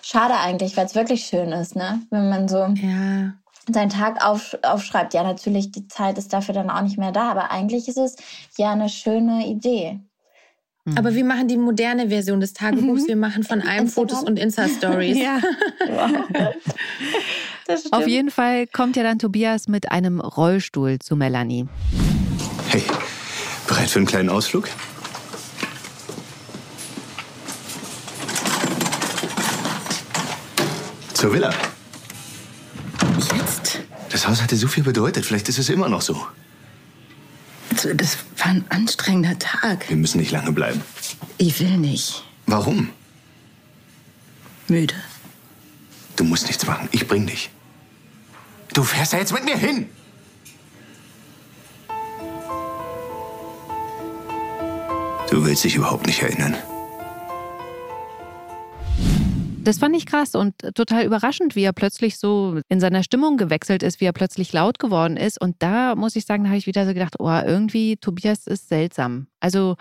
Schade 0.01 0.35
eigentlich, 0.35 0.77
weil 0.77 0.85
es 0.85 0.95
wirklich 0.95 1.25
schön 1.25 1.51
ist, 1.51 1.75
ne? 1.75 2.01
Wenn 2.09 2.29
man 2.29 2.47
so 2.47 2.65
ja. 2.75 3.33
seinen 3.71 3.89
Tag 3.89 4.23
auf, 4.25 4.57
aufschreibt. 4.63 5.13
Ja, 5.13 5.23
natürlich, 5.23 5.71
die 5.71 5.87
Zeit 5.87 6.17
ist 6.17 6.33
dafür 6.33 6.53
dann 6.53 6.69
auch 6.69 6.81
nicht 6.81 6.97
mehr 6.97 7.11
da, 7.11 7.31
aber 7.31 7.51
eigentlich 7.51 7.87
ist 7.87 7.97
es 7.97 8.15
ja 8.57 8.71
eine 8.71 8.89
schöne 8.89 9.47
Idee. 9.47 9.99
Mhm. 10.85 10.97
Aber 10.97 11.13
wir 11.13 11.23
machen 11.23 11.47
die 11.47 11.57
moderne 11.57 12.09
Version 12.09 12.39
des 12.39 12.53
Tagebuchs. 12.53 13.03
Mhm. 13.03 13.07
Wir 13.07 13.15
machen 13.15 13.43
von 13.43 13.61
allem 13.61 13.87
Fotos 13.87 14.23
und 14.23 14.39
Insta-Stories. 14.39 15.17
ja. 15.17 15.39
Auf 17.91 18.07
jeden 18.07 18.31
Fall 18.31 18.67
kommt 18.67 18.97
ja 18.97 19.03
dann 19.03 19.17
Tobias 19.19 19.67
mit 19.67 19.91
einem 19.91 20.19
Rollstuhl 20.19 20.99
zu 20.99 21.15
Melanie. 21.15 21.67
Hey, 22.67 22.83
bereit 23.67 23.89
für 23.89 23.99
einen 23.99 24.07
kleinen 24.07 24.29
Ausflug? 24.29 24.69
Zur 31.21 31.33
Villa. 31.33 31.53
Jetzt? 33.37 33.81
Das 34.09 34.27
Haus 34.27 34.41
hatte 34.41 34.55
so 34.55 34.67
viel 34.67 34.81
bedeutet. 34.81 35.23
Vielleicht 35.23 35.47
ist 35.49 35.59
es 35.59 35.69
immer 35.69 35.87
noch 35.87 36.01
so. 36.01 36.25
Also, 37.69 37.93
das 37.93 38.17
war 38.37 38.47
ein 38.47 38.65
anstrengender 38.69 39.37
Tag. 39.37 39.87
Wir 39.87 39.97
müssen 39.97 40.17
nicht 40.17 40.31
lange 40.31 40.51
bleiben. 40.51 40.81
Ich 41.37 41.59
will 41.59 41.77
nicht. 41.77 42.23
Warum? 42.47 42.89
Müde. 44.67 44.95
Du 46.15 46.23
musst 46.23 46.47
nichts 46.47 46.65
machen. 46.65 46.89
Ich 46.91 47.07
bring 47.07 47.27
dich. 47.27 47.51
Du 48.73 48.83
fährst 48.83 49.13
da 49.13 49.19
jetzt 49.19 49.31
mit 49.31 49.45
mir 49.45 49.57
hin. 49.59 49.91
Du 55.29 55.45
willst 55.45 55.65
dich 55.65 55.75
überhaupt 55.75 56.07
nicht 56.07 56.23
erinnern. 56.23 56.55
Das 59.63 59.77
fand 59.77 59.95
ich 59.95 60.07
krass 60.07 60.33
und 60.33 60.55
total 60.73 61.05
überraschend, 61.05 61.55
wie 61.55 61.63
er 61.63 61.73
plötzlich 61.73 62.17
so 62.17 62.59
in 62.67 62.79
seiner 62.79 63.03
Stimmung 63.03 63.37
gewechselt 63.37 63.83
ist, 63.83 64.01
wie 64.01 64.05
er 64.05 64.11
plötzlich 64.11 64.53
laut 64.53 64.79
geworden 64.79 65.17
ist. 65.17 65.39
Und 65.39 65.55
da 65.59 65.93
muss 65.93 66.15
ich 66.15 66.25
sagen, 66.25 66.43
da 66.43 66.49
habe 66.49 66.57
ich 66.57 66.65
wieder 66.65 66.85
so 66.87 66.93
gedacht, 66.93 67.15
oh, 67.19 67.29
irgendwie 67.29 67.97
Tobias 67.97 68.47
ist 68.47 68.69
seltsam. 68.69 69.27
Also 69.39 69.75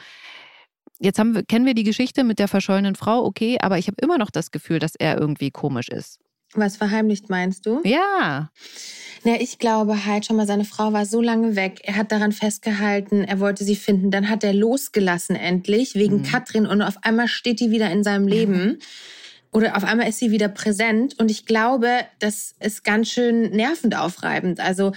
jetzt 0.98 1.18
haben 1.18 1.34
wir, 1.34 1.44
kennen 1.44 1.64
wir 1.64 1.72
die 1.72 1.84
Geschichte 1.84 2.24
mit 2.24 2.38
der 2.38 2.48
verschollenen 2.48 2.94
Frau, 2.94 3.24
okay, 3.24 3.56
aber 3.60 3.78
ich 3.78 3.86
habe 3.86 3.96
immer 4.02 4.18
noch 4.18 4.30
das 4.30 4.50
Gefühl, 4.50 4.80
dass 4.80 4.94
er 4.96 5.18
irgendwie 5.18 5.50
komisch 5.50 5.88
ist. 5.88 6.18
Was 6.52 6.76
verheimlicht 6.76 7.30
meinst 7.30 7.64
du? 7.64 7.80
Ja. 7.84 8.50
Na, 9.24 9.40
ich 9.40 9.58
glaube 9.58 10.04
halt 10.04 10.26
schon 10.26 10.36
mal, 10.36 10.46
seine 10.46 10.64
Frau 10.64 10.92
war 10.92 11.06
so 11.06 11.22
lange 11.22 11.56
weg. 11.56 11.80
Er 11.84 11.96
hat 11.96 12.12
daran 12.12 12.32
festgehalten, 12.32 13.22
er 13.22 13.38
wollte 13.38 13.64
sie 13.64 13.76
finden. 13.76 14.10
Dann 14.10 14.28
hat 14.28 14.42
er 14.44 14.52
losgelassen 14.52 15.36
endlich 15.36 15.94
wegen 15.94 16.18
mhm. 16.18 16.22
Katrin 16.24 16.66
und 16.66 16.82
auf 16.82 16.96
einmal 17.02 17.28
steht 17.28 17.60
die 17.60 17.70
wieder 17.70 17.90
in 17.90 18.02
seinem 18.02 18.26
Leben. 18.26 18.78
Oder 19.52 19.76
auf 19.76 19.84
einmal 19.84 20.08
ist 20.08 20.18
sie 20.18 20.30
wieder 20.30 20.48
präsent. 20.48 21.18
Und 21.18 21.30
ich 21.30 21.46
glaube, 21.46 22.06
das 22.18 22.54
ist 22.60 22.84
ganz 22.84 23.08
schön 23.08 23.50
nervend 23.50 23.96
aufreibend. 23.96 24.60
Also 24.60 24.92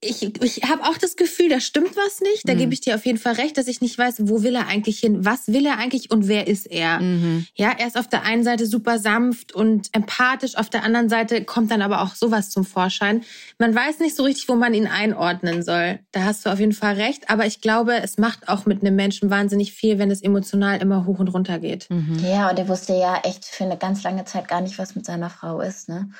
ich, 0.00 0.42
ich 0.42 0.62
habe 0.64 0.82
auch 0.82 0.98
das 0.98 1.16
Gefühl, 1.16 1.48
da 1.48 1.58
stimmt 1.58 1.96
was 1.96 2.20
nicht. 2.20 2.46
Da 2.46 2.54
mhm. 2.54 2.58
gebe 2.58 2.74
ich 2.74 2.80
dir 2.82 2.94
auf 2.96 3.06
jeden 3.06 3.18
Fall 3.18 3.34
recht, 3.34 3.56
dass 3.56 3.66
ich 3.66 3.80
nicht 3.80 3.96
weiß, 3.96 4.16
wo 4.28 4.42
will 4.42 4.54
er 4.54 4.66
eigentlich 4.66 4.98
hin, 4.98 5.24
was 5.24 5.48
will 5.48 5.64
er 5.64 5.78
eigentlich 5.78 6.10
und 6.10 6.28
wer 6.28 6.46
ist 6.46 6.66
er. 6.66 7.00
Mhm. 7.00 7.46
Ja, 7.54 7.72
er 7.76 7.86
ist 7.86 7.96
auf 7.96 8.06
der 8.06 8.22
einen 8.22 8.44
Seite 8.44 8.66
super 8.66 8.98
sanft 8.98 9.52
und 9.52 9.88
empathisch, 9.92 10.56
auf 10.56 10.68
der 10.68 10.84
anderen 10.84 11.08
Seite 11.08 11.44
kommt 11.44 11.70
dann 11.70 11.80
aber 11.80 12.02
auch 12.02 12.14
sowas 12.14 12.50
zum 12.50 12.64
Vorschein. 12.64 13.22
Man 13.58 13.74
weiß 13.74 14.00
nicht 14.00 14.14
so 14.14 14.22
richtig, 14.24 14.48
wo 14.50 14.54
man 14.54 14.74
ihn 14.74 14.86
einordnen 14.86 15.62
soll. 15.62 16.00
Da 16.12 16.24
hast 16.24 16.44
du 16.44 16.50
auf 16.50 16.60
jeden 16.60 16.72
Fall 16.72 16.94
recht. 16.94 17.30
Aber 17.30 17.46
ich 17.46 17.62
glaube, 17.62 17.94
es 18.02 18.18
macht 18.18 18.48
auch 18.48 18.66
mit 18.66 18.82
einem 18.82 18.96
Menschen 18.96 19.30
wahnsinnig 19.30 19.72
viel, 19.72 19.98
wenn 19.98 20.10
es 20.10 20.22
emotional 20.22 20.82
immer 20.82 21.06
hoch 21.06 21.20
und 21.20 21.28
runter 21.28 21.58
geht. 21.58 21.88
Mhm. 21.88 22.18
Ja, 22.22 22.50
und 22.50 22.58
er 22.58 22.68
wusste 22.68 22.92
ja 22.92 23.20
echt 23.24 23.46
für 23.46 23.64
eine 23.64 23.78
ganz 23.78 24.02
lange 24.02 24.26
Zeit 24.26 24.46
gar 24.46 24.60
nicht, 24.60 24.78
was 24.78 24.94
mit 24.94 25.06
seiner 25.06 25.30
Frau 25.30 25.60
ist. 25.60 25.88
Ne? 25.88 26.10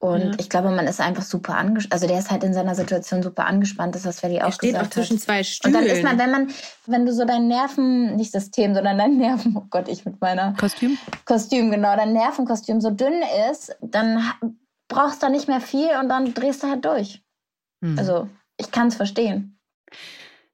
Und 0.00 0.20
ja. 0.20 0.30
ich 0.38 0.48
glaube, 0.48 0.70
man 0.70 0.86
ist 0.86 1.00
einfach 1.00 1.24
super 1.24 1.56
angespannt. 1.56 1.92
Also 1.92 2.06
der 2.06 2.20
ist 2.20 2.30
halt 2.30 2.44
in 2.44 2.54
seiner 2.54 2.76
Situation 2.76 3.20
super 3.22 3.46
angespannt, 3.46 3.96
das 3.96 4.04
was 4.04 4.20
Feli 4.20 4.40
auch 4.40 4.52
steht 4.52 4.70
gesagt 4.70 4.86
auch 4.86 4.90
zwischen 4.90 5.16
hat. 5.16 5.22
zwei 5.22 5.42
Stühlen. 5.42 5.74
Und 5.74 5.82
dann 5.82 5.90
ist 5.90 6.04
man, 6.04 6.18
wenn 6.18 6.30
man, 6.30 6.48
wenn 6.86 7.04
du 7.04 7.12
so 7.12 7.24
dein 7.24 7.48
Nerven, 7.48 8.14
nicht 8.14 8.30
System, 8.30 8.74
sondern 8.74 8.96
dein 8.96 9.16
Nerven, 9.16 9.56
oh 9.56 9.64
Gott, 9.70 9.88
ich 9.88 10.04
mit 10.04 10.20
meiner 10.20 10.54
Kostüm? 10.54 10.96
Kostüm, 11.24 11.72
genau, 11.72 11.96
dein 11.96 12.12
Nervenkostüm 12.12 12.80
so 12.80 12.90
dünn 12.90 13.22
ist, 13.50 13.76
dann 13.80 14.22
brauchst 14.86 15.22
du 15.22 15.30
nicht 15.30 15.48
mehr 15.48 15.60
viel 15.60 15.90
und 16.00 16.08
dann 16.08 16.32
drehst 16.32 16.62
du 16.62 16.68
halt 16.68 16.84
durch. 16.84 17.24
Hm. 17.84 17.98
Also 17.98 18.28
ich 18.56 18.70
kann 18.70 18.88
es 18.88 18.94
verstehen. 18.94 19.57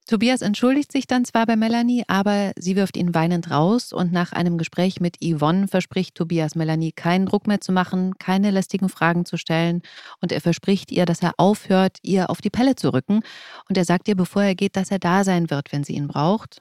Tobias 0.06 0.42
entschuldigt 0.42 0.92
sich 0.92 1.06
dann 1.06 1.24
zwar 1.24 1.46
bei 1.46 1.56
Melanie, 1.56 2.04
aber 2.08 2.52
sie 2.56 2.76
wirft 2.76 2.98
ihn 2.98 3.14
weinend 3.14 3.50
raus 3.50 3.90
und 3.90 4.12
nach 4.12 4.32
einem 4.32 4.58
Gespräch 4.58 5.00
mit 5.00 5.16
Yvonne 5.22 5.66
verspricht 5.66 6.14
Tobias 6.14 6.54
Melanie 6.54 6.92
keinen 6.92 7.24
Druck 7.24 7.46
mehr 7.46 7.62
zu 7.62 7.72
machen, 7.72 8.18
keine 8.18 8.50
lästigen 8.50 8.90
Fragen 8.90 9.24
zu 9.24 9.38
stellen 9.38 9.80
und 10.20 10.30
er 10.30 10.42
verspricht 10.42 10.92
ihr, 10.92 11.06
dass 11.06 11.22
er 11.22 11.32
aufhört, 11.38 11.98
ihr 12.02 12.28
auf 12.28 12.42
die 12.42 12.50
Pelle 12.50 12.76
zu 12.76 12.92
rücken 12.92 13.22
und 13.70 13.78
er 13.78 13.86
sagt 13.86 14.06
ihr, 14.06 14.14
bevor 14.14 14.42
er 14.42 14.54
geht, 14.54 14.76
dass 14.76 14.90
er 14.90 14.98
da 14.98 15.24
sein 15.24 15.48
wird, 15.48 15.72
wenn 15.72 15.84
sie 15.84 15.94
ihn 15.94 16.08
braucht. 16.08 16.60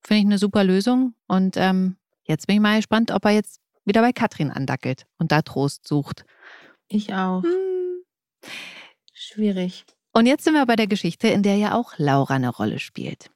Finde 0.00 0.20
ich 0.20 0.26
eine 0.26 0.38
super 0.38 0.64
Lösung 0.64 1.14
und 1.28 1.56
ähm, 1.56 1.96
jetzt 2.26 2.48
bin 2.48 2.56
ich 2.56 2.62
mal 2.62 2.78
gespannt, 2.78 3.12
ob 3.12 3.24
er 3.24 3.32
jetzt 3.32 3.60
wieder 3.84 4.02
bei 4.02 4.12
Katrin 4.12 4.50
andackelt 4.50 5.06
und 5.18 5.30
da 5.30 5.42
Trost 5.42 5.86
sucht. 5.86 6.24
Ich 6.88 7.14
auch. 7.14 7.44
Hm. 7.44 8.02
Schwierig. 9.12 9.84
Und 10.18 10.26
jetzt 10.26 10.42
sind 10.42 10.54
wir 10.54 10.66
bei 10.66 10.74
der 10.74 10.88
Geschichte, 10.88 11.28
in 11.28 11.44
der 11.44 11.58
ja 11.58 11.76
auch 11.76 11.92
Laura 11.96 12.34
eine 12.34 12.48
Rolle 12.48 12.80
spielt. 12.80 13.30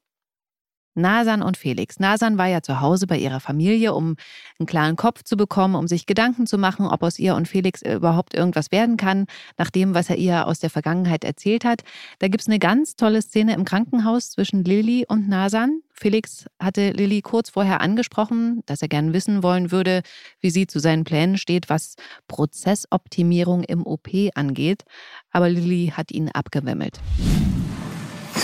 Nasan 0.94 1.42
und 1.42 1.56
Felix. 1.56 1.98
Nasan 1.98 2.38
war 2.38 2.46
ja 2.46 2.62
zu 2.62 2.80
Hause 2.80 3.06
bei 3.06 3.18
ihrer 3.18 3.40
Familie, 3.40 3.94
um 3.94 4.16
einen 4.58 4.66
klaren 4.66 4.96
Kopf 4.96 5.22
zu 5.24 5.36
bekommen, 5.36 5.74
um 5.74 5.88
sich 5.88 6.06
Gedanken 6.06 6.46
zu 6.46 6.58
machen, 6.58 6.86
ob 6.86 7.02
aus 7.02 7.18
ihr 7.18 7.34
und 7.34 7.48
Felix 7.48 7.82
überhaupt 7.82 8.34
irgendwas 8.34 8.70
werden 8.72 8.96
kann, 8.96 9.26
nach 9.58 9.70
dem, 9.70 9.94
was 9.94 10.10
er 10.10 10.16
ihr 10.16 10.46
aus 10.46 10.58
der 10.60 10.70
Vergangenheit 10.70 11.24
erzählt 11.24 11.64
hat. 11.64 11.82
Da 12.18 12.28
gibt 12.28 12.42
es 12.42 12.48
eine 12.48 12.58
ganz 12.58 12.96
tolle 12.96 13.22
Szene 13.22 13.54
im 13.54 13.64
Krankenhaus 13.64 14.30
zwischen 14.30 14.64
Lilly 14.64 15.04
und 15.08 15.28
Nasan. 15.28 15.80
Felix 15.94 16.46
hatte 16.58 16.90
Lilly 16.90 17.22
kurz 17.22 17.50
vorher 17.50 17.80
angesprochen, 17.80 18.62
dass 18.66 18.82
er 18.82 18.88
gern 18.88 19.12
wissen 19.12 19.42
wollen 19.42 19.70
würde, 19.70 20.02
wie 20.40 20.50
sie 20.50 20.66
zu 20.66 20.80
seinen 20.80 21.04
Plänen 21.04 21.38
steht, 21.38 21.68
was 21.68 21.94
Prozessoptimierung 22.26 23.62
im 23.62 23.86
OP 23.86 24.08
angeht. 24.34 24.82
Aber 25.30 25.48
Lilly 25.48 25.92
hat 25.96 26.10
ihn 26.10 26.28
abgewimmelt. 26.28 26.98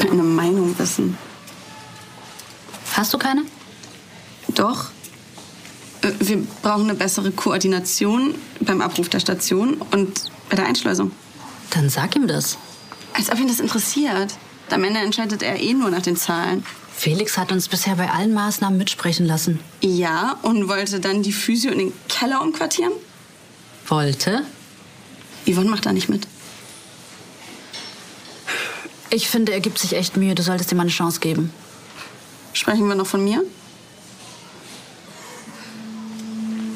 Eine 0.00 0.22
Meinung 0.22 0.78
wissen. 0.78 1.18
Hast 2.94 3.12
du 3.12 3.18
keine? 3.18 3.44
Doch. 4.54 4.90
Äh, 6.02 6.12
wir 6.20 6.38
brauchen 6.62 6.84
eine 6.84 6.94
bessere 6.94 7.30
Koordination 7.30 8.34
beim 8.60 8.80
Abruf 8.80 9.08
der 9.08 9.20
Station 9.20 9.74
und 9.90 10.24
bei 10.48 10.56
der 10.56 10.66
Einschleusung. 10.66 11.12
Dann 11.70 11.88
sag 11.90 12.16
ihm 12.16 12.26
das. 12.26 12.58
Als 13.14 13.30
ob 13.30 13.38
ihn 13.38 13.48
das 13.48 13.60
interessiert. 13.60 14.34
Am 14.70 14.84
Ende 14.84 15.00
entscheidet 15.00 15.42
er 15.42 15.60
eh 15.60 15.72
nur 15.74 15.90
nach 15.90 16.02
den 16.02 16.16
Zahlen. 16.16 16.64
Felix 16.94 17.38
hat 17.38 17.52
uns 17.52 17.68
bisher 17.68 17.94
bei 17.96 18.10
allen 18.10 18.34
Maßnahmen 18.34 18.76
mitsprechen 18.76 19.26
lassen. 19.26 19.60
Ja, 19.80 20.36
und 20.42 20.68
wollte 20.68 21.00
dann 21.00 21.22
die 21.22 21.32
Physio 21.32 21.70
in 21.70 21.78
den 21.78 21.92
Keller 22.08 22.42
umquartieren? 22.42 22.92
Wollte? 23.86 24.42
Yvonne 25.46 25.70
macht 25.70 25.86
da 25.86 25.92
nicht 25.92 26.08
mit. 26.08 26.26
Ich 29.10 29.28
finde, 29.28 29.52
er 29.52 29.60
gibt 29.60 29.78
sich 29.78 29.94
echt 29.94 30.16
Mühe. 30.16 30.34
Du 30.34 30.42
solltest 30.42 30.70
ihm 30.72 30.80
eine 30.80 30.90
Chance 30.90 31.20
geben. 31.20 31.52
Sprechen 32.52 32.88
wir 32.88 32.94
noch 32.94 33.06
von 33.06 33.24
mir? 33.24 33.44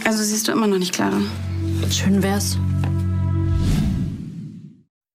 Also 0.05 0.23
siehst 0.23 0.49
du 0.49 0.53
immer 0.53 0.67
noch 0.67 0.79
nicht 0.79 0.93
Clara. 0.93 1.21
Schön 1.91 2.23
wär's. 2.23 2.59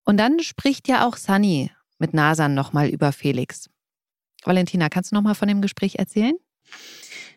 Und 0.04 0.16
dann 0.16 0.40
spricht 0.40 0.88
ja 0.88 1.06
auch 1.06 1.16
Sunny 1.16 1.70
mit 1.98 2.14
Nasan 2.14 2.54
nochmal 2.54 2.88
über 2.88 3.12
Felix. 3.12 3.68
Valentina, 4.44 4.88
kannst 4.88 5.10
du 5.10 5.16
noch 5.16 5.22
mal 5.22 5.34
von 5.34 5.48
dem 5.48 5.60
Gespräch 5.60 5.96
erzählen? 5.96 6.34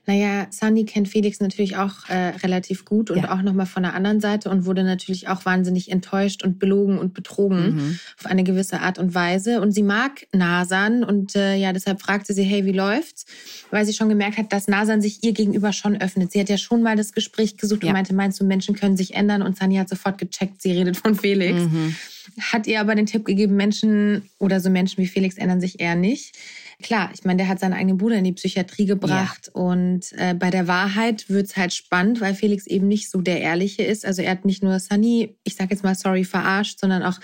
Naja, 0.08 0.48
Sandy 0.50 0.86
kennt 0.86 1.08
Felix 1.10 1.40
natürlich 1.40 1.78
auch 1.78 2.10
äh, 2.10 2.30
relativ 2.44 2.86
gut 2.86 3.12
und 3.12 3.20
ja. 3.20 3.32
auch 3.32 3.44
nochmal 3.44 3.68
von 3.68 3.84
der 3.84 3.94
anderen 3.94 4.20
Seite 4.20 4.50
und 4.50 4.66
wurde 4.66 4.84
natürlich 4.84 5.28
auch 5.28 5.46
wahnsinnig 5.46 5.92
enttäuscht 5.92 6.44
und 6.44 6.58
belogen 6.58 6.98
und 6.98 7.14
betrogen 7.14 7.76
mhm. 7.76 8.00
auf 8.18 8.26
eine 8.26 8.44
gewisse 8.44 8.82
Art 8.82 8.98
und 8.98 9.14
Weise. 9.14 9.62
Und 9.62 9.74
sie 9.74 9.84
mag 9.84 10.28
Nasan 10.34 11.04
und 11.04 11.36
äh, 11.36 11.56
ja, 11.56 11.72
deshalb 11.72 12.02
fragte 12.02 12.34
sie, 12.34 12.42
hey, 12.44 12.66
wie 12.66 12.72
läuft's? 12.72 13.28
Weil 13.70 13.86
sie 13.86 13.94
schon 13.94 14.10
gemerkt 14.10 14.38
hat, 14.38 14.52
dass 14.52 14.68
Nasan 14.68 15.02
sich 15.02 15.24
ihr 15.24 15.34
gegenüber 15.34 15.72
schon 15.72 16.02
öffnet. 16.02 16.32
Sie 16.32 16.40
hat 16.40 16.50
ja 16.50 16.58
schon 16.58 16.82
mal 16.82 16.96
das 16.96 17.14
Gespräch 17.14 17.58
gesucht 17.58 17.84
ja. 17.84 17.90
und 17.90 17.94
meinte, 17.94 18.16
meinst 18.16 18.40
du, 18.40 18.44
Menschen 18.44 18.76
können 18.76 18.98
sich 18.98 19.14
ändern? 19.14 19.44
Und 19.44 19.58
Sandy 19.58 19.76
hat 19.76 19.90
sofort 19.90 20.18
gecheckt, 20.18 20.64
sie 20.64 20.72
redet 20.72 20.98
von 20.98 21.14
Felix. 21.14 21.62
Mhm. 21.62 21.96
Hat 22.40 22.66
ihr 22.66 22.80
aber 22.80 22.96
den 22.96 23.06
Tipp 23.06 23.26
gegeben, 23.26 23.56
Menschen 23.56 24.30
oder 24.40 24.60
so 24.60 24.72
Menschen 24.72 24.98
wie 25.04 25.08
Felix 25.08 25.38
ändern 25.38 25.62
sich 25.62 25.80
eher 25.80 25.96
nicht. 25.96 26.36
Klar, 26.82 27.12
ich 27.14 27.24
meine, 27.24 27.38
der 27.38 27.48
hat 27.48 27.60
seinen 27.60 27.74
eigenen 27.74 27.98
Bruder 27.98 28.18
in 28.18 28.24
die 28.24 28.34
Psychiatrie 28.34 28.86
gebracht 28.86 29.52
ja. 29.54 29.62
und 29.62 30.12
äh, 30.14 30.34
bei 30.34 30.50
der 30.50 30.68
Wahrheit 30.68 31.30
wird's 31.30 31.56
halt 31.56 31.74
spannend, 31.74 32.22
weil 32.22 32.36
Felix 32.36 32.68
eben 32.68 32.88
nicht 32.88 33.10
so 33.10 33.22
der 33.22 33.42
Ehrliche 33.42 33.84
ist. 33.84 34.06
Also 34.06 34.22
er 34.22 34.32
hat 34.32 34.46
nicht 34.46 34.64
nur 34.64 34.80
Sunny, 34.80 35.36
ich 35.44 35.56
sag 35.56 35.72
jetzt 35.72 35.84
mal 35.84 35.96
sorry, 35.96 36.24
verarscht, 36.24 36.80
sondern 36.80 37.04
auch 37.04 37.20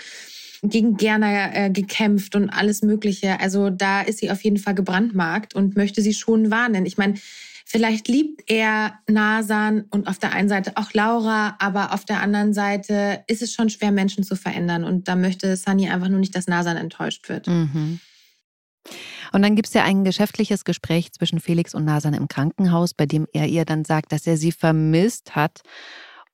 gegen 0.62 0.96
Gerner 0.96 1.54
äh, 1.54 1.70
gekämpft 1.70 2.34
und 2.34 2.50
alles 2.50 2.82
Mögliche. 2.82 3.40
Also 3.40 3.70
da 3.70 4.00
ist 4.00 4.18
sie 4.18 4.30
auf 4.30 4.42
jeden 4.42 4.58
Fall 4.58 4.74
gebrandmarkt 4.74 5.54
und 5.54 5.76
möchte 5.76 6.02
sie 6.02 6.14
schon 6.14 6.50
warnen. 6.50 6.86
Ich 6.86 6.98
meine, 6.98 7.14
vielleicht 7.64 8.08
liebt 8.08 8.50
er 8.50 8.98
Nasan 9.06 9.84
und 9.90 10.08
auf 10.08 10.18
der 10.18 10.32
einen 10.32 10.48
Seite 10.48 10.72
auch 10.76 10.92
Laura, 10.94 11.56
aber 11.60 11.92
auf 11.92 12.04
der 12.04 12.20
anderen 12.20 12.54
Seite 12.54 13.22
ist 13.26 13.42
es 13.42 13.52
schon 13.52 13.70
schwer, 13.70 13.92
Menschen 13.92 14.24
zu 14.24 14.36
verändern. 14.36 14.84
Und 14.84 15.06
da 15.06 15.16
möchte 15.16 15.56
Sunny 15.56 15.88
einfach 15.88 16.08
nur 16.08 16.20
nicht, 16.20 16.34
dass 16.34 16.46
Nasan 16.46 16.76
enttäuscht 16.76 17.28
wird. 17.28 17.46
Mhm. 17.46 18.00
Und 19.32 19.42
dann 19.42 19.56
gibt 19.56 19.68
es 19.68 19.74
ja 19.74 19.84
ein 19.84 20.04
geschäftliches 20.04 20.64
Gespräch 20.64 21.12
zwischen 21.12 21.40
Felix 21.40 21.74
und 21.74 21.84
Nasan 21.84 22.14
im 22.14 22.28
Krankenhaus, 22.28 22.94
bei 22.94 23.06
dem 23.06 23.26
er 23.32 23.46
ihr 23.46 23.64
dann 23.64 23.84
sagt, 23.84 24.12
dass 24.12 24.26
er 24.26 24.36
sie 24.36 24.52
vermisst 24.52 25.36
hat 25.36 25.62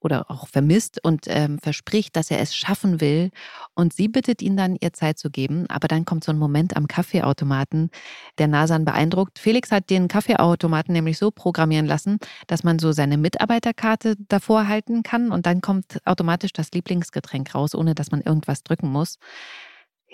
oder 0.05 0.31
auch 0.31 0.47
vermisst 0.47 1.03
und 1.03 1.25
ähm, 1.29 1.59
verspricht, 1.59 2.15
dass 2.15 2.31
er 2.31 2.39
es 2.39 2.55
schaffen 2.55 3.01
will. 3.01 3.31
Und 3.75 3.95
sie 3.95 4.09
bittet 4.09 4.43
ihn 4.43 4.57
dann, 4.57 4.77
ihr 4.79 4.93
Zeit 4.93 5.19
zu 5.19 5.31
geben. 5.31 5.65
Aber 5.69 5.89
dann 5.89 6.05
kommt 6.05 6.25
so 6.25 6.31
ein 6.31 6.39
Moment 6.39 6.77
am 6.77 6.87
Kaffeeautomaten, 6.87 7.91
der 8.39 8.49
Nasan 8.49 8.85
beeindruckt. 8.85 9.39
Felix 9.39 9.73
hat 9.73 9.91
den 9.91 10.09
Kaffeeautomaten 10.09 10.93
nämlich 10.93 11.19
so 11.19 11.31
programmieren 11.31 11.87
lassen, 11.87 12.19
dass 12.47 12.63
man 12.63 12.79
so 12.79 12.93
seine 12.93 13.17
Mitarbeiterkarte 13.17 14.17
davor 14.29 14.69
halten 14.69 15.03
kann 15.03 15.33
und 15.33 15.47
dann 15.47 15.63
kommt 15.63 15.99
automatisch 16.05 16.53
das 16.53 16.71
Lieblingsgetränk 16.73 17.55
raus, 17.55 17.75
ohne 17.75 17.95
dass 17.95 18.11
man 18.11 18.21
irgendwas 18.21 18.63
drücken 18.63 18.91
muss. 18.91 19.19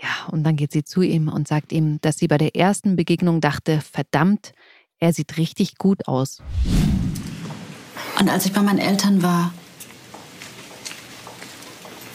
Ja, 0.02 0.26
und 0.30 0.44
dann 0.44 0.56
geht 0.56 0.72
sie 0.72 0.84
zu 0.84 1.02
ihm 1.02 1.28
und 1.28 1.46
sagt 1.46 1.72
ihm, 1.72 2.00
dass 2.00 2.18
sie 2.18 2.28
bei 2.28 2.38
der 2.38 2.56
ersten 2.56 2.96
Begegnung 2.96 3.40
dachte, 3.40 3.80
verdammt, 3.80 4.52
er 4.98 5.12
sieht 5.12 5.36
richtig 5.36 5.76
gut 5.76 6.08
aus. 6.08 6.42
Und 8.18 8.28
als 8.28 8.46
ich 8.46 8.52
bei 8.52 8.62
meinen 8.62 8.78
Eltern 8.78 9.22
war, 9.22 9.52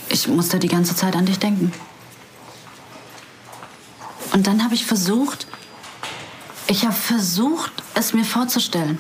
ich 0.10 0.28
musste 0.28 0.60
die 0.60 0.68
ganze 0.68 0.96
Zeit 0.96 1.16
an 1.16 1.26
dich 1.26 1.40
denken. 1.40 1.72
Und 4.34 4.48
dann 4.48 4.64
habe 4.64 4.74
ich 4.74 4.86
versucht, 4.86 5.48
ich 6.68 6.84
habe 6.84 6.94
versucht, 6.94 7.72
es 7.94 8.14
mir 8.14 8.26
vorzustellen. 8.26 8.98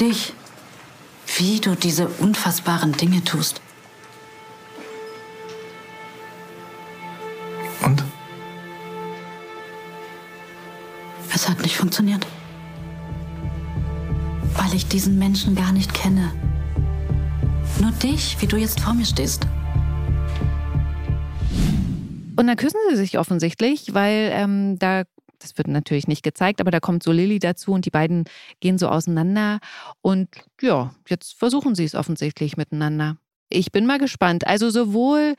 Dich, 0.00 0.32
wie 1.36 1.60
du 1.60 1.74
diese 1.74 2.08
unfassbaren 2.08 2.92
Dinge 2.92 3.22
tust. 3.24 3.60
Und? 7.84 8.02
Es 11.34 11.48
hat 11.48 11.60
nicht 11.60 11.76
funktioniert. 11.76 12.26
Weil 14.56 14.74
ich 14.74 14.86
diesen 14.86 15.18
Menschen 15.18 15.54
gar 15.54 15.72
nicht 15.72 15.92
kenne. 15.92 16.32
Nur 17.80 17.90
dich, 17.92 18.40
wie 18.40 18.46
du 18.46 18.56
jetzt 18.56 18.80
vor 18.80 18.94
mir 18.94 19.04
stehst. 19.04 19.46
Und 22.36 22.46
dann 22.46 22.56
küssen 22.56 22.78
sie 22.90 22.96
sich 22.96 23.18
offensichtlich, 23.18 23.94
weil 23.94 24.30
ähm, 24.32 24.78
da, 24.78 25.04
das 25.38 25.56
wird 25.58 25.68
natürlich 25.68 26.08
nicht 26.08 26.22
gezeigt, 26.22 26.60
aber 26.60 26.70
da 26.70 26.80
kommt 26.80 27.02
so 27.02 27.12
Lilly 27.12 27.38
dazu 27.38 27.72
und 27.72 27.84
die 27.84 27.90
beiden 27.90 28.24
gehen 28.60 28.78
so 28.78 28.88
auseinander. 28.88 29.58
Und 30.02 30.28
ja, 30.60 30.94
jetzt 31.08 31.34
versuchen 31.38 31.74
sie 31.74 31.84
es 31.84 31.94
offensichtlich 31.94 32.56
miteinander. 32.56 33.16
Ich 33.50 33.70
bin 33.72 33.86
mal 33.86 33.98
gespannt. 33.98 34.46
Also 34.46 34.70
sowohl 34.70 35.34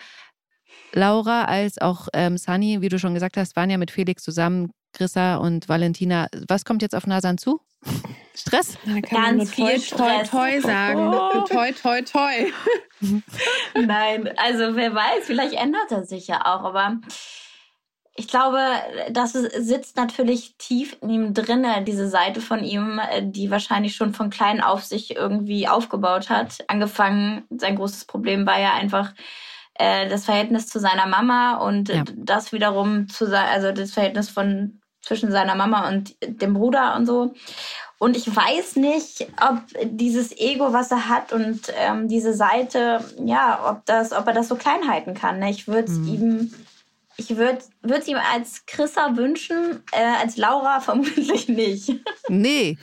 Laura 0.94 1.46
als 1.46 1.78
auch 1.80 2.08
ähm, 2.14 2.38
Sunny, 2.38 2.82
wie 2.82 2.90
du 2.90 2.98
schon 3.00 3.14
gesagt 3.14 3.38
hast, 3.38 3.56
waren 3.56 3.70
ja 3.70 3.78
mit 3.78 3.92
Felix 3.92 4.24
zusammen, 4.24 4.72
Chrissa 4.94 5.36
und 5.36 5.68
Valentina. 5.68 6.28
Was 6.48 6.64
kommt 6.64 6.82
jetzt 6.82 6.96
auf 6.96 7.06
Nasan 7.06 7.38
zu? 7.38 7.60
Stress? 8.36 8.78
Da 8.86 9.02
kann 9.02 9.02
Ganz 9.02 9.12
man 9.12 9.38
nur 9.38 9.46
viel 9.48 9.66
toi, 9.66 9.80
Stress. 9.80 10.30
toi, 10.30 10.52
toi 10.52 10.62
sagen. 10.62 11.14
Oh. 11.14 11.42
Toi, 11.48 11.72
toi, 11.72 12.02
toi. 12.02 12.52
Nein, 13.76 14.30
also 14.38 14.76
wer 14.76 14.94
weiß, 14.96 15.26
vielleicht 15.26 15.54
ändert 15.54 15.92
er 15.92 16.04
sich 16.06 16.28
ja 16.28 16.42
auch, 16.42 16.64
aber 16.64 17.00
ich 18.18 18.30
glaube, 18.30 18.60
das 19.12 19.34
sitzt 19.34 19.98
natürlich 19.98 20.56
tief 20.58 20.98
in 21.02 21.10
ihm 21.10 21.34
drinne, 21.34 21.84
diese 21.84 22.08
Seite 22.08 22.40
von 22.40 22.64
ihm, 22.64 23.02
die 23.22 23.52
wahrscheinlich 23.52 23.96
schon 23.96 24.14
von 24.14 24.30
klein 24.30 24.62
auf 24.62 24.86
sich 24.86 25.16
irgendwie 25.16 25.68
aufgebaut 25.68 26.30
hat. 26.30 26.64
Angefangen, 26.70 27.44
sein 27.50 27.76
großes 27.76 28.06
Problem 28.06 28.46
war 28.46 28.60
ja 28.60 28.74
einfach 28.74 29.14
äh, 29.76 30.08
das 30.08 30.26
Verhältnis 30.26 30.68
zu 30.68 30.80
seiner 30.80 31.06
Mama 31.06 31.58
und 31.58 31.90
ja. 31.90 32.04
das 32.16 32.52
wiederum 32.52 33.08
zu 33.08 33.28
sein, 33.28 33.48
also 33.52 33.72
das 33.72 33.92
Verhältnis 33.92 34.30
von 34.30 34.80
zwischen 35.02 35.32
seiner 35.32 35.56
Mama 35.56 35.88
und 35.88 36.16
dem 36.26 36.54
Bruder 36.54 36.96
und 36.96 37.06
so. 37.06 37.34
Und 37.98 38.18
ich 38.18 38.34
weiß 38.36 38.76
nicht, 38.76 39.28
ob 39.42 39.62
dieses 39.84 40.38
Ego, 40.38 40.74
was 40.74 40.92
er 40.92 41.08
hat 41.08 41.32
und 41.32 41.72
ähm, 41.78 42.08
diese 42.08 42.34
Seite, 42.34 43.00
ja, 43.24 43.60
ob 43.70 43.86
das, 43.86 44.12
ob 44.12 44.28
er 44.28 44.34
das 44.34 44.50
so 44.50 44.56
klein 44.56 44.90
halten 44.90 45.14
kann. 45.14 45.40
Ne? 45.40 45.50
Ich 45.50 45.68
würde 45.68 45.92
mhm. 45.92 46.08
ihm, 46.08 46.54
ich 47.18 47.36
würde 47.36 47.60
es 47.82 48.08
ihm 48.08 48.18
als 48.34 48.66
Chrissa 48.66 49.16
wünschen, 49.16 49.84
äh, 49.92 50.22
als 50.22 50.38
Laura 50.38 50.80
vermutlich 50.82 51.48
nicht. 51.48 51.94
Nee, 52.28 52.78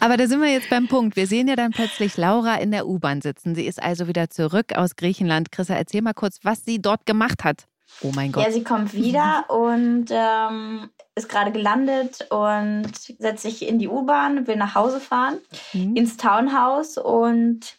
aber 0.00 0.16
da 0.16 0.26
sind 0.26 0.40
wir 0.40 0.50
jetzt 0.50 0.70
beim 0.70 0.88
Punkt. 0.88 1.16
Wir 1.16 1.26
sehen 1.26 1.48
ja 1.48 1.56
dann 1.56 1.72
plötzlich 1.72 2.16
Laura 2.16 2.56
in 2.56 2.70
der 2.70 2.86
U-Bahn 2.86 3.20
sitzen. 3.20 3.54
Sie 3.54 3.66
ist 3.66 3.82
also 3.82 4.06
wieder 4.06 4.30
zurück 4.30 4.76
aus 4.76 4.96
Griechenland. 4.96 5.52
Chrissa, 5.52 5.74
erzähl 5.74 6.02
mal 6.02 6.14
kurz, 6.14 6.38
was 6.42 6.64
sie 6.64 6.80
dort 6.80 7.06
gemacht 7.06 7.44
hat. 7.44 7.66
Oh 8.00 8.12
mein 8.14 8.32
Gott. 8.32 8.44
Ja, 8.44 8.50
sie 8.50 8.64
kommt 8.64 8.94
wieder 8.94 9.44
und 9.48 10.06
ähm, 10.10 10.88
ist 11.14 11.28
gerade 11.28 11.52
gelandet 11.52 12.26
und 12.30 12.92
setzt 13.18 13.42
sich 13.42 13.66
in 13.66 13.78
die 13.78 13.88
U-Bahn, 13.88 14.46
will 14.46 14.56
nach 14.56 14.74
Hause 14.74 14.98
fahren, 14.98 15.38
mhm. 15.72 15.94
ins 15.96 16.16
Townhouse 16.16 16.96
und 16.96 17.76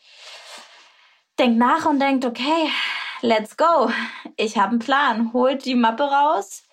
denkt 1.39 1.57
nach 1.57 1.85
und 1.85 1.99
denkt, 1.99 2.25
okay, 2.25 2.69
let's 3.23 3.57
go. 3.57 3.89
Ich 4.37 4.57
habe 4.57 4.71
einen 4.71 4.79
Plan. 4.79 5.33
Holt 5.33 5.65
die 5.65 5.75
Mappe 5.75 6.03
raus, 6.03 6.63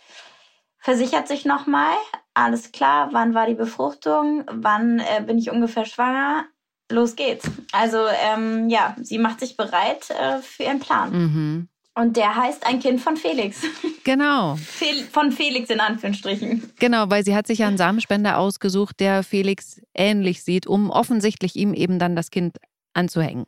versichert 0.78 1.28
sich 1.28 1.46
nochmal. 1.46 1.94
Alles 2.34 2.72
klar, 2.72 3.08
wann 3.12 3.34
war 3.34 3.46
die 3.46 3.54
Befruchtung? 3.54 4.44
Wann 4.50 4.98
äh, 4.98 5.22
bin 5.26 5.38
ich 5.38 5.50
ungefähr 5.50 5.86
schwanger? 5.86 6.44
Los 6.90 7.16
geht's. 7.16 7.48
Also 7.72 7.98
ähm, 8.08 8.68
ja, 8.68 8.96
sie 9.00 9.18
macht 9.18 9.40
sich 9.40 9.56
bereit 9.56 10.10
äh, 10.10 10.38
für 10.42 10.64
ihren 10.64 10.80
Plan. 10.80 11.12
Mhm. 11.12 11.68
Und 11.94 12.16
der 12.16 12.34
heißt 12.34 12.66
ein 12.66 12.80
Kind 12.80 13.00
von 13.00 13.16
Felix. 13.16 13.62
Genau. 14.02 14.56
von 15.12 15.30
Felix 15.30 15.68
in 15.68 15.78
Anführungsstrichen. 15.78 16.72
Genau, 16.80 17.10
weil 17.10 17.22
sie 17.22 17.36
hat 17.36 17.46
sich 17.46 17.58
ja 17.58 17.68
einen 17.68 17.76
Samenspender 17.76 18.38
ausgesucht, 18.38 18.98
der 18.98 19.22
Felix 19.22 19.78
ähnlich 19.94 20.42
sieht, 20.42 20.66
um 20.66 20.88
offensichtlich 20.88 21.54
ihm 21.54 21.74
eben 21.74 21.98
dann 21.98 22.16
das 22.16 22.30
Kind 22.30 22.56
anzuhängen. 22.94 23.44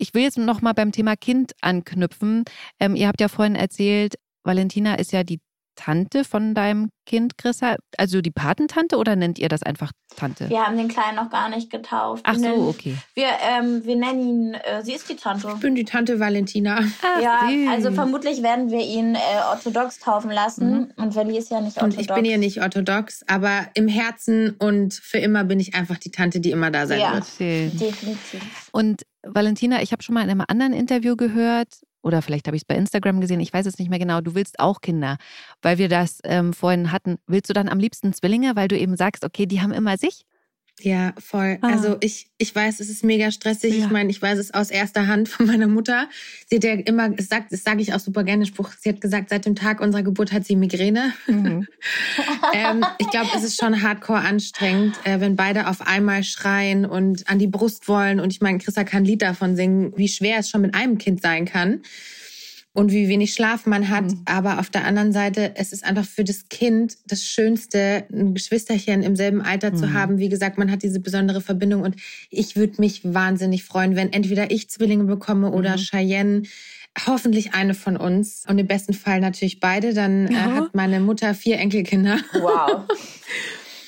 Ich 0.00 0.14
will 0.14 0.22
jetzt 0.22 0.38
noch 0.38 0.62
mal 0.62 0.72
beim 0.72 0.92
Thema 0.92 1.14
Kind 1.14 1.52
anknüpfen. 1.60 2.44
Ähm, 2.80 2.96
ihr 2.96 3.06
habt 3.06 3.20
ja 3.20 3.28
vorhin 3.28 3.54
erzählt, 3.54 4.14
Valentina 4.44 4.94
ist 4.94 5.12
ja 5.12 5.24
die 5.24 5.40
Tante 5.80 6.24
von 6.24 6.54
deinem 6.54 6.90
Kind, 7.06 7.38
Chrissa? 7.38 7.76
Also 7.96 8.20
die 8.20 8.30
Patentante 8.30 8.98
oder 8.98 9.16
nennt 9.16 9.38
ihr 9.38 9.48
das 9.48 9.62
einfach 9.62 9.92
Tante? 10.14 10.50
Wir 10.50 10.66
haben 10.66 10.76
den 10.76 10.88
Kleinen 10.88 11.16
noch 11.16 11.30
gar 11.30 11.48
nicht 11.48 11.70
getauft. 11.70 12.22
Ach 12.26 12.34
so, 12.34 12.40
nennen, 12.40 12.68
okay. 12.68 12.96
Wir, 13.14 13.28
ähm, 13.48 13.82
wir 13.84 13.96
nennen 13.96 14.20
ihn, 14.20 14.54
äh, 14.54 14.84
sie 14.84 14.92
ist 14.92 15.08
die 15.08 15.16
Tante. 15.16 15.50
Ich 15.54 15.60
bin 15.60 15.74
die 15.74 15.86
Tante 15.86 16.20
Valentina. 16.20 16.80
Ach, 17.02 17.22
ja, 17.22 17.48
süß. 17.48 17.68
also 17.70 17.92
vermutlich 17.92 18.42
werden 18.42 18.70
wir 18.70 18.80
ihn 18.80 19.14
äh, 19.14 19.18
orthodox 19.50 19.98
taufen 19.98 20.30
lassen. 20.30 20.92
Mhm. 20.96 21.02
Und 21.02 21.14
Welli 21.14 21.38
ist 21.38 21.50
ja 21.50 21.62
nicht 21.62 21.78
orthodox. 21.78 21.96
Und 21.96 22.00
ich 22.02 22.14
bin 22.14 22.24
ja 22.26 22.36
nicht 22.36 22.60
orthodox, 22.60 23.24
aber 23.26 23.68
im 23.72 23.88
Herzen 23.88 24.56
und 24.58 24.92
für 24.92 25.18
immer 25.18 25.44
bin 25.44 25.60
ich 25.60 25.74
einfach 25.74 25.96
die 25.96 26.10
Tante, 26.10 26.40
die 26.40 26.50
immer 26.50 26.70
da 26.70 26.86
sein 26.86 27.00
ja, 27.00 27.14
wird. 27.14 27.24
Schön. 27.38 27.70
Definitiv. 27.78 28.68
Und 28.72 29.06
Valentina, 29.22 29.82
ich 29.82 29.92
habe 29.92 30.02
schon 30.02 30.14
mal 30.14 30.24
in 30.24 30.30
einem 30.30 30.44
anderen 30.46 30.74
Interview 30.74 31.16
gehört, 31.16 31.68
oder 32.02 32.22
vielleicht 32.22 32.46
habe 32.46 32.56
ich 32.56 32.62
es 32.62 32.66
bei 32.66 32.76
Instagram 32.76 33.20
gesehen, 33.20 33.40
ich 33.40 33.52
weiß 33.52 33.66
es 33.66 33.78
nicht 33.78 33.90
mehr 33.90 33.98
genau, 33.98 34.20
du 34.20 34.34
willst 34.34 34.58
auch 34.58 34.80
Kinder, 34.80 35.16
weil 35.62 35.78
wir 35.78 35.88
das 35.88 36.20
ähm, 36.24 36.52
vorhin 36.52 36.92
hatten. 36.92 37.18
Willst 37.26 37.50
du 37.50 37.54
dann 37.54 37.68
am 37.68 37.78
liebsten 37.78 38.12
Zwillinge, 38.12 38.56
weil 38.56 38.68
du 38.68 38.78
eben 38.78 38.96
sagst, 38.96 39.24
okay, 39.24 39.46
die 39.46 39.60
haben 39.60 39.72
immer 39.72 39.96
sich? 39.98 40.24
Ja, 40.82 41.14
voll. 41.18 41.58
Ah. 41.60 41.68
Also 41.68 41.96
ich, 42.00 42.28
ich 42.38 42.54
weiß, 42.54 42.80
es 42.80 42.88
ist 42.88 43.04
mega 43.04 43.30
stressig. 43.30 43.76
Ja. 43.76 43.84
Ich 43.84 43.90
meine, 43.90 44.10
ich 44.10 44.20
weiß 44.20 44.38
es 44.38 44.52
aus 44.52 44.70
erster 44.70 45.06
Hand 45.06 45.28
von 45.28 45.46
meiner 45.46 45.68
Mutter. 45.68 46.08
Sie 46.46 46.56
hat 46.56 46.64
ja 46.64 46.72
immer 46.74 47.10
gesagt, 47.10 47.52
das 47.52 47.62
sage 47.62 47.82
ich 47.82 47.92
auch 47.94 48.00
super 48.00 48.24
gerne, 48.24 48.46
Spruch, 48.46 48.70
sie 48.78 48.88
hat 48.88 49.00
gesagt, 49.00 49.30
seit 49.30 49.46
dem 49.46 49.54
Tag 49.54 49.80
unserer 49.80 50.02
Geburt 50.02 50.32
hat 50.32 50.44
sie 50.44 50.56
Migräne. 50.56 51.12
Mhm. 51.26 51.66
ähm, 52.54 52.84
ich 52.98 53.10
glaube, 53.10 53.30
es 53.36 53.44
ist 53.44 53.60
schon 53.60 53.82
hardcore 53.82 54.20
anstrengend, 54.20 54.96
äh, 55.04 55.20
wenn 55.20 55.36
beide 55.36 55.68
auf 55.68 55.86
einmal 55.86 56.24
schreien 56.24 56.84
und 56.84 57.28
an 57.28 57.38
die 57.38 57.46
Brust 57.46 57.88
wollen. 57.88 58.20
Und 58.20 58.32
ich 58.32 58.40
meine, 58.40 58.58
Christa 58.58 58.84
kann 58.84 59.02
ein 59.02 59.06
Lied 59.06 59.22
davon 59.22 59.56
singen, 59.56 59.92
wie 59.96 60.08
schwer 60.08 60.38
es 60.38 60.50
schon 60.50 60.62
mit 60.62 60.74
einem 60.74 60.98
Kind 60.98 61.22
sein 61.22 61.44
kann 61.44 61.82
und 62.72 62.92
wie 62.92 63.08
wenig 63.08 63.34
Schlaf 63.34 63.66
man 63.66 63.88
hat. 63.88 64.04
Mhm. 64.04 64.22
Aber 64.26 64.60
auf 64.60 64.70
der 64.70 64.84
anderen 64.84 65.12
Seite, 65.12 65.52
es 65.56 65.72
ist 65.72 65.84
einfach 65.84 66.04
für 66.04 66.24
das 66.24 66.48
Kind 66.48 66.96
das 67.06 67.24
Schönste, 67.24 68.04
ein 68.12 68.34
Geschwisterchen 68.34 69.02
im 69.02 69.16
selben 69.16 69.42
Alter 69.42 69.72
mhm. 69.72 69.76
zu 69.76 69.92
haben. 69.92 70.18
Wie 70.18 70.28
gesagt, 70.28 70.58
man 70.58 70.70
hat 70.70 70.82
diese 70.82 71.00
besondere 71.00 71.40
Verbindung 71.40 71.82
und 71.82 71.96
ich 72.30 72.56
würde 72.56 72.80
mich 72.80 73.00
wahnsinnig 73.04 73.64
freuen, 73.64 73.96
wenn 73.96 74.12
entweder 74.12 74.50
ich 74.50 74.70
Zwillinge 74.70 75.04
bekomme 75.04 75.50
oder 75.50 75.72
mhm. 75.76 75.80
Cheyenne. 75.80 76.42
Hoffentlich 77.06 77.54
eine 77.54 77.74
von 77.74 77.96
uns 77.96 78.44
und 78.48 78.58
im 78.58 78.66
besten 78.66 78.94
Fall 78.94 79.20
natürlich 79.20 79.60
beide. 79.60 79.94
Dann 79.94 80.26
äh, 80.26 80.34
hat 80.34 80.74
meine 80.74 80.98
Mutter 80.98 81.34
vier 81.34 81.58
Enkelkinder. 81.58 82.18
Wow. 82.32 82.84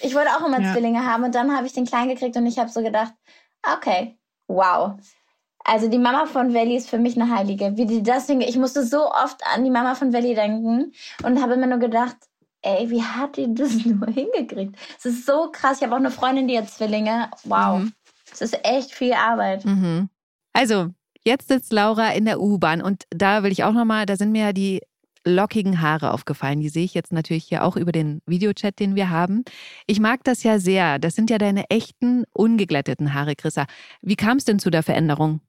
Ich 0.05 0.15
wollte 0.17 0.31
auch 0.31 0.45
immer 0.45 0.61
ja. 0.61 0.73
Zwillinge 0.73 1.07
haben 1.07 1.23
und 1.23 1.35
dann 1.35 1.57
habe 1.57 1.67
ich 1.67 1.73
den 1.73 1.87
Kleinen 1.87 2.09
gekriegt 2.09 2.37
und 2.37 2.45
ich 2.47 2.59
habe 2.59 2.69
so 2.69 2.83
gedacht, 2.83 3.15
okay, 3.63 4.19
wow. 4.49 4.95
Also 5.65 5.89
die 5.89 5.99
Mama 5.99 6.27
von 6.27 6.55
Valley 6.55 6.77
ist 6.77 6.91
für 6.91 6.99
mich 6.99 7.21
eine 7.21 7.35
Heilige. 7.35 7.77
Wie 7.77 7.87
die 7.87 8.03
das 8.03 8.29
ich 8.29 8.57
musste 8.57 8.85
so 8.85 9.11
oft 9.11 9.41
an 9.55 9.65
die 9.65 9.71
Mama 9.71 9.95
von 9.95 10.13
Valley 10.13 10.35
denken 10.35 10.93
und 11.25 11.41
habe 11.41 11.55
immer 11.55 11.67
nur 11.67 11.79
gedacht, 11.79 12.17
ey, 12.63 12.91
wie 12.91 13.03
hat 13.03 13.37
die 13.37 13.55
das 13.55 13.73
nur 13.85 14.07
hingekriegt? 14.09 14.77
Es 14.99 15.05
ist 15.05 15.27
so 15.27 15.51
krass. 15.53 15.79
Ich 15.79 15.85
habe 15.85 15.95
auch 15.95 16.01
eine 16.01 16.11
Freundin, 16.11 16.49
die 16.49 16.59
hat 16.59 16.71
Zwillinge. 16.71 17.31
Wow. 17.45 17.81
Mhm. 17.81 17.93
Es 18.33 18.41
ist 18.41 18.59
echt 18.65 18.93
viel 18.93 19.13
Arbeit. 19.13 19.65
Mhm. 19.65 20.09
Also, 20.53 20.89
jetzt 21.25 21.49
sitzt 21.49 21.73
Laura 21.73 22.13
in 22.13 22.25
der 22.25 22.41
U-Bahn 22.41 22.83
und 22.83 23.05
da 23.11 23.43
will 23.43 23.53
ich 23.53 23.65
auch 23.65 23.73
nochmal, 23.73 24.07
da 24.07 24.17
sind 24.17 24.33
mir 24.33 24.47
ja 24.47 24.53
die 24.53 24.81
lockigen 25.25 25.81
Haare 25.81 26.13
aufgefallen. 26.13 26.61
Die 26.61 26.69
sehe 26.69 26.85
ich 26.85 26.95
jetzt 26.95 27.13
natürlich 27.13 27.45
hier 27.45 27.65
auch 27.65 27.77
über 27.77 27.93
den 27.93 28.23
Videochat, 28.27 28.79
den 28.79 28.97
wir 28.97 29.11
haben. 29.11 29.45
Ich 29.87 30.01
mag 30.01 30.25
das 30.25 30.43
ja 30.43 30.59
sehr. 30.59 30.99
Das 30.99 31.15
sind 31.15 31.31
ja 31.31 31.39
deine 31.39 31.71
echten, 31.71 32.25
ungeglätteten 32.33 33.15
Haare, 33.15 33.37
Chrissa. 33.37 33.67
Wie 34.01 34.17
kam 34.17 34.39
es 34.39 34.45
denn 34.45 34.59
zu 34.59 34.71
der 34.71 34.83
Veränderung? 34.83 35.41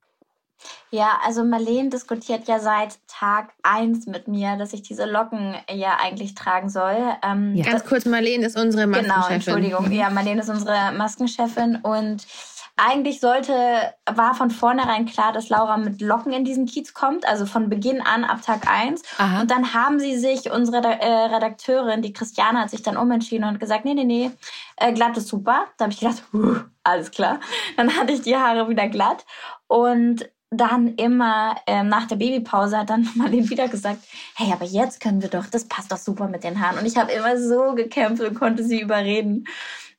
Ja, 0.90 1.18
also 1.24 1.44
Marlene 1.44 1.90
diskutiert 1.90 2.46
ja 2.46 2.60
seit 2.60 2.98
Tag 3.08 3.52
1 3.62 4.06
mit 4.06 4.28
mir, 4.28 4.56
dass 4.56 4.72
ich 4.72 4.82
diese 4.82 5.04
Locken 5.06 5.56
ja 5.70 5.96
eigentlich 6.00 6.34
tragen 6.34 6.68
soll. 6.68 6.96
Ähm, 7.22 7.54
ja. 7.54 7.64
Ganz 7.64 7.84
kurz, 7.84 8.04
Marlene 8.04 8.46
ist 8.46 8.58
unsere 8.58 8.88
genau, 8.88 8.98
Maskenchefin. 8.98 9.54
Genau, 9.54 9.66
Entschuldigung. 9.66 9.98
Ja, 9.98 10.10
Marlene 10.10 10.40
ist 10.40 10.48
unsere 10.48 10.92
Maskenchefin 10.92 11.80
und 11.82 12.26
eigentlich 12.76 13.20
sollte, 13.20 13.52
war 14.04 14.34
von 14.34 14.50
vornherein 14.50 15.06
klar, 15.06 15.32
dass 15.32 15.48
Laura 15.48 15.76
mit 15.76 16.00
Locken 16.00 16.32
in 16.32 16.44
diesen 16.44 16.66
Kiez 16.66 16.92
kommt, 16.92 17.26
also 17.26 17.46
von 17.46 17.68
Beginn 17.68 18.00
an 18.00 18.24
ab 18.24 18.42
Tag 18.42 18.68
1. 18.68 19.02
Aha. 19.18 19.42
Und 19.42 19.50
dann 19.50 19.74
haben 19.74 20.00
sie 20.00 20.18
sich, 20.18 20.50
unsere 20.50 20.78
äh, 20.78 21.24
Redakteurin, 21.26 22.02
die 22.02 22.12
Christiane, 22.12 22.60
hat 22.60 22.70
sich 22.70 22.82
dann 22.82 22.96
umentschieden 22.96 23.46
und 23.46 23.60
gesagt, 23.60 23.84
nee, 23.84 23.94
nee, 23.94 24.04
nee, 24.04 24.30
äh, 24.76 24.92
glatt 24.92 25.16
ist 25.16 25.28
super. 25.28 25.66
Da 25.76 25.84
habe 25.84 25.92
ich 25.92 26.00
gedacht, 26.00 26.24
uh, 26.32 26.56
alles 26.82 27.12
klar. 27.12 27.38
Dann 27.76 27.96
hatte 27.96 28.12
ich 28.12 28.22
die 28.22 28.36
Haare 28.36 28.68
wieder 28.68 28.88
glatt. 28.88 29.24
Und 29.68 30.28
dann 30.50 30.94
immer 30.94 31.56
ähm, 31.66 31.88
nach 31.88 32.06
der 32.06 32.16
Babypause 32.16 32.78
hat 32.78 32.90
dann 32.90 33.08
Marlene 33.14 33.48
wieder 33.50 33.68
gesagt, 33.68 34.00
hey, 34.36 34.52
aber 34.52 34.64
jetzt 34.64 35.00
können 35.00 35.22
wir 35.22 35.28
doch, 35.28 35.46
das 35.46 35.64
passt 35.66 35.92
doch 35.92 35.98
super 35.98 36.28
mit 36.28 36.44
den 36.44 36.60
Haaren. 36.60 36.78
Und 36.78 36.86
ich 36.86 36.96
habe 36.96 37.12
immer 37.12 37.38
so 37.38 37.74
gekämpft 37.74 38.22
und 38.22 38.34
konnte 38.34 38.64
sie 38.64 38.80
überreden. 38.80 39.46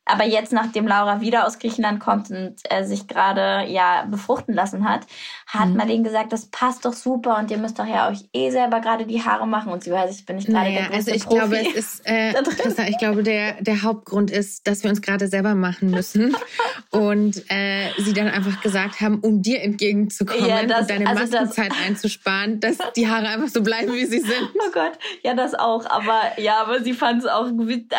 Aber 0.06 0.24
jetzt, 0.24 0.53
nachdem 0.53 0.88
Laura 0.88 1.20
wieder 1.20 1.47
aus 1.47 1.58
Griechenland 1.58 1.99
kommt 1.99 2.30
und 2.30 2.56
äh, 2.70 2.84
sich 2.84 3.08
gerade 3.08 3.66
ja 3.68 4.06
befruchten 4.06 4.53
lassen 4.53 4.88
hat, 4.88 5.01
hat 5.47 5.70
mhm. 5.70 5.78
Marlene 5.78 6.03
gesagt, 6.03 6.32
das 6.32 6.45
passt 6.45 6.86
doch 6.86 6.93
super 6.93 7.38
und 7.38 7.49
ihr 7.49 7.58
müsst 7.58 7.80
doch 7.80 7.88
ja 7.88 8.10
euch 8.10 8.20
eh 8.34 8.51
selber 8.51 8.82
gerade 8.82 9.06
die 9.06 9.24
Haare 9.24 9.47
machen. 9.47 9.72
Und 9.72 9.84
sie 9.84 9.91
weiß, 9.91 10.16
ich 10.16 10.26
bin 10.26 10.36
nicht 10.36 10.47
gerade 10.47 10.70
naja, 10.70 10.82
der 10.82 10.89
größte 10.89 11.12
Also 11.12 11.12
ich 11.12 11.26
Profi 11.26 11.38
glaube, 11.38 11.58
es 11.60 11.74
ist, 11.74 12.01
äh, 12.06 12.89
ich 12.89 12.97
glaube, 12.99 13.24
der, 13.24 13.62
der 13.62 13.82
Hauptgrund 13.82 14.32
ist, 14.32 14.68
dass 14.68 14.84
wir 14.84 14.91
uns 14.91 15.01
gerade 15.01 15.28
selber 15.28 15.56
machen 15.56 15.89
müssen 15.89 16.36
und 16.91 17.43
äh, 17.49 17.89
sie 17.97 18.14
dann 18.14 18.28
einfach 18.28 18.62
gesagt 18.62 19.01
haben, 19.01 19.20
um 19.22 19.41
dir 19.41 19.62
entgegenzukommen 19.62 20.47
ja, 20.47 20.66
das, 20.66 20.82
und 20.82 20.89
deine 20.91 21.08
also 21.08 21.22
Maskenzeit 21.22 21.72
das, 21.72 21.78
einzusparen, 21.88 22.60
dass 22.60 22.78
die 22.95 23.08
Haare 23.08 23.28
einfach 23.28 23.47
so 23.47 23.62
bleiben, 23.62 23.93
wie 23.93 24.06
sie 24.06 24.20
sind. 24.20 24.36
Oh 24.68 24.72
Gott, 24.72 24.93
ja, 25.24 25.34
das 25.36 25.53
auch. 25.53 25.86
Aber 25.86 26.22
ja, 26.38 26.60
aber 26.62 26.82
sie 26.82 26.93
fand 26.93 27.24
es 27.24 27.30
auch, 27.30 27.47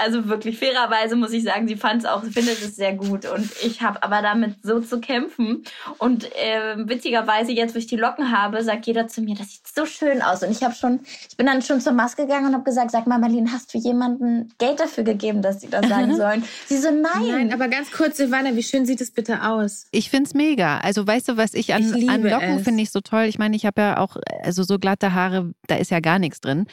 also 0.02 0.28
wirklich 0.28 0.58
fairerweise 0.58 1.14
muss 1.14 1.32
ich 1.32 1.44
sagen, 1.44 1.68
sie 1.68 1.76
fand 1.76 1.95
es 1.98 2.04
auch, 2.04 2.22
findet 2.22 2.60
es 2.62 2.76
sehr 2.76 2.94
gut. 2.94 3.26
Und 3.26 3.50
ich 3.62 3.82
habe 3.82 4.02
aber 4.02 4.22
damit 4.22 4.56
so 4.62 4.80
zu 4.80 5.00
kämpfen. 5.00 5.64
Und 5.98 6.24
äh, 6.24 6.76
witzigerweise, 6.76 7.52
jetzt 7.52 7.74
wo 7.74 7.78
ich 7.78 7.86
die 7.86 7.96
Locken 7.96 8.30
habe, 8.36 8.62
sagt 8.62 8.86
jeder 8.86 9.08
zu 9.08 9.20
mir, 9.22 9.34
das 9.34 9.50
sieht 9.50 9.66
so 9.66 9.86
schön 9.86 10.22
aus. 10.22 10.42
Und 10.42 10.50
ich 10.50 10.62
habe 10.62 10.74
schon, 10.74 11.00
ich 11.28 11.36
bin 11.36 11.46
dann 11.46 11.62
schon 11.62 11.80
zur 11.80 11.92
Maske 11.92 12.22
gegangen 12.22 12.46
und 12.46 12.54
habe 12.54 12.64
gesagt, 12.64 12.90
sag 12.90 13.06
mal, 13.06 13.18
Marlene, 13.18 13.50
hast 13.52 13.72
du 13.72 13.78
jemanden 13.78 14.52
Geld 14.58 14.80
dafür 14.80 15.04
gegeben, 15.04 15.42
dass 15.42 15.60
sie 15.60 15.68
das 15.68 15.88
sagen 15.88 16.16
sollen? 16.16 16.44
Sie 16.66 16.78
so, 16.78 16.90
nein. 16.90 17.28
Nein, 17.28 17.52
aber 17.52 17.68
ganz 17.68 17.90
kurz, 17.90 18.16
Silvana, 18.16 18.54
wie 18.56 18.62
schön 18.62 18.86
sieht 18.86 19.00
es 19.00 19.10
bitte 19.10 19.42
aus? 19.42 19.86
Ich 19.90 20.10
finde 20.10 20.28
es 20.28 20.34
mega. 20.34 20.78
Also 20.78 21.06
weißt 21.06 21.28
du, 21.28 21.36
was 21.36 21.54
ich 21.54 21.74
an, 21.74 21.94
ich 21.94 22.08
an 22.08 22.22
Locken 22.22 22.60
finde 22.64 22.82
ich 22.82 22.90
so 22.90 23.00
toll. 23.00 23.24
Ich 23.24 23.38
meine, 23.38 23.56
ich 23.56 23.66
habe 23.66 23.80
ja 23.80 23.98
auch, 23.98 24.16
also 24.42 24.62
so 24.62 24.78
glatte 24.78 25.14
Haare, 25.14 25.52
da 25.66 25.76
ist 25.76 25.90
ja 25.90 26.00
gar 26.00 26.18
nichts 26.18 26.40
drin. 26.40 26.66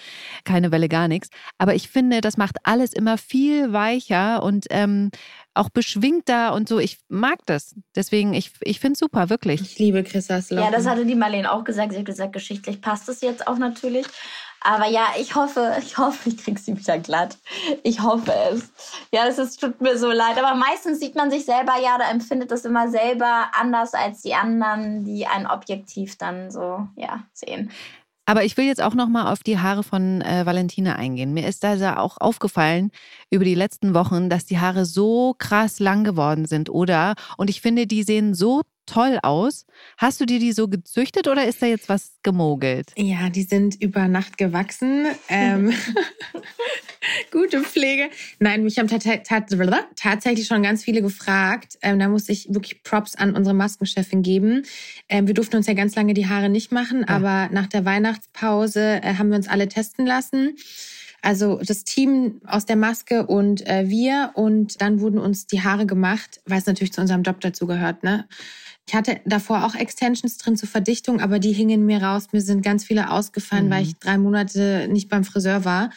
Keine 0.43 0.71
Welle, 0.71 0.89
gar 0.89 1.07
nichts. 1.07 1.29
Aber 1.57 1.75
ich 1.75 1.89
finde, 1.89 2.21
das 2.21 2.37
macht 2.37 2.57
alles 2.63 2.93
immer 2.93 3.17
viel 3.17 3.73
weicher 3.73 4.43
und 4.43 4.65
ähm, 4.69 5.11
auch 5.53 5.69
beschwingter 5.69 6.53
und 6.53 6.67
so. 6.67 6.79
Ich 6.79 6.99
mag 7.09 7.39
das. 7.45 7.75
Deswegen, 7.95 8.33
ich, 8.33 8.51
ich 8.61 8.79
finde 8.79 8.93
es 8.93 8.99
super, 8.99 9.29
wirklich. 9.29 9.61
Ich 9.61 9.79
liebe 9.79 10.03
Christas 10.03 10.49
Locken. 10.49 10.65
Ja, 10.65 10.71
das 10.71 10.87
hatte 10.87 11.05
die 11.05 11.15
Marlene 11.15 11.51
auch 11.51 11.63
gesagt. 11.63 11.91
Sie 11.91 11.99
hat 11.99 12.05
gesagt, 12.05 12.33
geschichtlich 12.33 12.81
passt 12.81 13.07
es 13.09 13.21
jetzt 13.21 13.47
auch 13.47 13.57
natürlich. 13.57 14.07
Aber 14.63 14.87
ja, 14.87 15.07
ich 15.19 15.35
hoffe, 15.35 15.75
ich 15.79 15.97
hoffe, 15.97 16.29
ich 16.29 16.37
krieg 16.37 16.57
sie 16.57 16.77
wieder 16.77 16.97
glatt. 16.97 17.37
Ich 17.83 18.01
hoffe 18.01 18.33
es. 18.51 18.71
Ja, 19.11 19.27
es 19.27 19.37
ist, 19.37 19.59
tut 19.59 19.81
mir 19.81 19.97
so 19.97 20.09
leid. 20.09 20.37
Aber 20.41 20.55
meistens 20.55 20.99
sieht 20.99 21.15
man 21.15 21.29
sich 21.29 21.45
selber 21.45 21.73
ja 21.83 21.95
oder 21.95 22.09
empfindet 22.09 22.49
das 22.49 22.65
immer 22.65 22.89
selber 22.89 23.51
anders 23.53 23.93
als 23.93 24.21
die 24.21 24.33
anderen, 24.33 25.03
die 25.03 25.27
ein 25.27 25.47
Objektiv 25.47 26.17
dann 26.17 26.49
so, 26.49 26.87
ja, 26.95 27.23
sehen. 27.33 27.71
Aber 28.25 28.45
ich 28.45 28.55
will 28.55 28.65
jetzt 28.65 28.81
auch 28.81 28.93
noch 28.93 29.09
mal 29.09 29.31
auf 29.31 29.43
die 29.43 29.59
Haare 29.59 29.83
von 29.83 30.21
äh, 30.21 30.45
Valentina 30.45 30.95
eingehen. 30.95 31.33
Mir 31.33 31.47
ist 31.47 31.63
da 31.63 31.97
auch 31.97 32.17
aufgefallen 32.19 32.91
über 33.29 33.43
die 33.43 33.55
letzten 33.55 33.93
Wochen, 33.93 34.29
dass 34.29 34.45
die 34.45 34.59
Haare 34.59 34.85
so 34.85 35.35
krass 35.37 35.79
lang 35.79 36.03
geworden 36.03 36.45
sind, 36.45 36.69
oder? 36.69 37.15
Und 37.37 37.49
ich 37.49 37.61
finde, 37.61 37.85
die 37.85 38.03
sehen 38.03 38.33
so 38.33 38.61
toll 38.85 39.19
aus. 39.23 39.65
Hast 39.97 40.21
du 40.21 40.25
dir 40.25 40.39
die 40.39 40.51
so 40.51 40.67
gezüchtet 40.67 41.27
oder 41.27 41.45
ist 41.45 41.61
da 41.61 41.65
jetzt 41.65 41.89
was 41.89 42.13
gemogelt? 42.23 42.91
Ja, 42.97 43.29
die 43.29 43.43
sind 43.43 43.81
über 43.81 44.07
Nacht 44.07 44.37
gewachsen. 44.37 45.07
Ähm, 45.29 45.73
gute 47.53 47.63
Pflege. 47.63 48.09
Nein, 48.39 48.63
mich 48.63 48.77
haben 48.79 48.87
tatsächlich 48.87 50.47
schon 50.47 50.63
ganz 50.63 50.83
viele 50.83 51.01
gefragt. 51.01 51.77
Ähm, 51.81 51.99
da 51.99 52.07
muss 52.07 52.29
ich 52.29 52.53
wirklich 52.53 52.83
Props 52.83 53.15
an 53.15 53.35
unsere 53.35 53.55
Maskenchefin 53.55 54.21
geben. 54.21 54.63
Ähm, 55.09 55.27
wir 55.27 55.33
durften 55.33 55.57
uns 55.57 55.67
ja 55.67 55.73
ganz 55.73 55.95
lange 55.95 56.13
die 56.13 56.27
Haare 56.27 56.49
nicht 56.49 56.71
machen, 56.71 57.05
ja. 57.07 57.15
aber 57.15 57.49
nach 57.53 57.67
der 57.67 57.85
Weihnachtspause 57.85 59.01
äh, 59.03 59.15
haben 59.15 59.29
wir 59.29 59.37
uns 59.37 59.47
alle 59.47 59.67
testen 59.67 60.05
lassen. 60.05 60.55
Also 61.21 61.61
das 61.65 61.85
Team 61.85 62.41
aus 62.45 62.65
der 62.65 62.75
Maske 62.75 63.25
und 63.25 63.65
äh, 63.65 63.87
wir 63.87 64.31
und 64.33 64.81
dann 64.81 64.99
wurden 64.99 65.19
uns 65.19 65.47
die 65.47 65.61
Haare 65.61 65.85
gemacht, 65.85 66.41
weil 66.45 66.57
es 66.57 66.65
natürlich 66.65 66.91
zu 66.91 66.99
unserem 66.99 67.23
Job 67.23 67.39
dazu 67.39 67.65
gehört, 67.65 68.03
ne? 68.03 68.27
Ich 68.85 68.93
hatte 68.93 69.21
davor 69.23 69.63
auch 69.63 69.75
Extensions 69.75 70.37
drin 70.37 70.57
zur 70.57 70.67
Verdichtung, 70.67 71.21
aber 71.21 71.39
die 71.39 71.53
hingen 71.53 71.85
mir 71.85 72.03
raus. 72.03 72.27
Mir 72.33 72.41
sind 72.41 72.61
ganz 72.63 72.83
viele 72.83 73.11
ausgefallen, 73.11 73.67
mhm. 73.67 73.69
weil 73.69 73.83
ich 73.83 73.95
drei 73.95 74.17
Monate 74.17 74.89
nicht 74.91 75.07
beim 75.07 75.23
Friseur 75.23 75.63
war. 75.63 75.89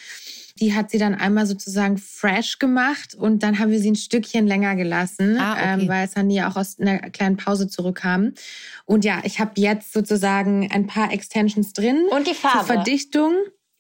Die 0.59 0.74
hat 0.74 0.90
sie 0.90 0.98
dann 0.98 1.14
einmal 1.14 1.46
sozusagen 1.46 1.98
fresh 1.98 2.59
gemacht 2.59 3.14
und 3.14 3.42
dann 3.42 3.59
haben 3.59 3.70
wir 3.70 3.78
sie 3.78 3.90
ein 3.90 3.96
Stückchen 3.96 4.46
länger 4.46 4.74
gelassen, 4.76 5.38
ah, 5.38 5.52
okay. 5.52 5.82
ähm, 5.82 5.88
weil 5.88 6.09
Sani 6.09 6.42
auch 6.42 6.57
aus 6.57 6.78
einer 6.78 6.98
kleinen 7.11 7.36
Pause 7.36 7.68
zurückkam. 7.68 8.32
Und 8.84 9.04
ja, 9.04 9.20
ich 9.24 9.40
habe 9.40 9.52
jetzt 9.57 9.92
sozusagen 9.92 10.70
ein 10.72 10.86
paar 10.86 11.12
Extensions 11.12 11.72
drin. 11.72 12.07
Und 12.11 12.26
die 12.26 12.34
Farbe. 12.34 12.59
Zur 12.59 12.66
Verdichtung. 12.66 13.32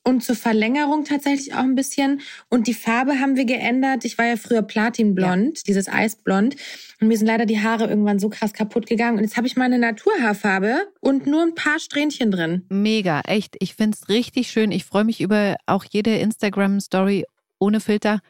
Und 0.06 0.22
zur 0.22 0.36
Verlängerung 0.36 1.04
tatsächlich 1.04 1.52
auch 1.54 1.64
ein 1.64 1.74
bisschen. 1.74 2.20
Und 2.48 2.68
die 2.68 2.74
Farbe 2.74 3.18
haben 3.18 3.34
wir 3.34 3.44
geändert. 3.44 4.04
Ich 4.04 4.16
war 4.18 4.26
ja 4.26 4.36
früher 4.36 4.62
Platinblond, 4.62 5.58
ja. 5.58 5.62
dieses 5.66 5.88
Eisblond. 5.88 6.54
Und 7.00 7.08
mir 7.08 7.18
sind 7.18 7.26
leider 7.26 7.44
die 7.44 7.60
Haare 7.60 7.88
irgendwann 7.88 8.20
so 8.20 8.28
krass 8.28 8.52
kaputt 8.52 8.86
gegangen. 8.86 9.18
Und 9.18 9.24
jetzt 9.24 9.36
habe 9.36 9.48
ich 9.48 9.56
meine 9.56 9.80
Naturhaarfarbe 9.80 10.86
und 11.00 11.26
nur 11.26 11.42
ein 11.42 11.56
paar 11.56 11.80
Strähnchen 11.80 12.30
drin. 12.30 12.64
Mega, 12.68 13.20
echt. 13.22 13.56
Ich 13.58 13.74
finde 13.74 13.98
es 14.00 14.08
richtig 14.08 14.48
schön. 14.48 14.70
Ich 14.70 14.84
freue 14.84 15.02
mich 15.02 15.20
über 15.20 15.56
auch 15.66 15.84
jede 15.90 16.14
Instagram-Story 16.14 17.24
ohne 17.58 17.80
Filter, 17.80 18.20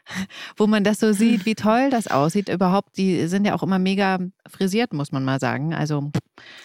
wo 0.57 0.67
man 0.67 0.85
das 0.85 1.01
so 1.01 1.13
sieht, 1.13 1.47
wie 1.47 1.55
toll 1.55 1.91
das 1.91 2.07
aussieht. 2.07 2.49
Überhaupt, 2.49 2.97
die 2.97 3.27
sind 3.27 3.45
ja 3.45 3.55
auch 3.55 3.63
immer 3.63 3.79
mega 3.79 4.19
frisiert, 4.49 4.93
muss 4.93 5.13
man 5.13 5.25
mal 5.25 5.41
sagen. 5.41 5.75
Also 5.75 6.11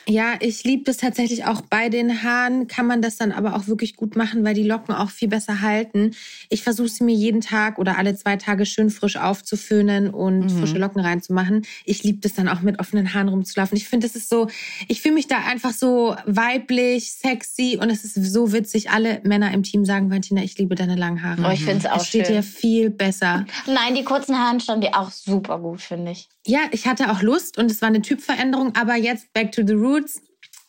ja, 0.08 0.34
ich 0.40 0.64
liebe 0.64 0.84
das 0.84 0.98
tatsächlich 0.98 1.46
auch 1.46 1.62
bei 1.62 1.88
den 1.88 2.24
Haaren, 2.24 2.68
kann 2.68 2.88
man 2.88 3.02
das 3.02 3.18
dann 3.18 3.32
aber 3.32 3.56
auch 3.56 3.68
wirklich 3.68 3.96
gut 3.96 4.16
machen, 4.16 4.44
weil 4.44 4.54
die 4.54 4.64
Locken 4.64 4.94
auch 4.94 5.10
viel 5.10 5.30
besser 5.30 5.62
halten. 5.62 6.12
Ich 6.50 6.64
versuche 6.64 6.90
sie 6.90 7.04
mir 7.04 7.16
jeden 7.16 7.42
Tag 7.42 7.80
oder 7.80 7.98
alle 7.98 8.16
zwei 8.16 8.36
Tage 8.36 8.66
schön 8.66 8.90
frisch 8.90 9.16
aufzuföhnen 9.16 10.10
und 10.10 10.46
mhm. 10.46 10.60
frische 10.60 10.78
Locken 10.78 11.02
reinzumachen. 11.02 11.66
Ich 11.86 12.04
liebe 12.04 12.20
das 12.20 12.34
dann 12.34 12.50
auch 12.50 12.62
mit 12.62 12.80
offenen 12.80 13.14
Haaren 13.14 13.30
rumzulaufen. 13.30 13.78
Ich 13.78 13.88
finde, 13.88 14.08
das 14.08 14.16
ist 14.16 14.30
so, 14.30 14.48
ich 14.88 15.02
fühle 15.02 15.16
mich 15.16 15.28
da 15.28 15.38
einfach 15.38 15.72
so 15.72 16.16
weiblich, 16.26 17.14
sexy 17.14 17.78
und 17.82 17.90
es 17.90 18.04
ist 18.04 18.16
so 18.16 18.52
witzig. 18.52 18.90
Alle 18.90 19.22
Männer 19.24 19.54
im 19.54 19.64
Team 19.64 19.86
sagen, 19.86 20.10
Valentina, 20.10 20.44
ich 20.44 20.58
liebe 20.58 20.76
deine 20.76 20.96
langen 20.96 21.24
Haare. 21.24 21.44
Oh, 21.48 21.52
ich 21.52 21.64
finde 21.64 21.86
es 21.86 21.92
auch 21.92 22.02
es 22.02 22.08
steht 22.08 22.28
schön. 22.28 22.36
Viel 22.52 22.90
besser. 22.90 23.46
Nein, 23.66 23.96
die 23.96 24.04
kurzen 24.04 24.38
Haaren 24.38 24.60
standen 24.60 24.82
dir 24.82 24.98
auch 24.98 25.12
super 25.12 25.60
gut, 25.60 25.82
finde 25.82 26.12
ich. 26.12 26.30
Ja, 26.46 26.60
ich 26.72 26.88
hatte 26.88 27.12
auch 27.12 27.22
Lust 27.22 27.58
und 27.58 27.72
es 27.72 27.82
war 27.82 27.88
eine 27.88 28.02
Typveränderung, 28.02 28.76
aber 28.76 28.96
jetzt 28.96 29.32
back 29.34 29.52
to 29.52 29.62
the 29.66 29.74
roots. 29.74 30.22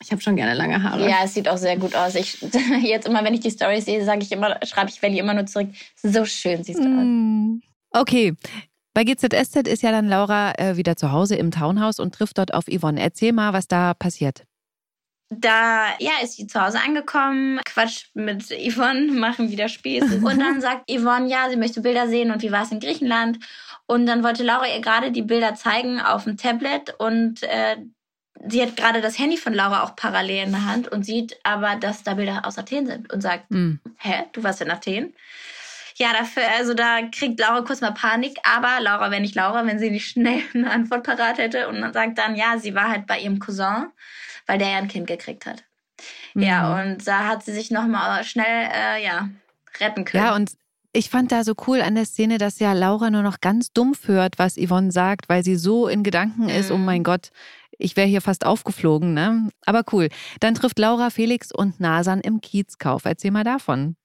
Ich 0.03 0.11
habe 0.11 0.21
schon 0.21 0.37
gerne 0.37 0.55
lange 0.55 0.83
Haare. 0.83 1.09
Ja, 1.09 1.19
es 1.25 1.35
sieht 1.35 1.49
auch 1.49 1.57
sehr 1.57 1.77
gut 1.77 1.95
aus. 1.95 2.15
Ich 2.15 2.41
jetzt 2.83 3.07
immer, 3.07 3.25
wenn 3.25 3.35
ich 3.35 3.41
die 3.41 3.51
Stories 3.51 3.85
sehe, 3.85 4.05
sage 4.05 4.23
ich 4.23 4.33
immer, 4.33 4.59
schreibe 4.65 4.91
ich 4.91 5.01
Welli 5.03 5.19
immer 5.19 5.35
nur 5.35 5.47
zurück. 5.47 5.69
So 6.03 6.25
schön 6.25 6.65
siehst 6.65 6.81
du 6.81 6.89
mm. 6.89 7.61
aus. 7.93 8.01
Okay. 8.01 8.35
Bei 8.95 9.05
GZSZ 9.05 9.69
ist 9.69 9.83
ja 9.83 9.91
dann 9.91 10.09
Laura 10.09 10.53
äh, 10.59 10.77
wieder 10.77 10.97
zu 10.97 11.13
Hause 11.13 11.37
im 11.37 11.51
Townhouse 11.51 11.99
und 11.99 12.15
trifft 12.15 12.39
dort 12.39 12.53
auf 12.53 12.65
Yvonne. 12.67 13.01
Erzähl 13.01 13.33
mal, 13.33 13.53
was 13.53 13.67
da 13.67 13.95
passiert. 13.95 14.45
Da 15.39 15.87
ja, 15.99 16.13
ist 16.23 16.37
sie 16.37 16.47
zu 16.47 16.61
Hause 16.61 16.79
angekommen, 16.85 17.61
quatscht 17.65 18.11
mit 18.15 18.51
Yvonne, 18.51 19.13
machen 19.13 19.51
wieder 19.51 19.69
Späße. 19.69 20.17
und 20.17 20.39
dann 20.39 20.61
sagt 20.61 20.91
Yvonne, 20.91 21.29
ja, 21.29 21.49
sie 21.49 21.57
möchte 21.57 21.81
Bilder 21.81 22.09
sehen 22.09 22.31
und 22.31 22.43
wie 22.43 22.53
war 22.53 22.63
es 22.63 22.73
in 22.73 22.81
Griechenland. 22.81 23.39
Und 23.87 24.07
dann 24.07 24.23
wollte 24.23 24.43
Laura 24.43 24.67
ihr 24.67 24.81
gerade 24.81 25.11
die 25.11 25.23
Bilder 25.23 25.55
zeigen 25.55 26.01
auf 26.01 26.25
dem 26.25 26.37
Tablet 26.37 26.95
und 26.99 27.43
äh, 27.43 27.77
sie 28.49 28.63
hat 28.63 28.77
gerade 28.77 29.01
das 29.01 29.19
Handy 29.19 29.37
von 29.37 29.55
Laura 29.55 29.83
auch 29.83 29.97
parallel 29.97 30.47
in 30.47 30.53
der 30.53 30.67
Hand 30.67 30.89
und 30.89 31.05
sieht 31.05 31.39
aber, 31.43 31.77
dass 31.77 32.03
da 32.03 32.15
Bilder 32.15 32.43
aus 32.45 32.59
Athen 32.59 32.87
sind 32.87 33.13
und 33.13 33.21
sagt, 33.21 33.51
mhm. 33.51 33.81
hä, 33.99 34.25
du 34.33 34.43
warst 34.43 34.61
in 34.61 34.71
Athen? 34.71 35.15
Ja, 35.97 36.13
dafür, 36.13 36.45
also 36.57 36.75
da 36.75 37.03
kriegt 37.11 37.39
Laura 37.39 37.61
kurz 37.63 37.81
mal 37.81 37.93
Panik, 37.93 38.39
aber 38.45 38.81
Laura 38.81 39.11
wäre 39.11 39.21
nicht 39.21 39.35
Laura, 39.35 39.67
wenn 39.67 39.79
sie 39.79 39.91
nicht 39.91 40.09
schnell 40.09 40.43
eine 40.55 40.71
Antwort 40.71 41.05
parat 41.05 41.39
hätte 41.39 41.69
und 41.69 41.81
dann 41.81 41.93
sagt 41.93 42.19
dann, 42.19 42.35
ja, 42.35 42.59
sie 42.59 42.75
war 42.75 42.89
halt 42.89 43.07
bei 43.07 43.21
ihrem 43.21 43.39
Cousin, 43.39 43.89
weil 44.47 44.59
der 44.59 44.71
ja 44.71 44.79
ein 44.79 44.89
Kind 44.89 45.07
gekriegt 45.07 45.47
hat. 45.47 45.65
Mhm. 46.35 46.43
Ja, 46.43 46.81
und 46.81 47.07
da 47.07 47.29
hat 47.29 47.45
sie 47.45 47.53
sich 47.53 47.71
nochmal 47.71 48.25
schnell, 48.25 48.71
äh, 48.73 49.05
ja, 49.05 49.29
retten 49.81 50.05
können. 50.05 50.25
Ja, 50.25 50.35
und 50.35 50.53
ich 50.93 51.09
fand 51.09 51.33
da 51.33 51.43
so 51.45 51.55
cool 51.67 51.81
an 51.81 51.95
der 51.95 52.05
Szene, 52.05 52.39
dass 52.39 52.59
ja 52.59 52.73
Laura 52.75 53.11
nur 53.11 53.23
noch 53.23 53.41
ganz 53.41 53.73
dumpf 53.73 54.09
hört, 54.09 54.39
was 54.39 54.57
Yvonne 54.57 54.93
sagt, 54.93 55.29
weil 55.29 55.43
sie 55.43 55.57
so 55.57 55.89
in 55.89 56.03
Gedanken 56.03 56.49
ist, 56.49 56.71
oh 56.71 56.77
mein 56.77 56.99
mhm. 56.99 57.05
Gott, 57.05 57.31
ich 57.79 57.97
wäre 57.97 58.07
hier 58.07 58.21
fast 58.21 58.45
aufgeflogen, 58.45 59.15
ne? 59.15 59.49
Aber 59.65 59.85
cool. 59.93 60.09
Dann 60.41 60.55
trifft 60.55 60.79
Laura 60.79 61.11
Felix 61.11 61.51
und 61.51 61.81
Nasan 61.81 62.21
im 62.21 62.41
Kiezkauf. 62.41 63.05
Erzähl 63.05 63.31
mal 63.31 63.45
davon. 63.45 63.97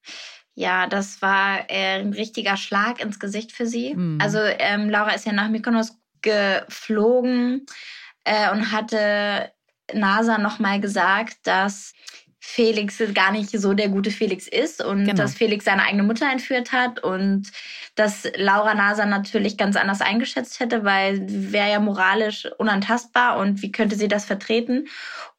Ja, 0.55 0.87
das 0.87 1.21
war 1.21 1.69
äh, 1.69 1.99
ein 1.99 2.13
richtiger 2.13 2.57
Schlag 2.57 2.99
ins 2.99 3.19
Gesicht 3.19 3.51
für 3.51 3.67
sie. 3.67 3.93
Mhm. 3.93 4.17
Also 4.19 4.39
ähm, 4.39 4.89
Laura 4.89 5.11
ist 5.11 5.25
ja 5.25 5.33
nach 5.33 5.49
Mykonos 5.49 5.97
geflogen 6.21 7.67
äh, 8.23 8.51
und 8.51 8.71
hatte 8.71 9.51
NASA 9.93 10.37
nochmal 10.37 10.79
gesagt, 10.79 11.37
dass 11.43 11.93
Felix 12.49 13.01
gar 13.13 13.31
nicht 13.31 13.49
so 13.49 13.73
der 13.73 13.89
gute 13.89 14.09
Felix 14.09 14.47
ist 14.47 14.83
und 14.83 15.03
genau. 15.03 15.15
dass 15.15 15.35
Felix 15.35 15.65
seine 15.65 15.83
eigene 15.83 16.03
Mutter 16.03 16.31
entführt 16.31 16.71
hat 16.71 17.03
und 17.03 17.51
dass 17.95 18.23
Laura 18.35 18.73
Nasa 18.73 19.05
natürlich 19.05 19.57
ganz 19.57 19.75
anders 19.75 19.99
eingeschätzt 19.99 20.59
hätte, 20.61 20.85
weil 20.85 21.25
wäre 21.27 21.69
ja 21.69 21.79
moralisch 21.79 22.47
unantastbar 22.57 23.37
und 23.37 23.61
wie 23.61 23.71
könnte 23.71 23.97
sie 23.97 24.07
das 24.07 24.23
vertreten? 24.23 24.87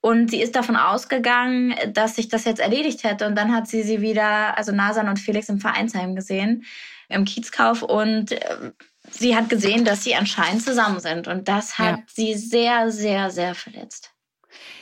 Und 0.01 0.31
sie 0.31 0.43
ist 0.43 0.55
davon 0.55 0.77
ausgegangen, 0.77 1.75
dass 1.93 2.17
sich 2.17 2.29
das 2.29 2.45
jetzt 2.45 2.61
erledigt 2.61 3.05
hätte 3.05 3.27
und 3.27 3.37
dann 3.37 3.55
hat 3.55 3.69
sie 3.69 3.83
sie 3.83 4.03
wieder, 4.03 4.59
also 4.59 4.73
Nasan 4.73 5.09
und 5.09 5.19
Felix 5.19 5.49
im 5.49 5.61
Vereinsheim 5.61 6.15
gesehen, 6.15 6.65
im 7.09 7.25
Kiezkauf 7.25 7.83
und 7.83 8.33
äh, 8.33 8.73
sie 9.11 9.35
hat 9.35 9.49
gesehen, 9.49 9.87
dass 9.87 10.05
sie 10.05 10.15
anscheinend 10.15 10.63
zusammen 10.63 11.01
sind 11.01 11.27
und 11.27 11.49
das 11.49 11.79
hat 11.79 11.97
ja. 11.97 12.05
sie 12.07 12.35
sehr, 12.35 12.91
sehr, 12.91 13.31
sehr 13.31 13.55
verletzt. 13.55 14.13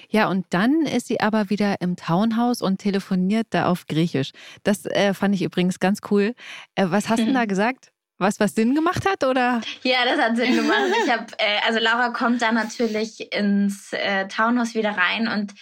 Ja, 0.09 0.29
und 0.29 0.47
dann 0.51 0.83
ist 0.83 1.09
sie 1.09 1.21
aber 1.21 1.51
wieder 1.51 1.81
im 1.81 1.97
Townhouse 1.97 2.63
und 2.63 2.79
telefoniert 2.79 3.49
da 3.51 3.67
auf 3.67 3.87
Griechisch. 3.87 4.33
Das 4.63 4.85
äh, 4.87 5.15
fand 5.15 5.35
ich 5.35 5.43
übrigens 5.43 5.81
ganz 5.81 6.01
cool. 6.11 6.35
Äh, 6.75 6.87
was 6.89 7.09
hast 7.09 7.21
du 7.21 7.27
mhm. 7.27 7.35
da 7.35 7.45
gesagt? 7.45 7.93
Was, 8.19 8.41
was 8.41 8.55
Sinn 8.55 8.75
gemacht 8.75 9.07
hat, 9.07 9.25
oder? 9.25 9.61
Ja, 9.83 9.99
das 10.07 10.19
hat 10.19 10.37
Sinn 10.37 10.57
gemacht. 10.57 10.91
Ich 11.05 11.13
hab, 11.13 11.33
äh, 11.33 11.61
also 11.67 11.79
Laura 11.79 12.09
kommt 12.11 12.41
da 12.41 12.51
natürlich 12.51 13.33
ins 13.33 13.93
äh, 13.93 14.27
Townhouse 14.29 14.75
wieder 14.75 14.97
rein 14.97 15.29
und 15.29 15.53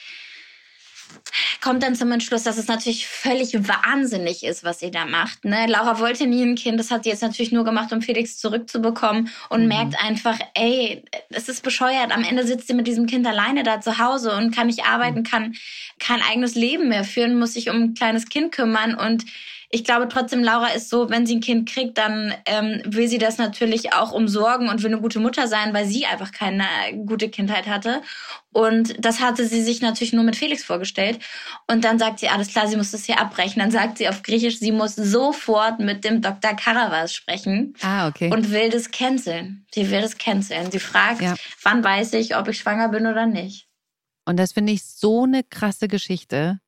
kommt 1.61 1.83
dann 1.83 1.95
zum 1.95 2.13
Entschluss, 2.13 2.43
dass 2.43 2.59
es 2.59 2.69
natürlich 2.69 3.07
völlig 3.07 3.55
wahnsinnig 3.55 4.45
ist, 4.45 4.65
was 4.65 4.81
sie 4.81 4.91
da 4.91 5.07
macht. 5.07 5.45
Ne? 5.45 5.67
Laura 5.67 5.99
wollte 5.99 6.27
nie 6.27 6.43
ein 6.43 6.57
Kind, 6.57 6.79
das 6.79 6.91
hat 6.91 7.05
sie 7.05 7.11
jetzt 7.11 7.23
natürlich 7.23 7.53
nur 7.53 7.65
gemacht, 7.65 7.93
um 7.93 8.03
Felix 8.03 8.37
zurückzubekommen 8.37 9.31
und 9.49 9.63
mhm. 9.63 9.69
merkt 9.69 10.05
einfach, 10.05 10.39
ey, 10.55 11.03
es 11.31 11.49
ist 11.49 11.63
bescheuert. 11.63 12.13
Am 12.13 12.23
Ende 12.23 12.47
sitzt 12.47 12.69
sie 12.69 12.75
mit 12.75 12.87
diesem 12.87 13.07
Kind 13.07 13.27
alleine 13.27 13.63
da 13.63 13.81
zu 13.81 13.99
Hause 13.99 14.37
und 14.37 14.55
kann 14.55 14.67
nicht 14.67 14.85
arbeiten, 14.85 15.21
mhm. 15.21 15.25
kann 15.25 15.55
kein 15.99 16.21
eigenes 16.23 16.55
Leben 16.55 16.89
mehr 16.89 17.05
führen, 17.05 17.39
muss 17.39 17.55
sich 17.55 17.71
um 17.71 17.77
ein 17.77 17.95
kleines 17.95 18.29
Kind 18.29 18.53
kümmern 18.53 18.95
und 18.95 19.25
ich 19.75 19.83
glaube 19.83 20.07
trotzdem, 20.09 20.45
Laura 20.45 20.69
ist 20.69 20.89
so, 20.89 21.11
wenn 21.11 21.27
sie 21.27 21.35
ein 21.35 21.41
Kind 21.41 21.69
kriegt, 21.69 21.99
dann 21.99 22.33
ähm, 22.47 22.81
will 22.85 23.09
sie 23.09 23.19
das 23.19 23.39
natürlich 23.39 23.93
auch 23.93 24.13
umsorgen 24.13 24.69
und 24.69 24.85
will 24.85 24.93
eine 24.93 25.01
gute 25.01 25.19
Mutter 25.19 25.49
sein, 25.49 25.75
weil 25.75 25.85
sie 25.85 26.07
einfach 26.07 26.31
keine 26.31 26.65
gute 27.05 27.29
Kindheit 27.29 27.67
hatte. 27.67 28.01
Und 28.53 28.95
das 29.05 29.21
hatte 29.21 29.45
sie 29.45 29.63
sich 29.63 29.83
natürlich 29.83 30.13
nur 30.13 30.23
mit 30.23 30.37
Felix 30.37 30.63
vorgestellt. 30.63 31.19
Und 31.67 31.83
dann 31.83 31.99
sagt 31.99 32.21
sie, 32.21 32.29
alles 32.29 32.53
klar, 32.53 32.69
sie 32.69 32.77
muss 32.77 32.93
das 32.93 33.05
hier 33.05 33.21
abbrechen. 33.21 33.59
Dann 33.59 33.73
sagt 33.73 33.99
sie 33.99 34.09
auf 34.09 34.23
Griechisch, 34.23 34.61
sie 34.61 34.71
muss 34.71 34.95
sofort 34.95 35.81
mit 35.81 36.05
dem 36.05 36.23
Dr. 36.23 36.55
Karavas 36.55 37.13
sprechen. 37.13 37.75
Ah, 37.83 38.07
okay. 38.07 38.31
Und 38.33 38.53
will 38.53 38.71
das 38.71 38.93
canceln. 38.93 39.67
Sie 39.75 39.91
will 39.91 40.03
das 40.03 40.19
canceln. 40.19 40.71
Sie 40.71 40.79
fragt, 40.79 41.21
ja. 41.21 41.35
wann 41.65 41.83
weiß 41.83 42.13
ich, 42.13 42.37
ob 42.37 42.47
ich 42.47 42.59
schwanger 42.59 42.91
bin 42.91 43.09
oder 43.09 43.27
nicht. 43.27 43.67
Und 44.25 44.39
das 44.39 44.53
finde 44.53 44.73
ich 44.73 44.85
so 44.85 45.25
eine 45.25 45.43
krasse 45.43 45.89
Geschichte. 45.89 46.61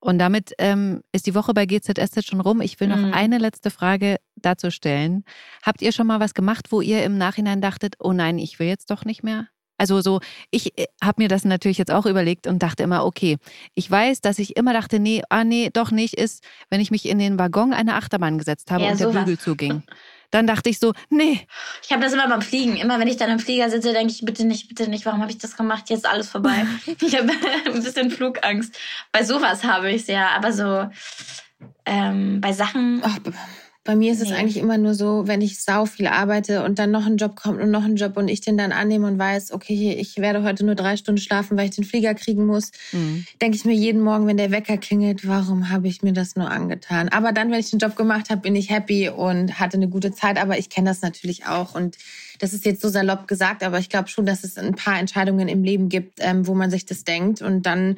Und 0.00 0.18
damit 0.18 0.52
ähm, 0.58 1.02
ist 1.12 1.26
die 1.26 1.34
Woche 1.34 1.52
bei 1.52 1.66
GZSZ 1.66 2.24
schon 2.26 2.40
rum. 2.40 2.62
Ich 2.62 2.80
will 2.80 2.88
noch 2.88 2.96
mhm. 2.96 3.12
eine 3.12 3.38
letzte 3.38 3.70
Frage 3.70 4.16
dazu 4.36 4.70
stellen. 4.70 5.24
Habt 5.62 5.82
ihr 5.82 5.92
schon 5.92 6.06
mal 6.06 6.20
was 6.20 6.32
gemacht, 6.32 6.68
wo 6.70 6.80
ihr 6.80 7.04
im 7.04 7.18
Nachhinein 7.18 7.60
dachtet, 7.60 7.96
oh 7.98 8.12
nein, 8.12 8.38
ich 8.38 8.58
will 8.58 8.66
jetzt 8.66 8.90
doch 8.90 9.04
nicht 9.04 9.22
mehr? 9.22 9.48
Also 9.76 10.02
so, 10.02 10.20
ich 10.50 10.78
äh, 10.78 10.86
habe 11.02 11.22
mir 11.22 11.28
das 11.28 11.44
natürlich 11.44 11.78
jetzt 11.78 11.90
auch 11.90 12.04
überlegt 12.04 12.46
und 12.46 12.62
dachte 12.62 12.82
immer, 12.82 13.04
okay, 13.04 13.38
ich 13.74 13.90
weiß, 13.90 14.20
dass 14.20 14.38
ich 14.38 14.56
immer 14.56 14.74
dachte, 14.74 15.00
nee, 15.00 15.22
ah 15.30 15.42
nee, 15.44 15.70
doch 15.72 15.90
nicht, 15.90 16.14
ist, 16.14 16.44
wenn 16.68 16.82
ich 16.82 16.90
mich 16.90 17.08
in 17.08 17.18
den 17.18 17.38
Waggon 17.38 17.72
einer 17.72 17.96
Achterbahn 17.96 18.36
gesetzt 18.36 18.70
habe 18.70 18.84
ja, 18.84 18.90
und 18.90 18.98
sowas. 18.98 19.14
der 19.14 19.20
Bügel 19.20 19.38
zuging. 19.38 19.82
dann 20.30 20.46
dachte 20.46 20.68
ich 20.68 20.78
so, 20.78 20.92
nee. 21.08 21.46
Ich 21.82 21.92
habe 21.92 22.02
das 22.02 22.12
immer 22.12 22.28
beim 22.28 22.42
Fliegen. 22.42 22.76
Immer 22.76 22.98
wenn 22.98 23.08
ich 23.08 23.16
dann 23.16 23.30
im 23.30 23.38
Flieger 23.38 23.68
sitze, 23.70 23.92
denke 23.92 24.12
ich, 24.12 24.24
bitte 24.24 24.44
nicht, 24.44 24.68
bitte 24.68 24.88
nicht, 24.88 25.06
warum 25.06 25.20
habe 25.20 25.30
ich 25.30 25.38
das 25.38 25.56
gemacht? 25.56 25.90
Jetzt 25.90 26.00
ist 26.00 26.10
alles 26.10 26.28
vorbei. 26.28 26.66
ich 27.00 27.16
habe 27.16 27.32
ein 27.66 27.82
bisschen 27.82 28.10
Flugangst. 28.10 28.78
Bei 29.12 29.24
sowas 29.24 29.64
habe 29.64 29.90
ich 29.90 30.02
es 30.02 30.08
ja, 30.08 30.28
aber 30.30 30.52
so 30.52 30.88
ähm, 31.86 32.40
bei 32.40 32.52
Sachen. 32.52 33.02
Ach, 33.04 33.18
bei 33.90 33.96
mir 33.96 34.12
ist 34.12 34.20
nee. 34.22 34.26
es 34.26 34.32
eigentlich 34.32 34.56
immer 34.56 34.78
nur 34.78 34.94
so, 34.94 35.26
wenn 35.26 35.40
ich 35.40 35.58
sau 35.58 35.84
viel 35.84 36.06
arbeite 36.06 36.62
und 36.62 36.78
dann 36.78 36.92
noch 36.92 37.06
ein 37.06 37.16
Job 37.16 37.34
kommt 37.34 37.60
und 37.60 37.72
noch 37.72 37.82
ein 37.82 37.96
Job 37.96 38.16
und 38.16 38.28
ich 38.28 38.40
den 38.40 38.56
dann 38.56 38.70
annehme 38.70 39.08
und 39.08 39.18
weiß, 39.18 39.50
okay, 39.50 39.96
ich 39.98 40.18
werde 40.18 40.44
heute 40.44 40.64
nur 40.64 40.76
drei 40.76 40.96
Stunden 40.96 41.20
schlafen, 41.20 41.58
weil 41.58 41.68
ich 41.68 41.74
den 41.74 41.82
Flieger 41.82 42.14
kriegen 42.14 42.46
muss, 42.46 42.70
mhm. 42.92 43.26
denke 43.42 43.56
ich 43.56 43.64
mir 43.64 43.74
jeden 43.74 44.00
Morgen, 44.00 44.28
wenn 44.28 44.36
der 44.36 44.52
Wecker 44.52 44.76
klingelt, 44.76 45.26
warum 45.26 45.70
habe 45.70 45.88
ich 45.88 46.02
mir 46.02 46.12
das 46.12 46.36
nur 46.36 46.48
angetan? 46.48 47.08
Aber 47.08 47.32
dann, 47.32 47.50
wenn 47.50 47.58
ich 47.58 47.70
den 47.70 47.80
Job 47.80 47.96
gemacht 47.96 48.30
habe, 48.30 48.42
bin 48.42 48.54
ich 48.54 48.70
happy 48.70 49.08
und 49.08 49.58
hatte 49.58 49.76
eine 49.76 49.88
gute 49.88 50.12
Zeit. 50.12 50.40
Aber 50.40 50.56
ich 50.56 50.70
kenne 50.70 50.90
das 50.90 51.02
natürlich 51.02 51.46
auch 51.46 51.74
und 51.74 51.96
das 52.40 52.54
ist 52.54 52.64
jetzt 52.64 52.82
so 52.82 52.88
salopp 52.88 53.28
gesagt, 53.28 53.62
aber 53.62 53.78
ich 53.78 53.88
glaube 53.88 54.08
schon, 54.08 54.26
dass 54.26 54.44
es 54.44 54.58
ein 54.58 54.74
paar 54.74 54.98
Entscheidungen 54.98 55.46
im 55.46 55.62
Leben 55.62 55.88
gibt, 55.88 56.18
ähm, 56.18 56.46
wo 56.46 56.54
man 56.54 56.70
sich 56.70 56.86
das 56.86 57.04
denkt 57.04 57.42
und 57.42 57.66
dann 57.66 57.96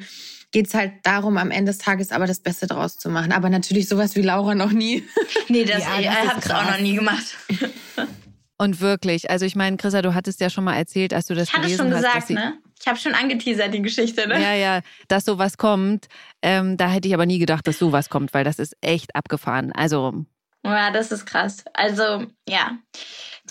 geht 0.51 0.67
es 0.67 0.73
halt 0.75 0.91
darum, 1.03 1.37
am 1.37 1.49
Ende 1.49 1.71
des 1.71 1.79
Tages 1.79 2.11
aber 2.11 2.27
das 2.27 2.39
Beste 2.39 2.67
draus 2.67 2.97
zu 2.97 3.09
machen. 3.09 3.31
Aber 3.31 3.49
natürlich 3.49 3.89
sowas 3.89 4.15
wie 4.15 4.21
Laura 4.21 4.53
noch 4.53 4.71
nie. 4.71 5.03
Nee, 5.49 5.65
das, 5.65 5.83
ja, 5.83 5.99
das 6.01 6.29
habe 6.29 6.39
ich 6.39 6.53
auch 6.53 6.71
noch 6.71 6.79
nie 6.79 6.95
gemacht. 6.95 7.37
Und 8.57 8.79
wirklich, 8.79 9.29
also 9.29 9.45
ich 9.45 9.55
meine, 9.55 9.77
Chrissa, 9.77 10.01
du 10.01 10.13
hattest 10.13 10.39
ja 10.39 10.49
schon 10.49 10.63
mal 10.63 10.75
erzählt, 10.75 11.13
als 11.13 11.25
du 11.25 11.35
das 11.35 11.49
ich 11.49 11.53
gelesen 11.53 11.77
schon 11.77 11.93
hast. 11.93 12.03
Gesagt, 12.03 12.29
ne? 12.29 12.53
Ich 12.79 12.87
habe 12.87 12.97
schon 12.97 13.13
angeteasert, 13.13 13.73
die 13.73 13.81
Geschichte, 13.81 14.27
ne? 14.27 14.41
Ja, 14.41 14.53
ja, 14.53 14.81
dass 15.07 15.25
sowas 15.25 15.57
kommt. 15.57 16.07
Ähm, 16.41 16.77
da 16.77 16.87
hätte 16.87 17.07
ich 17.07 17.13
aber 17.13 17.25
nie 17.25 17.39
gedacht, 17.39 17.67
dass 17.67 17.79
sowas 17.79 18.09
kommt, 18.09 18.33
weil 18.33 18.43
das 18.43 18.59
ist 18.59 18.75
echt 18.81 19.15
abgefahren. 19.15 19.71
Also. 19.73 20.25
Ja, 20.63 20.91
das 20.91 21.11
ist 21.11 21.25
krass. 21.25 21.63
Also, 21.73 22.25
ja. 22.47 22.77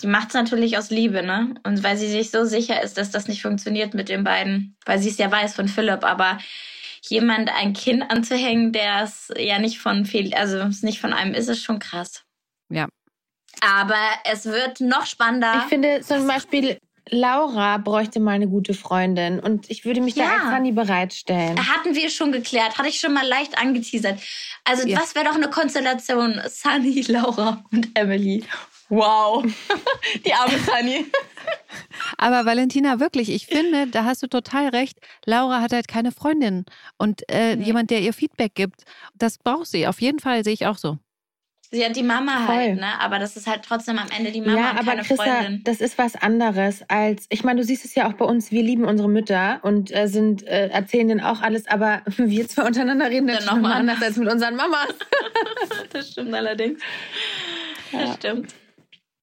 Die 0.01 0.07
macht 0.07 0.29
es 0.29 0.33
natürlich 0.33 0.77
aus 0.77 0.89
Liebe, 0.89 1.21
ne? 1.21 1.53
Und 1.63 1.83
weil 1.83 1.97
sie 1.97 2.09
sich 2.09 2.31
so 2.31 2.45
sicher 2.45 2.81
ist, 2.81 2.97
dass 2.97 3.11
das 3.11 3.27
nicht 3.27 3.43
funktioniert 3.43 3.93
mit 3.93 4.09
den 4.09 4.23
beiden. 4.23 4.75
Weil 4.85 4.99
sie 4.99 5.09
es 5.09 5.19
ja 5.19 5.31
weiß 5.31 5.53
von 5.55 5.67
Philipp, 5.67 6.03
aber 6.03 6.39
jemand 7.07 7.53
ein 7.53 7.73
Kind 7.73 8.09
anzuhängen, 8.09 8.71
der 8.71 9.03
es 9.03 9.31
ja 9.37 9.59
nicht 9.59 9.79
von 9.79 10.05
viel, 10.05 10.33
also 10.33 10.57
es 10.57 10.83
nicht 10.83 10.99
von 10.99 11.13
einem 11.13 11.33
ist, 11.33 11.49
ist 11.49 11.63
schon 11.63 11.79
krass. 11.79 12.23
Ja. 12.69 12.87
Aber 13.61 14.01
es 14.25 14.45
wird 14.45 14.79
noch 14.79 15.05
spannender. 15.05 15.53
Ich 15.63 15.69
finde 15.69 16.01
zum 16.01 16.25
Beispiel 16.27 16.77
Laura 17.09 17.77
bräuchte 17.77 18.19
mal 18.19 18.31
eine 18.31 18.47
gute 18.47 18.73
Freundin 18.73 19.39
und 19.39 19.69
ich 19.69 19.83
würde 19.85 20.01
mich 20.01 20.15
ja. 20.15 20.25
da 20.25 20.31
als 20.31 20.55
Sunny 20.55 20.71
bereitstellen. 20.71 21.57
Hatten 21.57 21.95
wir 21.95 22.09
schon 22.09 22.31
geklärt, 22.31 22.77
hatte 22.77 22.87
ich 22.87 22.99
schon 22.99 23.13
mal 23.13 23.27
leicht 23.27 23.57
angeteasert. 23.57 24.19
Also 24.65 24.87
ja. 24.87 24.99
was 24.99 25.13
wäre 25.15 25.25
doch 25.25 25.35
eine 25.35 25.49
Konstellation? 25.49 26.41
Sunny, 26.47 27.01
Laura 27.07 27.63
und 27.71 27.89
Emily. 27.95 28.43
Wow, 28.89 29.43
die 30.25 30.33
arme 30.33 30.57
Sunny. 30.59 31.05
Aber 32.17 32.45
Valentina, 32.45 32.99
wirklich, 32.99 33.29
ich 33.29 33.47
finde, 33.47 33.87
da 33.87 34.03
hast 34.05 34.21
du 34.21 34.27
total 34.27 34.69
recht. 34.69 34.99
Laura 35.25 35.61
hat 35.61 35.73
halt 35.73 35.87
keine 35.87 36.11
Freundin 36.11 36.65
und 36.97 37.23
äh, 37.29 37.55
nee. 37.55 37.65
jemand, 37.65 37.89
der 37.89 38.01
ihr 38.01 38.13
Feedback 38.13 38.55
gibt. 38.55 38.83
Das 39.15 39.37
braucht 39.37 39.67
sie. 39.67 39.87
Auf 39.87 40.01
jeden 40.01 40.19
Fall 40.19 40.43
sehe 40.43 40.53
ich 40.53 40.65
auch 40.65 40.77
so. 40.77 40.97
Sie 41.73 41.83
hat 41.83 41.95
die 41.95 42.03
Mama 42.03 42.45
Voll. 42.45 42.55
halt, 42.55 42.75
ne? 42.75 43.01
Aber 43.01 43.17
das 43.17 43.35
ist 43.35 43.47
halt 43.47 43.63
trotzdem 43.63 43.97
am 43.97 44.07
Ende 44.15 44.31
die 44.31 44.41
Mama 44.41 44.55
ja, 44.59 44.71
und 44.71 44.77
aber 44.77 44.91
keine 44.91 45.01
Christa, 45.01 45.23
Freundin. 45.23 45.61
Das 45.63 45.81
ist 45.81 45.97
was 45.97 46.15
anderes 46.15 46.83
als, 46.87 47.25
ich 47.29 47.43
meine, 47.43 47.61
du 47.61 47.65
siehst 47.65 47.83
es 47.83 47.95
ja 47.95 48.07
auch 48.07 48.13
bei 48.13 48.25
uns, 48.25 48.51
wir 48.51 48.61
lieben 48.61 48.85
unsere 48.85 49.09
Mütter 49.09 49.59
und 49.63 49.91
äh, 49.91 50.07
sind, 50.07 50.45
äh, 50.45 50.67
erzählen 50.67 51.07
denen 51.07 51.21
auch 51.21 51.41
alles, 51.41 51.67
aber 51.67 52.03
wir 52.17 52.47
zwei 52.47 52.67
untereinander 52.67 53.09
reden 53.09 53.25
dann 53.25 53.43
nochmal 53.45 53.73
anders 53.73 54.03
als 54.03 54.17
mit 54.17 54.31
unseren 54.31 54.55
Mamas. 54.55 54.93
das 55.91 56.11
stimmt 56.11 56.35
allerdings. 56.35 56.79
Das 57.91 58.01
ja. 58.01 58.13
stimmt. 58.13 58.53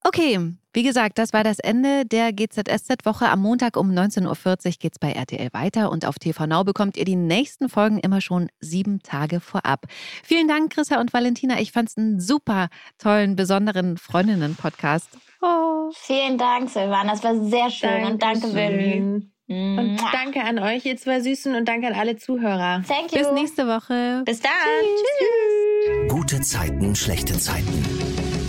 Okay, 0.03 0.41
wie 0.73 0.83
gesagt, 0.83 1.19
das 1.19 1.33
war 1.33 1.43
das 1.43 1.59
Ende 1.59 2.05
der 2.07 2.33
GZSZ-Woche. 2.33 3.29
Am 3.29 3.41
Montag 3.41 3.77
um 3.77 3.91
19.40 3.91 4.27
Uhr 4.27 4.73
geht 4.79 4.93
es 4.93 4.99
bei 4.99 5.13
RTL 5.13 5.53
weiter 5.53 5.91
und 5.91 6.07
auf 6.07 6.19
TV 6.19 6.47
Now 6.47 6.65
bekommt 6.65 6.97
ihr 6.97 7.05
die 7.05 7.17
nächsten 7.17 7.69
Folgen 7.69 7.99
immer 7.99 8.21
schon 8.21 8.49
sieben 8.61 9.03
Tage 9.03 9.41
vorab. 9.41 9.87
Vielen 10.23 10.49
Dank, 10.49 10.73
Chrissa 10.73 11.01
und 11.01 11.13
Valentina. 11.13 11.61
Ich 11.61 11.73
fand 11.73 11.89
es 11.89 11.97
einen 11.97 12.21
super 12.21 12.69
tollen, 12.99 13.37
besonderen 13.37 13.97
Freundinnen-Podcast. 13.97 15.09
Oh. 15.43 15.91
Vielen 15.95 16.39
Dank, 16.39 16.71
Silvana. 16.71 17.13
Das 17.13 17.25
war 17.25 17.35
sehr 17.35 17.71
schön 17.71 17.91
Dankeschön. 17.91 18.13
und 18.13 18.23
danke, 18.23 18.55
Willi. 18.55 19.31
Und 19.49 19.99
danke 20.13 20.45
an 20.45 20.61
euch, 20.61 20.85
ihr 20.87 20.97
zwei 20.97 21.21
Süßen, 21.21 21.57
und 21.57 21.67
danke 21.67 21.89
an 21.89 21.95
alle 21.95 22.17
Zuhörer. 22.17 22.85
Thank 22.87 23.13
you. 23.13 23.19
Bis 23.19 23.33
nächste 23.33 23.67
Woche. 23.67 24.23
Bis 24.25 24.41
dann. 24.41 24.53
Tschüss. 24.85 26.07
Tschüss. 26.07 26.13
Gute 26.13 26.41
Zeiten, 26.43 26.95
schlechte 26.95 27.37
Zeiten 27.37 28.00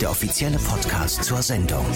der 0.02 0.10
offizielle 0.10 0.58
Podcast 0.58 1.22
zur 1.22 1.40
Sendung. 1.42 1.86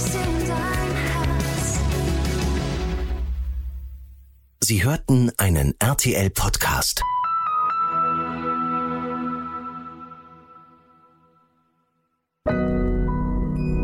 Sie 4.63 4.85
hörten 4.85 5.33
einen 5.39 5.75
RTL-Podcast. 5.81 7.03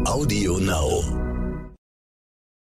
Audio 0.05 0.59
Now. 0.59 1.22